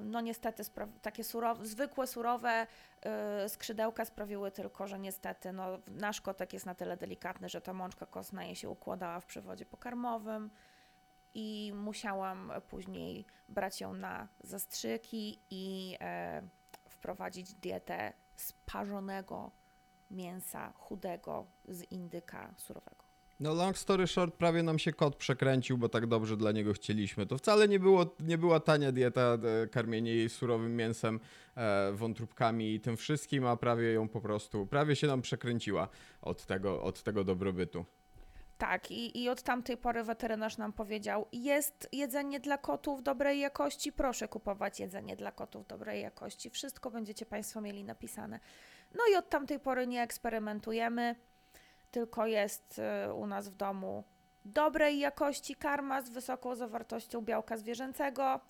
no 0.00 0.20
niestety 0.20 0.62
takie 1.02 1.24
surowe, 1.24 1.66
zwykłe, 1.66 2.06
surowe 2.06 2.66
e, 3.02 3.48
skrzydełka 3.48 4.04
sprawiły 4.04 4.50
tylko, 4.50 4.86
że 4.86 4.98
niestety 4.98 5.52
no, 5.52 5.78
nasz 5.86 6.20
kotek 6.20 6.52
jest 6.52 6.66
na 6.66 6.74
tyle 6.74 6.96
delikatny, 6.96 7.48
że 7.48 7.60
ta 7.60 7.72
mączka 7.72 8.06
kostna 8.06 8.44
jej 8.44 8.56
się 8.56 8.70
układała 8.70 9.20
w 9.20 9.26
przewodzie 9.26 9.66
pokarmowym 9.66 10.50
i 11.34 11.72
musiałam 11.74 12.52
później 12.68 13.26
brać 13.48 13.80
ją 13.80 13.92
na 13.94 14.28
zastrzyki 14.40 15.40
i 15.50 15.96
e, 16.00 16.42
wprowadzić 16.88 17.54
dietę 17.54 18.12
sparzonego 18.36 19.50
mięsa 20.10 20.72
chudego 20.76 21.46
z 21.68 21.92
indyka 21.92 22.54
surowego. 22.56 23.05
No 23.40 23.54
long 23.54 23.78
story 23.78 24.06
short, 24.06 24.34
prawie 24.34 24.62
nam 24.62 24.78
się 24.78 24.92
kot 24.92 25.16
przekręcił, 25.16 25.78
bo 25.78 25.88
tak 25.88 26.06
dobrze 26.06 26.36
dla 26.36 26.52
niego 26.52 26.72
chcieliśmy. 26.72 27.26
To 27.26 27.38
wcale 27.38 27.68
nie, 27.68 27.80
było, 27.80 28.16
nie 28.20 28.38
była 28.38 28.60
tania 28.60 28.92
dieta, 28.92 29.38
e, 29.62 29.66
karmienie 29.66 30.14
jej 30.14 30.28
surowym 30.28 30.76
mięsem, 30.76 31.20
e, 31.56 31.92
wątróbkami 31.92 32.74
i 32.74 32.80
tym 32.80 32.96
wszystkim, 32.96 33.46
a 33.46 33.56
prawie 33.56 33.92
ją 33.92 34.08
po 34.08 34.20
prostu, 34.20 34.66
prawie 34.66 34.96
się 34.96 35.06
nam 35.06 35.22
przekręciła 35.22 35.88
od 36.22 36.46
tego, 36.46 36.82
od 36.82 37.02
tego 37.02 37.24
dobrobytu. 37.24 37.84
Tak, 38.58 38.90
i, 38.90 39.22
i 39.22 39.28
od 39.28 39.42
tamtej 39.42 39.76
pory 39.76 40.04
weterynarz 40.04 40.56
nam 40.56 40.72
powiedział: 40.72 41.26
Jest 41.32 41.88
jedzenie 41.92 42.40
dla 42.40 42.58
kotów 42.58 43.02
dobrej 43.02 43.40
jakości, 43.40 43.92
proszę 43.92 44.28
kupować 44.28 44.80
jedzenie 44.80 45.16
dla 45.16 45.32
kotów 45.32 45.66
dobrej 45.66 46.02
jakości. 46.02 46.50
Wszystko 46.50 46.90
będziecie 46.90 47.26
Państwo 47.26 47.60
mieli 47.60 47.84
napisane. 47.84 48.40
No 48.94 49.00
i 49.12 49.16
od 49.16 49.28
tamtej 49.28 49.60
pory 49.60 49.86
nie 49.86 50.02
eksperymentujemy, 50.02 51.14
tylko 51.90 52.26
jest 52.26 52.80
y, 53.08 53.12
u 53.12 53.26
nas 53.26 53.48
w 53.48 53.54
domu 53.54 54.04
dobrej 54.44 54.98
jakości 54.98 55.54
karma 55.56 56.02
z 56.02 56.10
wysoką 56.10 56.54
zawartością 56.54 57.22
białka 57.22 57.56
zwierzęcego. 57.56 58.40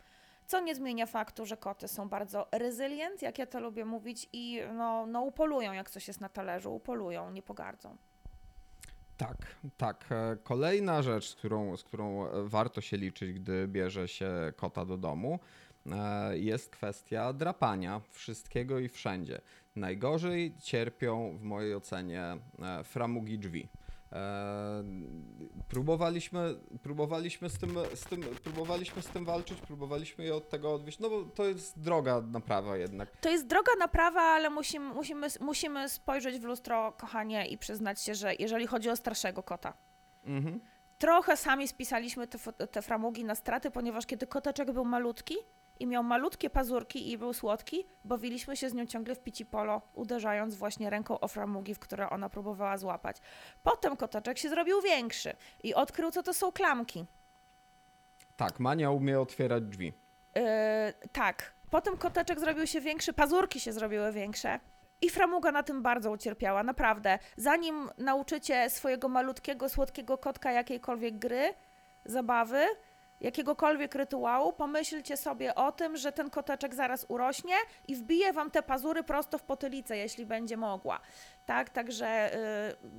Co 0.47 0.61
nie 0.61 0.75
zmienia 0.75 1.07
faktu, 1.07 1.47
że 1.47 1.57
koty 1.57 1.89
są 1.89 2.09
bardzo 2.09 2.49
resilient, 2.53 3.23
jak 3.23 3.39
ja 3.39 3.47
to 3.47 3.61
lubię 3.61 3.85
mówić, 3.85 4.29
i 4.33 4.61
no, 4.75 5.07
no 5.07 5.23
upolują, 5.23 5.73
jak 5.73 5.91
coś 5.91 6.09
jest 6.09 6.21
na 6.21 6.29
talerzu, 6.29 6.75
upolują, 6.75 7.31
nie 7.31 7.43
pogardzą. 7.43 7.97
Tak, 9.17 9.37
tak. 9.77 10.05
E, 10.11 10.37
Kolejna 10.43 11.03
rzecz, 11.03 11.29
z 11.29 11.35
którą, 11.35 11.77
z 11.77 11.85
którą 11.85 12.27
e, 12.27 12.49
warto 12.49 12.81
się 12.81 12.97
liczyć, 12.97 13.33
gdy 13.33 13.69
bierze 13.69 14.09
się 14.09 14.31
kota 14.57 14.85
do 14.85 14.97
domu, 14.97 15.39
e, 15.87 16.39
jest 16.39 16.71
kwestia 16.71 17.33
drapania 17.33 18.01
wszystkiego 18.11 18.79
i 18.79 18.89
wszędzie. 18.89 19.41
Najgorzej 19.77 20.55
cierpią, 20.59 21.37
w 21.39 21.43
mojej 21.43 21.75
ocenie, 21.75 22.23
e, 22.63 22.85
framugi 22.85 23.39
drzwi. 23.39 23.69
E, 24.13 24.85
Próbowaliśmy, 25.69 26.55
próbowaliśmy, 26.83 27.49
z 27.51 27.59
tym, 27.59 27.71
z 27.95 28.05
tym, 28.05 28.21
próbowaliśmy 28.45 29.03
z 29.03 29.07
tym 29.07 29.25
walczyć, 29.25 29.61
próbowaliśmy 29.61 30.25
je 30.25 30.35
od 30.35 30.49
tego 30.49 30.75
odwieźć, 30.75 30.99
no 30.99 31.11
bo 31.11 31.23
to 31.25 31.45
jest 31.45 31.81
droga 31.81 32.21
naprawa 32.21 32.77
jednak. 32.77 33.17
To 33.21 33.31
jest 33.31 33.47
droga 33.47 33.73
naprawa, 33.79 34.21
ale 34.21 34.51
musimy, 34.51 34.95
musimy, 34.95 35.27
musimy 35.41 35.89
spojrzeć 35.89 36.39
w 36.39 36.45
lustro, 36.45 36.93
kochanie, 36.93 37.47
i 37.47 37.59
przyznać 37.59 38.01
się, 38.03 38.15
że 38.15 38.35
jeżeli 38.39 38.67
chodzi 38.67 38.91
o 38.91 38.97
starszego 38.97 39.43
kota, 39.43 39.73
Mhm. 40.25 40.61
trochę 40.99 41.37
sami 41.37 41.69
spisaliśmy 41.69 42.27
te, 42.27 42.39
te 42.67 42.83
framugi 42.83 43.25
na 43.25 43.35
straty, 43.35 43.71
ponieważ 43.71 44.07
kiedy 44.07 44.27
koteczek 44.27 44.73
był 44.73 44.85
malutki 44.85 45.35
i 45.81 45.87
miał 45.87 46.05
malutkie 46.05 46.51
pazurki 46.51 47.11
i 47.13 47.19
był 47.19 47.33
słodki, 47.33 47.87
bawiliśmy 48.05 48.57
się 48.57 48.71
z 48.71 48.75
nią 48.75 48.87
ciągle 48.87 49.15
w 49.15 49.21
pici 49.21 49.47
polo, 49.47 49.83
uderzając 49.95 50.55
właśnie 50.55 50.91
ręką 50.91 51.21
o 51.21 51.29
framugi, 51.29 51.75
w 51.75 51.79
które 51.79 52.11
ona 52.11 52.29
próbowała 52.29 52.79
złapać. 52.79 53.17
Potem 53.63 53.97
koteczek 53.97 54.39
się 54.39 54.49
zrobił 54.49 54.83
większy 54.83 55.37
i 55.63 55.75
odkrył, 55.75 56.11
co 56.11 56.23
to 56.23 56.35
są 56.35 56.53
klamki. 56.53 57.07
Tak, 58.37 58.61
Mania 58.61 58.91
umie 58.91 59.21
otwierać 59.21 59.65
drzwi. 59.65 59.93
Yy, 60.35 60.43
tak. 61.13 61.57
Potem 61.71 61.97
koteczek 61.97 62.41
zrobił 62.41 62.67
się 62.67 62.81
większy, 62.81 63.13
pazurki 63.13 63.61
się 63.61 63.73
zrobiły 63.73 64.13
większe. 64.13 64.61
I 65.03 65.11
framuga 65.11 65.53
na 65.53 65.63
tym 65.63 65.83
bardzo 65.83 66.11
ucierpiała, 66.11 66.63
naprawdę. 66.63 67.19
Zanim 67.37 67.91
nauczycie 67.99 68.71
swojego 68.71 69.09
malutkiego, 69.09 69.69
słodkiego 69.69 70.19
kotka 70.19 70.53
jakiejkolwiek 70.53 71.19
gry, 71.19 71.55
zabawy, 72.05 72.67
jakiegokolwiek 73.21 73.95
rytuału, 73.95 74.53
pomyślcie 74.53 75.17
sobie 75.17 75.55
o 75.55 75.73
tym, 75.73 75.97
że 75.97 76.13
ten 76.13 76.31
koteczek 76.31 76.75
zaraz 76.75 77.07
urośnie 77.09 77.55
i 77.89 77.97
wbije 77.97 78.33
wam 78.33 78.51
te 78.51 78.63
pazury 78.63 79.03
prosto 79.03 79.39
w 79.39 79.43
potylicę, 79.43 79.97
jeśli 79.97 80.27
będzie 80.27 80.57
mogła. 80.57 81.01
Tak, 81.47 81.71
także 81.71 82.31
yy, 82.83 82.91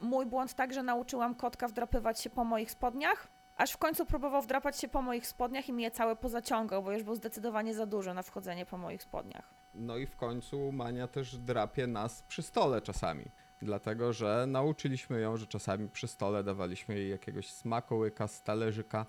mój 0.00 0.26
błąd 0.26 0.54
także 0.54 0.82
nauczyłam 0.82 1.34
kotka 1.34 1.68
wdrapywać 1.68 2.20
się 2.20 2.30
po 2.30 2.44
moich 2.44 2.70
spodniach. 2.70 3.28
Aż 3.56 3.72
w 3.72 3.78
końcu 3.78 4.06
próbował 4.06 4.42
wdrapać 4.42 4.80
się 4.80 4.88
po 4.88 5.02
moich 5.02 5.26
spodniach 5.26 5.68
i 5.68 5.72
mnie 5.72 5.90
całe 5.90 6.16
pozaciągał, 6.16 6.82
bo 6.82 6.92
już 6.92 7.02
był 7.02 7.14
zdecydowanie 7.14 7.74
za 7.74 7.86
duży 7.86 8.14
na 8.14 8.22
wchodzenie 8.22 8.66
po 8.66 8.78
moich 8.78 9.02
spodniach. 9.02 9.54
No 9.74 9.96
i 9.96 10.06
w 10.06 10.16
końcu 10.16 10.72
Mania 10.72 11.08
też 11.08 11.38
drapie 11.38 11.86
nas 11.86 12.22
przy 12.22 12.42
stole 12.42 12.80
czasami. 12.80 13.24
Dlatego, 13.62 14.12
że 14.12 14.44
nauczyliśmy 14.48 15.20
ją, 15.20 15.36
że 15.36 15.46
czasami 15.46 15.88
przy 15.88 16.08
stole 16.08 16.44
dawaliśmy 16.44 16.94
jej 16.94 17.10
jakiegoś 17.10 17.52
smakołyka 17.52 18.28
z 18.28 18.42
talerzyka 18.42 19.06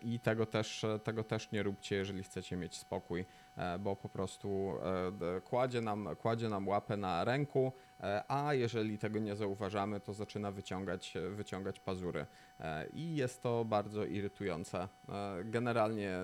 i 0.00 0.20
tego 0.20 0.46
też, 0.46 0.84
tego 1.04 1.24
też 1.24 1.52
nie 1.52 1.62
róbcie, 1.62 1.96
jeżeli 1.96 2.22
chcecie 2.22 2.56
mieć 2.56 2.76
spokój, 2.76 3.24
e, 3.56 3.78
bo 3.78 3.96
po 3.96 4.08
prostu 4.08 4.74
e, 5.36 5.40
kładzie 5.40 5.80
nam, 5.80 6.08
kładzie 6.16 6.48
nam 6.48 6.68
łapę 6.68 6.96
na 6.96 7.24
ręku, 7.24 7.72
e, 8.00 8.24
a 8.28 8.54
jeżeli 8.54 8.98
tego 8.98 9.18
nie 9.18 9.36
zauważamy, 9.36 10.00
to 10.00 10.14
zaczyna 10.14 10.50
wyciągać, 10.50 11.14
wyciągać 11.30 11.80
pazury. 11.80 12.26
E, 12.60 12.86
I 12.88 13.16
jest 13.16 13.42
to 13.42 13.64
bardzo 13.64 14.04
irytujące. 14.04 14.88
E, 15.08 15.44
Generalnie 15.44 16.18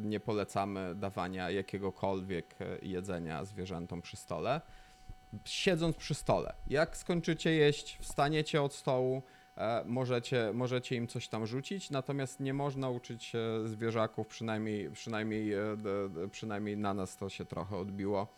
nie 0.00 0.20
polecamy 0.20 0.94
dawania 0.94 1.50
jakiegokolwiek 1.50 2.54
e, 2.60 2.78
jedzenia 2.82 3.44
zwierzętom 3.44 4.02
przy 4.02 4.16
stole. 4.16 4.60
Siedząc 5.44 5.96
przy 5.96 6.14
stole, 6.14 6.54
jak 6.66 6.96
skończycie 6.96 7.50
jeść, 7.50 7.98
wstaniecie 8.00 8.62
od 8.62 8.74
stołu, 8.74 9.16
e, 9.16 9.43
możecie, 9.84 10.52
możecie 10.54 10.96
im 10.96 11.08
coś 11.08 11.28
tam 11.28 11.46
rzucić, 11.46 11.90
natomiast 11.90 12.40
nie 12.40 12.54
można 12.54 12.90
uczyć 12.90 13.32
e, 13.34 13.68
zwierzaków, 13.68 14.26
przynajmniej, 14.26 14.90
przynajmniej, 14.90 15.52
e, 15.52 15.76
przynajmniej 16.30 16.76
na 16.76 16.94
nas 16.94 17.16
to 17.16 17.28
się 17.28 17.44
trochę 17.44 17.76
odbiło, 17.76 18.28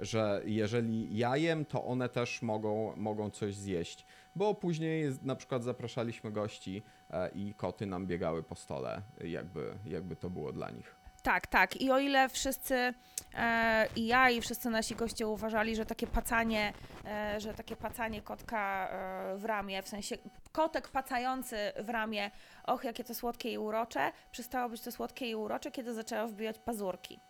że 0.00 0.42
jeżeli 0.44 1.16
ja 1.16 1.36
jem, 1.36 1.64
to 1.64 1.84
one 1.84 2.08
też 2.08 2.42
mogą, 2.42 2.96
mogą 2.96 3.30
coś 3.30 3.54
zjeść. 3.54 4.06
Bo 4.36 4.54
później 4.54 5.04
na 5.22 5.36
przykład 5.36 5.64
zapraszaliśmy 5.64 6.32
gości 6.32 6.82
e, 7.10 7.30
i 7.34 7.54
koty 7.54 7.86
nam 7.86 8.06
biegały 8.06 8.42
po 8.42 8.54
stole, 8.54 9.02
jakby, 9.24 9.78
jakby 9.84 10.16
to 10.16 10.30
było 10.30 10.52
dla 10.52 10.70
nich. 10.70 10.95
Tak, 11.26 11.46
tak. 11.46 11.80
I 11.80 11.90
o 11.90 11.98
ile 11.98 12.28
wszyscy 12.28 12.94
e, 13.34 13.88
i 13.96 14.06
ja 14.06 14.30
i 14.30 14.40
wszyscy 14.40 14.70
nasi 14.70 14.94
goście 14.94 15.28
uważali, 15.28 15.76
że 15.76 15.86
takie 15.86 16.06
pacanie, 16.06 16.72
e, 17.04 17.40
że 17.40 17.54
takie 17.54 17.76
pacanie 17.76 18.22
kotka 18.22 18.88
e, 18.88 19.36
w 19.36 19.44
ramię, 19.44 19.82
w 19.82 19.88
sensie 19.88 20.16
kotek 20.52 20.88
pacający 20.88 21.56
w 21.78 21.88
ramię, 21.88 22.30
och 22.64 22.84
jakie 22.84 23.04
to 23.04 23.14
słodkie 23.14 23.52
i 23.52 23.58
urocze, 23.58 24.12
przestało 24.30 24.68
być 24.68 24.80
to 24.80 24.92
słodkie 24.92 25.30
i 25.30 25.34
urocze, 25.34 25.70
kiedy 25.70 25.94
zaczęło 25.94 26.28
wbijać 26.28 26.58
pazurki. 26.58 27.20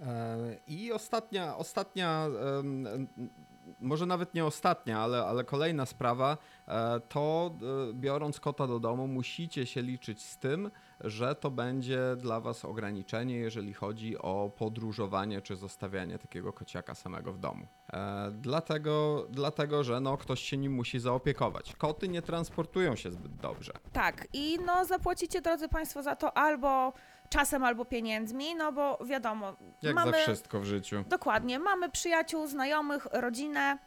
E, 0.00 0.06
I 0.66 0.92
ostatnia, 0.92 1.56
ostatnia, 1.56 2.28
może 3.80 4.06
nawet 4.06 4.34
nie 4.34 4.44
ostatnia, 4.44 5.00
ale, 5.00 5.24
ale 5.24 5.44
kolejna 5.44 5.86
sprawa, 5.86 6.38
e, 6.68 7.00
to 7.00 7.54
e, 7.90 7.94
biorąc 7.94 8.40
kota 8.40 8.66
do 8.66 8.80
domu, 8.80 9.08
musicie 9.08 9.66
się 9.66 9.82
liczyć 9.82 10.24
z 10.24 10.38
tym, 10.38 10.70
że 11.00 11.34
to 11.34 11.50
będzie 11.50 12.00
dla 12.16 12.40
Was 12.40 12.64
ograniczenie, 12.64 13.36
jeżeli 13.36 13.74
chodzi 13.74 14.18
o 14.18 14.50
podróżowanie 14.56 15.42
czy 15.42 15.56
zostawianie 15.56 16.18
takiego 16.18 16.52
kociaka 16.52 16.94
samego 16.94 17.32
w 17.32 17.38
domu. 17.38 17.66
E, 17.92 18.30
Dlatego, 18.32 19.26
dlatego 19.30 19.84
że 19.84 20.00
no, 20.00 20.16
ktoś 20.16 20.40
się 20.40 20.56
nim 20.56 20.72
musi 20.72 20.98
zaopiekować. 20.98 21.76
Koty 21.76 22.08
nie 22.08 22.22
transportują 22.22 22.96
się 22.96 23.10
zbyt 23.10 23.36
dobrze. 23.36 23.72
Tak, 23.92 24.26
i 24.32 24.58
no 24.66 24.84
zapłacicie, 24.84 25.40
drodzy 25.40 25.68
Państwo, 25.68 26.02
za 26.02 26.16
to 26.16 26.36
albo 26.36 26.92
czasem, 27.28 27.64
albo 27.64 27.84
pieniędzmi, 27.84 28.54
no 28.54 28.72
bo 28.72 28.98
wiadomo, 29.04 29.56
Jak 29.82 29.94
mamy... 29.94 30.12
za 30.12 30.18
wszystko 30.18 30.60
w 30.60 30.64
życiu. 30.64 31.04
Dokładnie. 31.08 31.58
Mamy 31.58 31.90
przyjaciół, 31.90 32.46
znajomych, 32.46 33.06
rodzinę, 33.12 33.78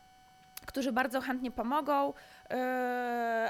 którzy 0.65 0.91
bardzo 0.91 1.21
chętnie 1.21 1.51
pomogą. 1.51 2.13
Yy, 2.49 2.55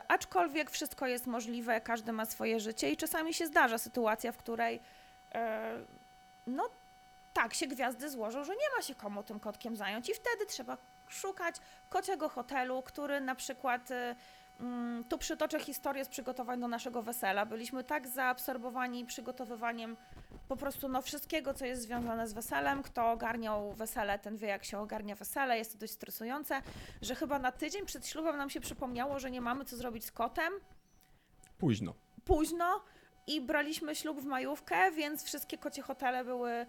aczkolwiek 0.07 0.71
wszystko 0.71 1.07
jest 1.07 1.27
możliwe, 1.27 1.81
każdy 1.81 2.11
ma 2.11 2.25
swoje 2.25 2.59
życie 2.59 2.91
i 2.91 2.97
czasami 2.97 3.33
się 3.33 3.47
zdarza 3.47 3.77
sytuacja, 3.77 4.31
w 4.31 4.37
której 4.37 4.79
yy, 5.33 5.39
no 6.47 6.69
tak 7.33 7.53
się 7.53 7.67
gwiazdy 7.67 8.09
złożą, 8.09 8.43
że 8.43 8.53
nie 8.53 8.75
ma 8.77 8.81
się 8.81 8.95
komu 8.95 9.23
tym 9.23 9.39
kotkiem 9.39 9.75
zająć 9.75 10.09
i 10.09 10.13
wtedy 10.13 10.45
trzeba 10.45 10.77
szukać 11.07 11.55
kociego 11.89 12.29
hotelu, 12.29 12.81
który 12.81 13.21
na 13.21 13.35
przykład 13.35 13.89
yy, 13.89 14.15
tu 15.09 15.17
przytoczę 15.17 15.59
historię 15.59 16.05
z 16.05 16.09
przygotowań 16.09 16.59
do 16.59 16.67
naszego 16.67 17.01
wesela. 17.01 17.45
Byliśmy 17.45 17.83
tak 17.83 18.07
zaabsorbowani 18.07 19.05
przygotowywaniem 19.05 19.97
po 20.47 20.55
prostu 20.55 20.89
no, 20.89 21.01
wszystkiego, 21.01 21.53
co 21.53 21.65
jest 21.65 21.81
związane 21.81 22.27
z 22.27 22.33
weselem. 22.33 22.83
Kto 22.83 23.11
ogarniał 23.11 23.73
wesele, 23.73 24.19
ten 24.19 24.37
wie, 24.37 24.47
jak 24.47 24.65
się 24.65 24.79
ogarnia 24.79 25.15
wesele. 25.15 25.57
Jest 25.57 25.73
to 25.73 25.77
dość 25.77 25.93
stresujące, 25.93 26.61
że 27.01 27.15
chyba 27.15 27.39
na 27.39 27.51
tydzień 27.51 27.85
przed 27.85 28.07
ślubem 28.07 28.37
nam 28.37 28.49
się 28.49 28.59
przypomniało, 28.59 29.19
że 29.19 29.31
nie 29.31 29.41
mamy 29.41 29.65
co 29.65 29.77
zrobić 29.77 30.05
z 30.05 30.11
kotem. 30.11 30.53
Późno. 31.57 31.93
Późno 32.25 32.81
i 33.27 33.41
braliśmy 33.41 33.95
ślub 33.95 34.21
w 34.21 34.25
majówkę, 34.25 34.91
więc 34.91 35.23
wszystkie 35.23 35.57
kocie 35.57 35.81
hotele 35.81 36.23
były 36.23 36.65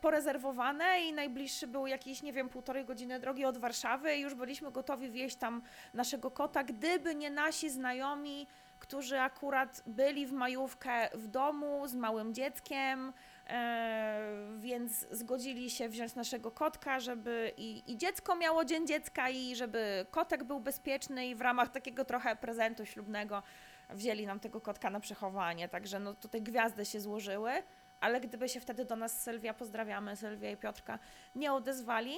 porezerwowane 0.00 1.00
i 1.00 1.12
najbliższy 1.12 1.66
był 1.66 1.86
jakieś, 1.86 2.22
nie 2.22 2.32
wiem, 2.32 2.48
półtorej 2.48 2.84
godziny 2.84 3.20
drogi 3.20 3.44
od 3.44 3.58
Warszawy 3.58 4.16
i 4.16 4.20
już 4.20 4.34
byliśmy 4.34 4.72
gotowi 4.72 5.10
wieść 5.10 5.36
tam 5.36 5.62
naszego 5.94 6.30
kota, 6.30 6.64
gdyby 6.64 7.14
nie 7.14 7.30
nasi 7.30 7.70
znajomi, 7.70 8.46
którzy 8.78 9.20
akurat 9.20 9.82
byli 9.86 10.26
w 10.26 10.32
majówkę 10.32 11.08
w 11.14 11.28
domu 11.28 11.88
z 11.88 11.94
małym 11.94 12.34
dzieckiem, 12.34 13.12
e, 13.46 14.20
więc 14.58 15.06
zgodzili 15.10 15.70
się 15.70 15.88
wziąć 15.88 16.14
naszego 16.14 16.50
kotka, 16.50 17.00
żeby 17.00 17.52
i, 17.56 17.92
i 17.92 17.96
dziecko 17.96 18.36
miało 18.36 18.64
dzień 18.64 18.86
dziecka 18.86 19.30
i 19.30 19.56
żeby 19.56 20.06
kotek 20.10 20.44
był 20.44 20.60
bezpieczny 20.60 21.26
i 21.26 21.34
w 21.34 21.40
ramach 21.40 21.68
takiego 21.68 22.04
trochę 22.04 22.36
prezentu 22.36 22.86
ślubnego 22.86 23.42
wzięli 23.90 24.26
nam 24.26 24.40
tego 24.40 24.60
kotka 24.60 24.90
na 24.90 25.00
przechowanie, 25.00 25.68
także 25.68 25.98
no 25.98 26.14
tutaj 26.14 26.42
gwiazdy 26.42 26.84
się 26.84 27.00
złożyły, 27.00 27.52
ale 28.00 28.20
gdyby 28.20 28.48
się 28.48 28.60
wtedy 28.60 28.84
do 28.84 28.96
nas 28.96 29.22
Sylwia, 29.22 29.54
pozdrawiamy 29.54 30.16
Sylwia 30.16 30.50
i 30.50 30.56
Piotrka, 30.56 30.98
nie 31.34 31.52
odezwali, 31.52 32.14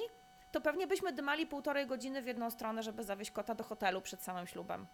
to 0.51 0.61
pewnie 0.61 0.87
byśmy 0.87 1.13
dymali 1.13 1.47
półtorej 1.47 1.87
godziny 1.87 2.21
w 2.21 2.25
jedną 2.25 2.51
stronę, 2.51 2.83
żeby 2.83 3.03
zawieźć 3.03 3.31
kota 3.31 3.55
do 3.55 3.63
hotelu 3.63 4.01
przed 4.01 4.23
samym 4.23 4.47
ślubem. 4.47 4.87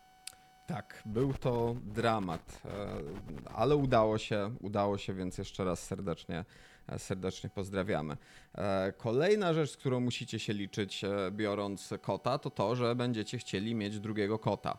Tak, 0.66 1.02
był 1.06 1.34
to 1.34 1.76
dramat, 1.84 2.62
e, 2.66 3.50
ale 3.56 3.76
udało 3.76 4.18
się, 4.18 4.56
udało 4.62 4.98
się, 4.98 5.14
więc 5.14 5.38
jeszcze 5.38 5.64
raz 5.64 5.84
serdecznie, 5.84 6.46
e, 6.88 7.00
serdecznie 7.00 7.50
pozdrawiamy. 7.50 8.18
E, 8.56 8.94
Kolejna 8.98 9.54
rzecz, 9.54 9.72
z 9.72 9.78
którą 9.78 10.00
musicie 10.00 10.40
się 10.40 10.54
liczyć, 10.54 11.02
biorąc 11.32 11.94
kota, 12.02 12.38
to 12.38 12.50
to, 12.50 12.76
że 12.76 12.96
będziecie 12.96 13.38
chcieli 13.38 13.76
mieć 13.76 14.00
drugiego 14.00 14.40
kota. 14.40 14.78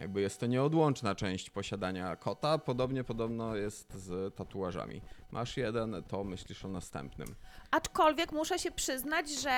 Jakby 0.00 0.20
jest 0.20 0.40
to 0.40 0.46
nieodłączna 0.46 1.14
część 1.14 1.50
posiadania 1.50 2.16
kota, 2.16 2.58
podobnie 2.58 3.04
podobno 3.04 3.56
jest 3.56 3.94
z 3.94 4.34
tatuażami. 4.34 5.00
Masz 5.30 5.56
jeden, 5.56 6.02
to 6.08 6.24
myślisz 6.24 6.64
o 6.64 6.68
następnym. 6.68 7.28
Aczkolwiek 7.70 8.32
muszę 8.32 8.58
się 8.58 8.70
przyznać, 8.70 9.30
że 9.30 9.50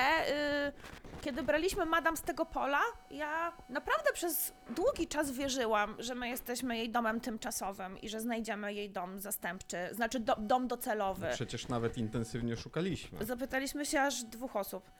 y, 1.17 1.21
kiedy 1.21 1.43
braliśmy 1.43 1.85
Madam 1.85 2.17
z 2.17 2.21
tego 2.21 2.45
pola, 2.45 2.81
ja 3.11 3.51
naprawdę 3.69 4.13
przez 4.13 4.53
długi 4.75 5.07
czas 5.07 5.31
wierzyłam, 5.31 5.95
że 5.99 6.15
my 6.15 6.29
jesteśmy 6.29 6.77
jej 6.77 6.89
domem 6.89 7.19
tymczasowym 7.19 8.01
i 8.01 8.09
że 8.09 8.19
znajdziemy 8.19 8.73
jej 8.73 8.89
dom 8.89 9.19
zastępczy, 9.19 9.77
znaczy 9.91 10.19
do, 10.19 10.35
dom 10.39 10.67
docelowy. 10.67 11.27
Przecież 11.33 11.67
nawet 11.67 11.97
intensywnie 11.97 12.57
szukaliśmy. 12.57 13.25
Zapytaliśmy 13.25 13.85
się 13.85 14.01
aż 14.01 14.23
dwóch 14.23 14.55
osób. 14.55 14.91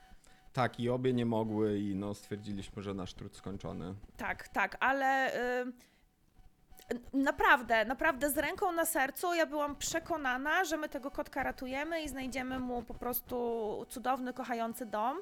Tak, 0.54 0.80
i 0.80 0.88
obie 0.88 1.12
nie 1.12 1.26
mogły 1.26 1.78
i 1.78 1.94
no 1.94 2.14
stwierdziliśmy, 2.14 2.82
że 2.82 2.94
nasz 2.94 3.14
trud 3.14 3.36
skończony. 3.36 3.94
Tak, 4.16 4.48
tak, 4.48 4.76
ale 4.80 5.34
y, 5.60 5.72
naprawdę, 7.12 7.84
naprawdę 7.84 8.30
z 8.30 8.38
ręką 8.38 8.72
na 8.72 8.84
sercu 8.84 9.34
ja 9.34 9.46
byłam 9.46 9.76
przekonana, 9.76 10.64
że 10.64 10.76
my 10.76 10.88
tego 10.88 11.10
kotka 11.10 11.42
ratujemy 11.42 12.02
i 12.02 12.08
znajdziemy 12.08 12.58
mu 12.58 12.82
po 12.82 12.94
prostu 12.94 13.86
cudowny, 13.88 14.32
kochający 14.32 14.86
dom. 14.86 15.18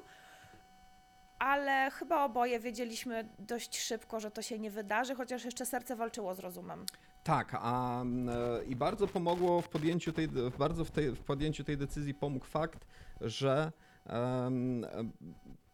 Ale 1.39 1.91
chyba 1.91 2.25
oboje 2.25 2.59
wiedzieliśmy 2.59 3.29
dość 3.39 3.79
szybko, 3.79 4.19
że 4.19 4.31
to 4.31 4.41
się 4.41 4.59
nie 4.59 4.71
wydarzy, 4.71 5.15
chociaż 5.15 5.45
jeszcze 5.45 5.65
serce 5.65 5.95
walczyło 5.95 6.35
z 6.35 6.39
rozumem. 6.39 6.85
Tak, 7.23 7.57
a 7.61 8.01
mm, 8.01 8.29
e, 8.29 8.63
i 8.63 8.75
bardzo 8.75 9.07
pomogło 9.07 9.61
w 9.61 9.69
podjęciu 9.69 10.13
tej, 10.13 10.27
bardzo 10.59 10.85
w, 10.85 10.91
tej, 10.91 11.11
w 11.11 11.23
podjęciu 11.23 11.63
tej 11.63 11.77
decyzji 11.77 12.13
pomógł 12.13 12.45
fakt, 12.45 12.85
że 13.21 13.71
e, 14.09 14.51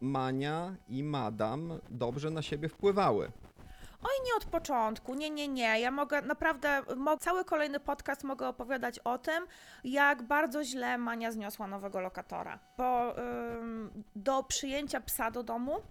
Mania 0.02 0.76
i 0.88 1.04
Madam 1.04 1.80
dobrze 1.90 2.30
na 2.30 2.42
siebie 2.42 2.70
wpływały. 2.70 3.32
Oj, 4.04 4.26
nie 4.26 4.36
od 4.38 4.46
początku, 4.46 5.14
nie, 5.16 5.30
nie, 5.30 5.48
nie. 5.48 5.80
Ja 5.80 5.92
mogę 5.92 6.22
naprawdę, 6.22 6.82
mo- 6.98 7.18
cały 7.18 7.46
kolejny 7.46 7.80
podcast 7.80 8.24
mogę 8.24 8.48
opowiadać 8.48 9.00
o 9.00 9.18
tym, 9.18 9.48
jak 9.84 10.24
bardzo 10.24 10.64
źle 10.64 10.98
Mania 10.98 11.32
zniosła 11.32 11.68
nowego 11.68 12.00
lokatora. 12.02 12.60
Bo 12.78 13.16
ym, 13.18 14.04
do 14.16 14.44
przyjęcia 14.44 15.02
psa 15.02 15.32
do 15.32 15.44
domu 15.44 15.76
y, 15.78 15.82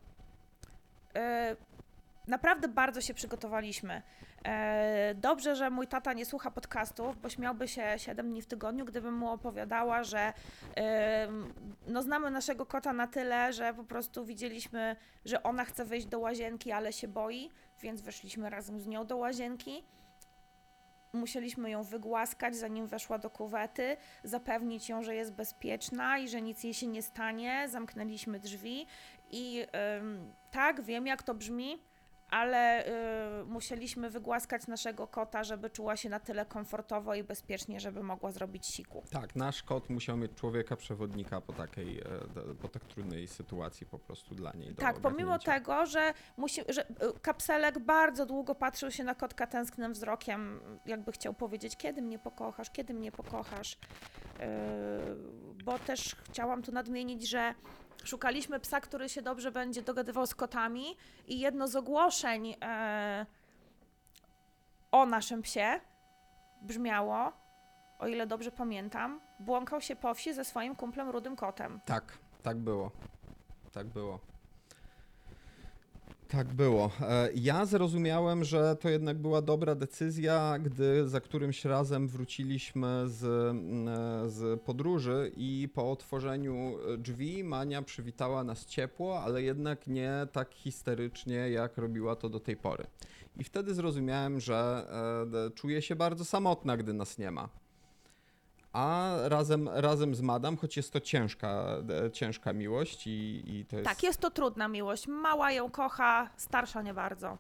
naprawdę 2.26 2.68
bardzo 2.68 3.00
się 3.00 3.14
przygotowaliśmy. 3.14 4.02
E, 4.44 5.14
Dobrze, 5.14 5.56
że 5.56 5.70
mój 5.70 5.86
tata 5.86 6.12
nie 6.12 6.24
słucha 6.26 6.50
podcastów, 6.50 7.20
bo 7.20 7.28
śmiałby 7.28 7.68
się 7.68 7.94
7 7.96 8.30
dni 8.30 8.42
w 8.42 8.46
tygodniu, 8.46 8.84
gdybym 8.84 9.14
mu 9.14 9.30
opowiadała, 9.30 10.04
że 10.04 10.32
no 11.86 12.02
znamy 12.02 12.30
naszego 12.30 12.66
kota 12.66 12.92
na 12.92 13.06
tyle, 13.06 13.52
że 13.52 13.74
po 13.74 13.84
prostu 13.84 14.24
widzieliśmy, 14.24 14.96
że 15.24 15.42
ona 15.42 15.64
chce 15.64 15.84
wejść 15.84 16.06
do 16.06 16.18
łazienki, 16.18 16.72
ale 16.72 16.92
się 16.92 17.08
boi, 17.08 17.50
więc 17.80 18.00
weszliśmy 18.02 18.50
razem 18.50 18.80
z 18.80 18.86
nią 18.86 19.06
do 19.06 19.16
łazienki. 19.16 19.84
Musieliśmy 21.12 21.70
ją 21.70 21.82
wygłaskać, 21.82 22.56
zanim 22.56 22.86
weszła 22.86 23.18
do 23.18 23.30
kuwety, 23.30 23.96
zapewnić 24.24 24.88
ją, 24.88 25.02
że 25.02 25.14
jest 25.14 25.32
bezpieczna 25.32 26.18
i 26.18 26.28
że 26.28 26.42
nic 26.42 26.64
jej 26.64 26.74
się 26.74 26.86
nie 26.86 27.02
stanie. 27.02 27.68
Zamknęliśmy 27.68 28.40
drzwi 28.40 28.86
i 29.30 29.66
ym, 29.98 30.32
tak, 30.50 30.82
wiem 30.82 31.06
jak 31.06 31.22
to 31.22 31.34
brzmi, 31.34 31.82
ale 32.30 32.86
y, 33.40 33.44
musieliśmy 33.44 34.10
wygłaskać 34.10 34.66
naszego 34.66 35.06
kota, 35.06 35.44
żeby 35.44 35.70
czuła 35.70 35.96
się 35.96 36.08
na 36.08 36.20
tyle 36.20 36.46
komfortowo 36.46 37.14
i 37.14 37.24
bezpiecznie, 37.24 37.80
żeby 37.80 38.02
mogła 38.02 38.32
zrobić 38.32 38.66
siku. 38.66 39.02
Tak, 39.10 39.36
nasz 39.36 39.62
kot 39.62 39.90
musiał 39.90 40.16
mieć 40.16 40.34
człowieka 40.34 40.76
przewodnika 40.76 41.40
po 41.40 41.52
takiej, 41.52 41.98
e, 41.98 42.04
po 42.62 42.68
tak 42.68 42.84
trudnej 42.84 43.28
sytuacji 43.28 43.86
po 43.86 43.98
prostu 43.98 44.34
dla 44.34 44.52
niej. 44.52 44.74
Tak, 44.74 45.00
pomimo 45.00 45.38
tego, 45.38 45.86
że, 45.86 46.14
musi, 46.36 46.60
że 46.68 46.88
y, 46.88 47.20
kapselek 47.22 47.78
bardzo 47.78 48.26
długo 48.26 48.54
patrzył 48.54 48.90
się 48.90 49.04
na 49.04 49.14
kotka 49.14 49.46
tęsknym 49.46 49.92
wzrokiem, 49.92 50.60
jakby 50.86 51.12
chciał 51.12 51.34
powiedzieć, 51.34 51.76
kiedy 51.76 52.02
mnie 52.02 52.18
pokochasz, 52.18 52.70
kiedy 52.70 52.94
mnie 52.94 53.12
pokochasz. 53.12 53.78
Yy, 54.38 54.44
bo 55.64 55.78
też 55.78 56.16
chciałam 56.30 56.62
tu 56.62 56.72
nadmienić, 56.72 57.28
że 57.28 57.54
szukaliśmy 58.04 58.60
psa, 58.60 58.80
który 58.80 59.08
się 59.08 59.22
dobrze 59.22 59.52
będzie 59.52 59.82
dogadywał 59.82 60.26
z 60.26 60.34
kotami 60.34 60.96
i 61.26 61.40
jedno 61.40 61.68
z 61.68 61.76
ogłoszeń 61.76 62.54
e, 62.62 63.26
o 64.92 65.06
naszym 65.06 65.42
psie 65.42 65.80
brzmiało, 66.62 67.32
o 67.98 68.06
ile 68.06 68.26
dobrze 68.26 68.52
pamiętam, 68.52 69.20
błąkał 69.40 69.80
się 69.80 69.96
po 69.96 70.14
wsi 70.14 70.34
ze 70.34 70.44
swoim 70.44 70.76
kumplem 70.76 71.10
rudym 71.10 71.36
kotem. 71.36 71.80
Tak, 71.84 72.18
tak 72.42 72.56
było. 72.56 72.90
Tak 73.72 73.86
było. 73.86 74.27
Tak 76.28 76.54
było. 76.54 76.90
E, 77.00 77.28
Ja 77.34 77.66
zrozumiałem, 77.66 78.44
że 78.44 78.76
to 78.76 78.88
jednak 78.88 79.18
była 79.18 79.42
dobra 79.42 79.74
decyzja, 79.74 80.58
gdy 80.58 81.08
za 81.08 81.20
którymś 81.20 81.64
razem 81.64 82.08
wróciliśmy 82.08 83.04
z, 83.06 83.24
e, 83.24 84.30
z 84.30 84.60
podróży 84.62 85.32
i 85.36 85.68
po 85.74 85.90
otworzeniu 85.90 86.76
drzwi 86.98 87.44
Mania 87.44 87.82
przywitała 87.82 88.44
nas 88.44 88.66
ciepło, 88.66 89.20
ale 89.20 89.42
jednak 89.42 89.86
nie 89.86 90.12
tak 90.32 90.54
histerycznie, 90.54 91.50
jak 91.50 91.78
robiła 91.78 92.16
to 92.16 92.28
do 92.28 92.40
tej 92.40 92.56
pory. 92.56 92.86
I 93.36 93.44
wtedy 93.44 93.74
zrozumiałem, 93.74 94.40
że 94.40 94.86
e, 95.46 95.50
czuję 95.50 95.82
się 95.82 95.96
bardzo 95.96 96.24
samotna, 96.24 96.76
gdy 96.76 96.92
nas 96.92 97.18
nie 97.18 97.30
ma. 97.30 97.48
A 98.72 99.16
razem, 99.22 99.68
razem 99.68 100.14
z 100.14 100.20
Madam, 100.20 100.56
choć 100.56 100.76
jest 100.76 100.92
to 100.92 101.00
ciężka, 101.00 101.66
ciężka 102.12 102.52
miłość 102.52 103.06
i, 103.06 103.42
i 103.46 103.66
to 103.66 103.76
jest... 103.76 103.88
Tak, 103.88 104.02
jest 104.02 104.20
to 104.20 104.30
trudna 104.30 104.68
miłość. 104.68 105.06
Mała 105.06 105.52
ją 105.52 105.70
kocha, 105.70 106.30
starsza 106.36 106.82
nie 106.82 106.94
bardzo. 106.94 107.38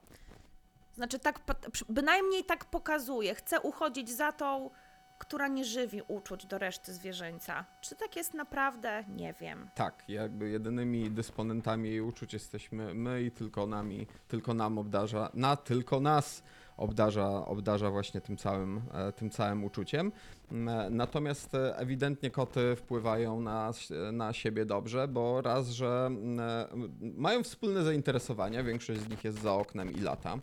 Znaczy, 0.94 1.18
tak, 1.18 1.40
bynajmniej 1.88 2.44
tak 2.44 2.64
pokazuje. 2.64 3.34
Chce 3.34 3.60
uchodzić 3.60 4.10
za 4.10 4.32
tą, 4.32 4.70
która 5.18 5.48
nie 5.48 5.64
żywi 5.64 6.02
uczuć 6.08 6.46
do 6.46 6.58
reszty 6.58 6.92
zwierzęcia. 6.92 7.64
Czy 7.80 7.96
tak 7.96 8.16
jest 8.16 8.34
naprawdę? 8.34 9.04
Nie 9.08 9.34
wiem. 9.40 9.70
Tak, 9.74 10.04
jakby 10.08 10.48
jedynymi 10.48 11.10
dysponentami 11.10 11.88
jej 11.88 12.00
uczuć 12.00 12.32
jesteśmy 12.32 12.94
my 12.94 13.22
i 13.22 13.30
tylko 13.30 13.66
nami, 13.66 14.06
tylko 14.28 14.54
nam 14.54 14.78
obdarza, 14.78 15.30
na 15.34 15.56
tylko 15.56 16.00
nas 16.00 16.42
obdarza, 16.78 17.46
obdarza 17.46 17.90
właśnie 17.90 18.20
tym 18.20 18.36
całym, 18.36 18.82
e, 18.94 19.12
tym 19.12 19.30
całym 19.30 19.64
uczuciem. 19.64 20.12
M, 20.52 20.68
e, 20.68 20.90
Natomiast 20.90 21.54
e, 21.54 21.76
ewidentnie 21.76 22.30
koty 22.30 22.76
wpływają 22.76 23.40
na, 23.40 23.72
na 24.12 24.32
siebie 24.32 24.64
dobrze, 24.64 25.08
bo 25.08 25.40
raz, 25.40 25.68
że 25.68 26.04
m, 26.06 26.40
e, 26.40 26.66
mają 27.00 27.42
wspólne 27.42 27.82
zainteresowania, 27.82 28.62
większość 28.62 29.00
z 29.00 29.08
nich 29.08 29.24
jest 29.24 29.42
za 29.42 29.54
oknem 29.54 29.92
i 29.92 30.00
lata. 30.00 30.38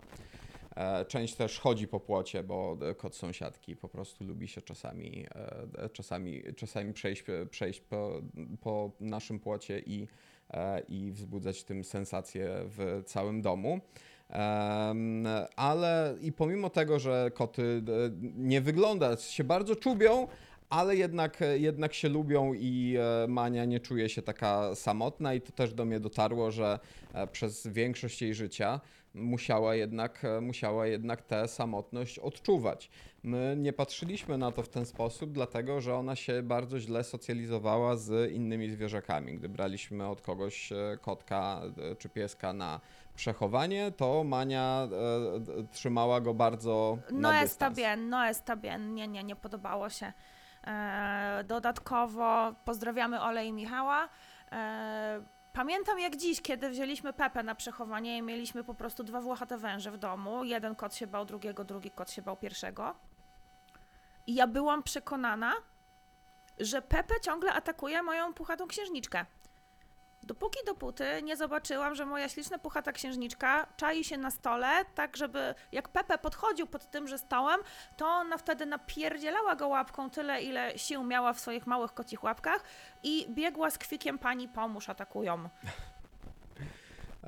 Część 1.08 1.36
też 1.36 1.60
chodzi 1.60 1.88
po 1.88 2.00
płocie, 2.00 2.44
bo 2.44 2.78
kot 2.98 3.16
sąsiadki 3.16 3.76
po 3.76 3.90
prostu 3.90 4.24
lubi 4.24 4.48
się 4.48 4.62
czasami, 4.62 5.26
czasami, 5.94 6.44
czasami 6.56 6.94
przejść, 6.94 7.24
przejść 7.50 7.82
po, 7.82 8.22
po 8.62 8.92
naszym 9.00 9.40
płocie 9.40 9.80
i, 9.86 10.08
i 10.90 11.12
wzbudzać 11.12 11.64
tym 11.64 11.84
sensację 11.84 12.50
w 12.54 13.04
całym 13.06 13.42
domu. 13.42 13.82
Ale 15.56 16.16
i 16.22 16.32
pomimo 16.32 16.70
tego, 16.70 17.00
że 17.00 17.32
koty 17.34 17.82
e, 17.88 18.12
nie 18.36 18.62
wygląda, 18.62 19.18
się 19.18 19.44
bardzo 19.44 19.76
czubią, 19.76 20.28
ale 20.70 20.96
jednak, 20.96 21.40
jednak 21.56 21.94
się 21.94 22.10
lubią 22.10 22.54
i 22.54 22.98
e, 23.24 23.28
Mania 23.28 23.66
nie 23.66 23.80
czuje 23.80 24.10
się 24.10 24.22
taka 24.22 24.76
samotna 24.76 25.34
i 25.34 25.42
to 25.42 25.52
też 25.52 25.74
do 25.74 25.86
mnie 25.86 26.00
dotarło, 26.00 26.52
że 26.52 26.80
e, 27.14 27.28
przez 27.28 27.68
większość 27.68 28.22
jej 28.22 28.34
życia 28.34 28.82
musiała 29.16 29.76
jednak, 29.76 30.26
e, 30.26 30.42
musiała 30.42 30.88
jednak 30.88 31.22
tę 31.22 31.48
samotność 31.48 32.20
odczuwać. 32.20 32.90
My 33.24 33.56
nie 33.58 33.74
patrzyliśmy 33.74 34.38
na 34.38 34.52
to 34.52 34.64
w 34.64 34.70
ten 34.70 34.86
sposób, 34.86 35.32
dlatego 35.32 35.82
że 35.82 35.96
ona 35.96 36.16
się 36.16 36.44
bardzo 36.44 36.80
źle 36.80 37.04
socjalizowała 37.04 37.96
z 37.96 38.32
innymi 38.32 38.70
zwierzakami. 38.70 39.34
Gdy 39.34 39.50
braliśmy 39.50 40.08
od 40.08 40.22
kogoś 40.22 40.72
e, 40.72 40.98
kotka 41.02 41.62
e, 41.92 41.96
czy 41.96 42.10
pieska 42.10 42.54
na 42.54 42.82
przechowanie, 43.16 43.92
to 43.92 44.24
Mania 44.24 44.88
e, 45.60 45.64
trzymała 45.72 46.22
go 46.22 46.34
bardzo 46.34 46.98
No 47.12 47.30
na 47.30 47.44
está 47.44 47.70
dystans. 47.70 47.76
bien, 47.76 48.10
no 48.10 48.18
está 48.18 48.56
bien. 48.58 48.94
Nie, 48.96 49.08
nie, 49.08 49.24
nie 49.24 49.36
podobało 49.36 49.90
się. 49.90 50.14
E, 50.68 51.44
dodatkowo 51.48 52.54
pozdrawiamy 52.66 53.22
Ole 53.22 53.46
i 53.46 53.54
Michała. 53.54 54.10
E, 54.52 55.22
pamiętam 55.54 56.00
jak 56.00 56.16
dziś, 56.16 56.42
kiedy 56.42 56.70
wzięliśmy 56.70 57.14
Pepę 57.14 57.44
na 57.44 57.56
przechowanie 57.56 58.18
i 58.18 58.22
mieliśmy 58.22 58.64
po 58.64 58.74
prostu 58.74 59.04
dwa 59.04 59.22
włochate 59.22 59.58
węże 59.58 59.92
w 59.92 59.98
domu. 59.98 60.44
Jeden 60.44 60.76
kot 60.76 60.96
się 60.96 61.08
bał 61.08 61.26
drugiego, 61.26 61.64
drugi 61.64 61.92
kot 61.92 62.12
się 62.12 62.22
bał 62.22 62.38
pierwszego. 62.38 62.96
I 64.28 64.36
ja 64.36 64.48
byłam 64.48 64.84
przekonana, 64.84 65.54
że 66.60 66.82
Pepe 66.82 67.14
ciągle 67.22 67.54
atakuje 67.54 68.04
moją 68.04 68.34
puchatą 68.34 68.68
księżniczkę. 68.68 69.26
Dopóki 70.26 70.60
dopóty 70.66 71.06
nie 71.24 71.38
zobaczyłam, 71.38 71.96
że 71.96 72.06
moja 72.06 72.30
śliczna 72.30 72.60
puchata 72.60 72.92
księżniczka 72.92 73.68
czai 73.78 74.04
się 74.04 74.18
na 74.18 74.32
stole, 74.32 74.68
tak 74.96 75.18
żeby 75.18 75.56
jak 75.72 75.90
Pepe 75.90 76.18
podchodził 76.18 76.68
pod 76.68 76.92
tymże 76.92 77.18
stołem, 77.18 77.60
to 77.98 78.08
ona 78.08 78.38
wtedy 78.38 78.66
napierdzielała 78.66 79.56
go 79.56 79.68
łapką 79.68 80.10
tyle, 80.10 80.42
ile 80.42 80.78
sił 80.78 81.04
miała 81.04 81.34
w 81.34 81.40
swoich 81.40 81.68
małych 81.68 81.94
kocich 81.94 82.24
łapkach 82.24 82.64
i 83.04 83.26
biegła 83.30 83.72
z 83.72 83.78
kwikiem 83.78 84.20
pani 84.20 84.48
pomóż 84.48 84.90
atakują. 84.90 85.38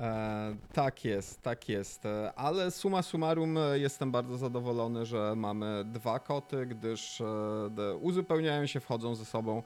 E, 0.00 0.56
tak 0.72 1.04
jest, 1.04 1.42
tak 1.42 1.68
jest. 1.68 2.02
Ale 2.36 2.70
summa 2.70 3.02
summarum 3.02 3.58
jestem 3.74 4.12
bardzo 4.12 4.36
zadowolony, 4.36 5.06
że 5.06 5.34
mamy 5.36 5.84
dwa 5.84 6.18
koty, 6.18 6.66
gdyż 6.66 7.20
e, 7.20 7.96
uzupełniają 8.00 8.66
się, 8.66 8.80
wchodzą 8.80 9.14
ze 9.14 9.24
sobą 9.24 9.62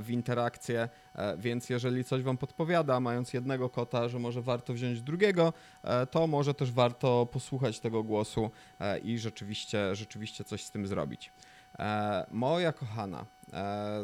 w 0.00 0.10
interakcję, 0.10 0.88
e, 1.14 1.36
więc 1.36 1.70
jeżeli 1.70 2.04
coś 2.04 2.22
wam 2.22 2.36
podpowiada, 2.38 3.00
mając 3.00 3.32
jednego 3.32 3.68
kota, 3.68 4.08
że 4.08 4.18
może 4.18 4.42
warto 4.42 4.72
wziąć 4.72 5.02
drugiego, 5.02 5.52
e, 5.82 6.06
to 6.06 6.26
może 6.26 6.54
też 6.54 6.72
warto 6.72 7.26
posłuchać 7.26 7.80
tego 7.80 8.02
głosu 8.02 8.50
e, 8.80 8.98
i 8.98 9.18
rzeczywiście, 9.18 9.94
rzeczywiście 9.94 10.44
coś 10.44 10.64
z 10.64 10.70
tym 10.70 10.86
zrobić. 10.86 11.32
E, 11.78 12.26
Moja 12.30 12.72
kochana, 12.72 13.26
e, 13.52 14.00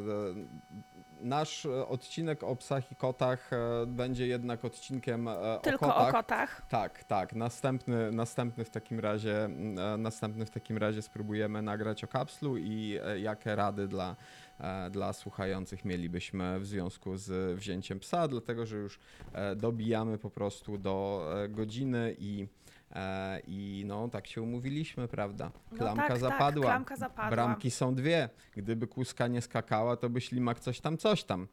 nasz 1.20 1.66
e, 1.66 1.88
odcinek 1.88 2.42
o 2.42 2.56
psach 2.56 2.92
i 2.92 2.96
kotach 2.96 3.52
e, 3.52 3.86
będzie 3.86 4.26
jednak 4.26 4.64
odcinkiem 4.64 5.28
e, 5.28 5.34
Tylko 5.62 5.86
o 5.86 5.88
kotach. 5.88 6.08
o 6.08 6.12
kotach. 6.12 6.66
Tak, 6.68 7.04
tak. 7.04 7.32
Następny, 7.32 8.12
następny 8.12 8.64
w 8.64 8.70
takim 8.70 9.00
razie, 9.00 9.44
e, 9.44 9.96
następny 9.98 10.46
w 10.46 10.50
takim 10.50 10.78
razie 10.78 11.02
spróbujemy 11.02 11.62
nagrać 11.62 12.04
o 12.04 12.08
kapslu 12.08 12.56
i 12.56 12.98
e, 13.04 13.20
jakie 13.20 13.56
rady 13.56 13.88
dla, 13.88 14.10
e, 14.10 14.16
dla 14.90 15.12
słuchających 15.12 15.84
mielibyśmy 15.84 16.60
w 16.60 16.66
związku 16.66 17.16
z 17.16 17.58
wzięciem 17.58 18.00
psa, 18.00 18.28
dlatego 18.28 18.66
że 18.66 18.76
już 18.76 18.98
e, 19.32 19.56
dobijamy 19.56 20.18
po 20.18 20.30
prostu 20.30 20.78
do 20.78 21.26
e, 21.44 21.48
godziny 21.48 22.16
i 22.18 22.48
e, 22.94 23.40
i 23.46 23.84
no, 23.86 24.08
tak 24.08 24.26
się 24.26 24.42
umówiliśmy, 24.42 25.08
prawda? 25.08 25.50
No 25.72 25.78
Klamka 25.78 26.08
tak, 26.08 26.18
zapadła. 26.18 26.64
Tak, 26.64 26.72
klamka 26.72 26.96
zapadła. 26.96 27.30
Bramki 27.30 27.70
są 27.70 27.94
dwie. 27.94 28.28
Gdyby 28.56 28.86
kłuska 28.86 29.26
nie 29.26 29.42
skakała, 29.42 29.96
to 29.96 30.10
by 30.10 30.20
ślimak 30.20 30.60
coś 30.60 30.80
tam, 30.80 30.98
coś 30.98 31.24
tam. 31.24 31.48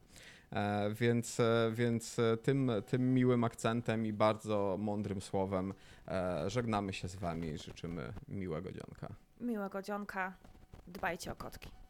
E, 0.52 0.90
więc 0.94 1.40
e, 1.40 1.72
więc 1.74 2.20
e, 2.20 2.38
tym, 2.38 2.72
tym 2.88 3.14
miłym 3.14 3.44
akcentem 3.44 4.06
i 4.06 4.14
bardzo 4.14 4.76
mądrym 4.80 5.22
słowem 5.22 5.74
e, 6.08 6.50
żegnamy 6.50 6.94
się 6.94 7.08
z 7.08 7.16
Wami 7.16 7.48
i 7.48 7.58
życzymy 7.58 8.14
miłego 8.28 8.72
dzionka. 8.72 9.08
Miłego 9.42 9.82
dzionka. 9.82 10.34
Dbajcie 10.88 11.32
o 11.32 11.36
kotki. 11.36 11.83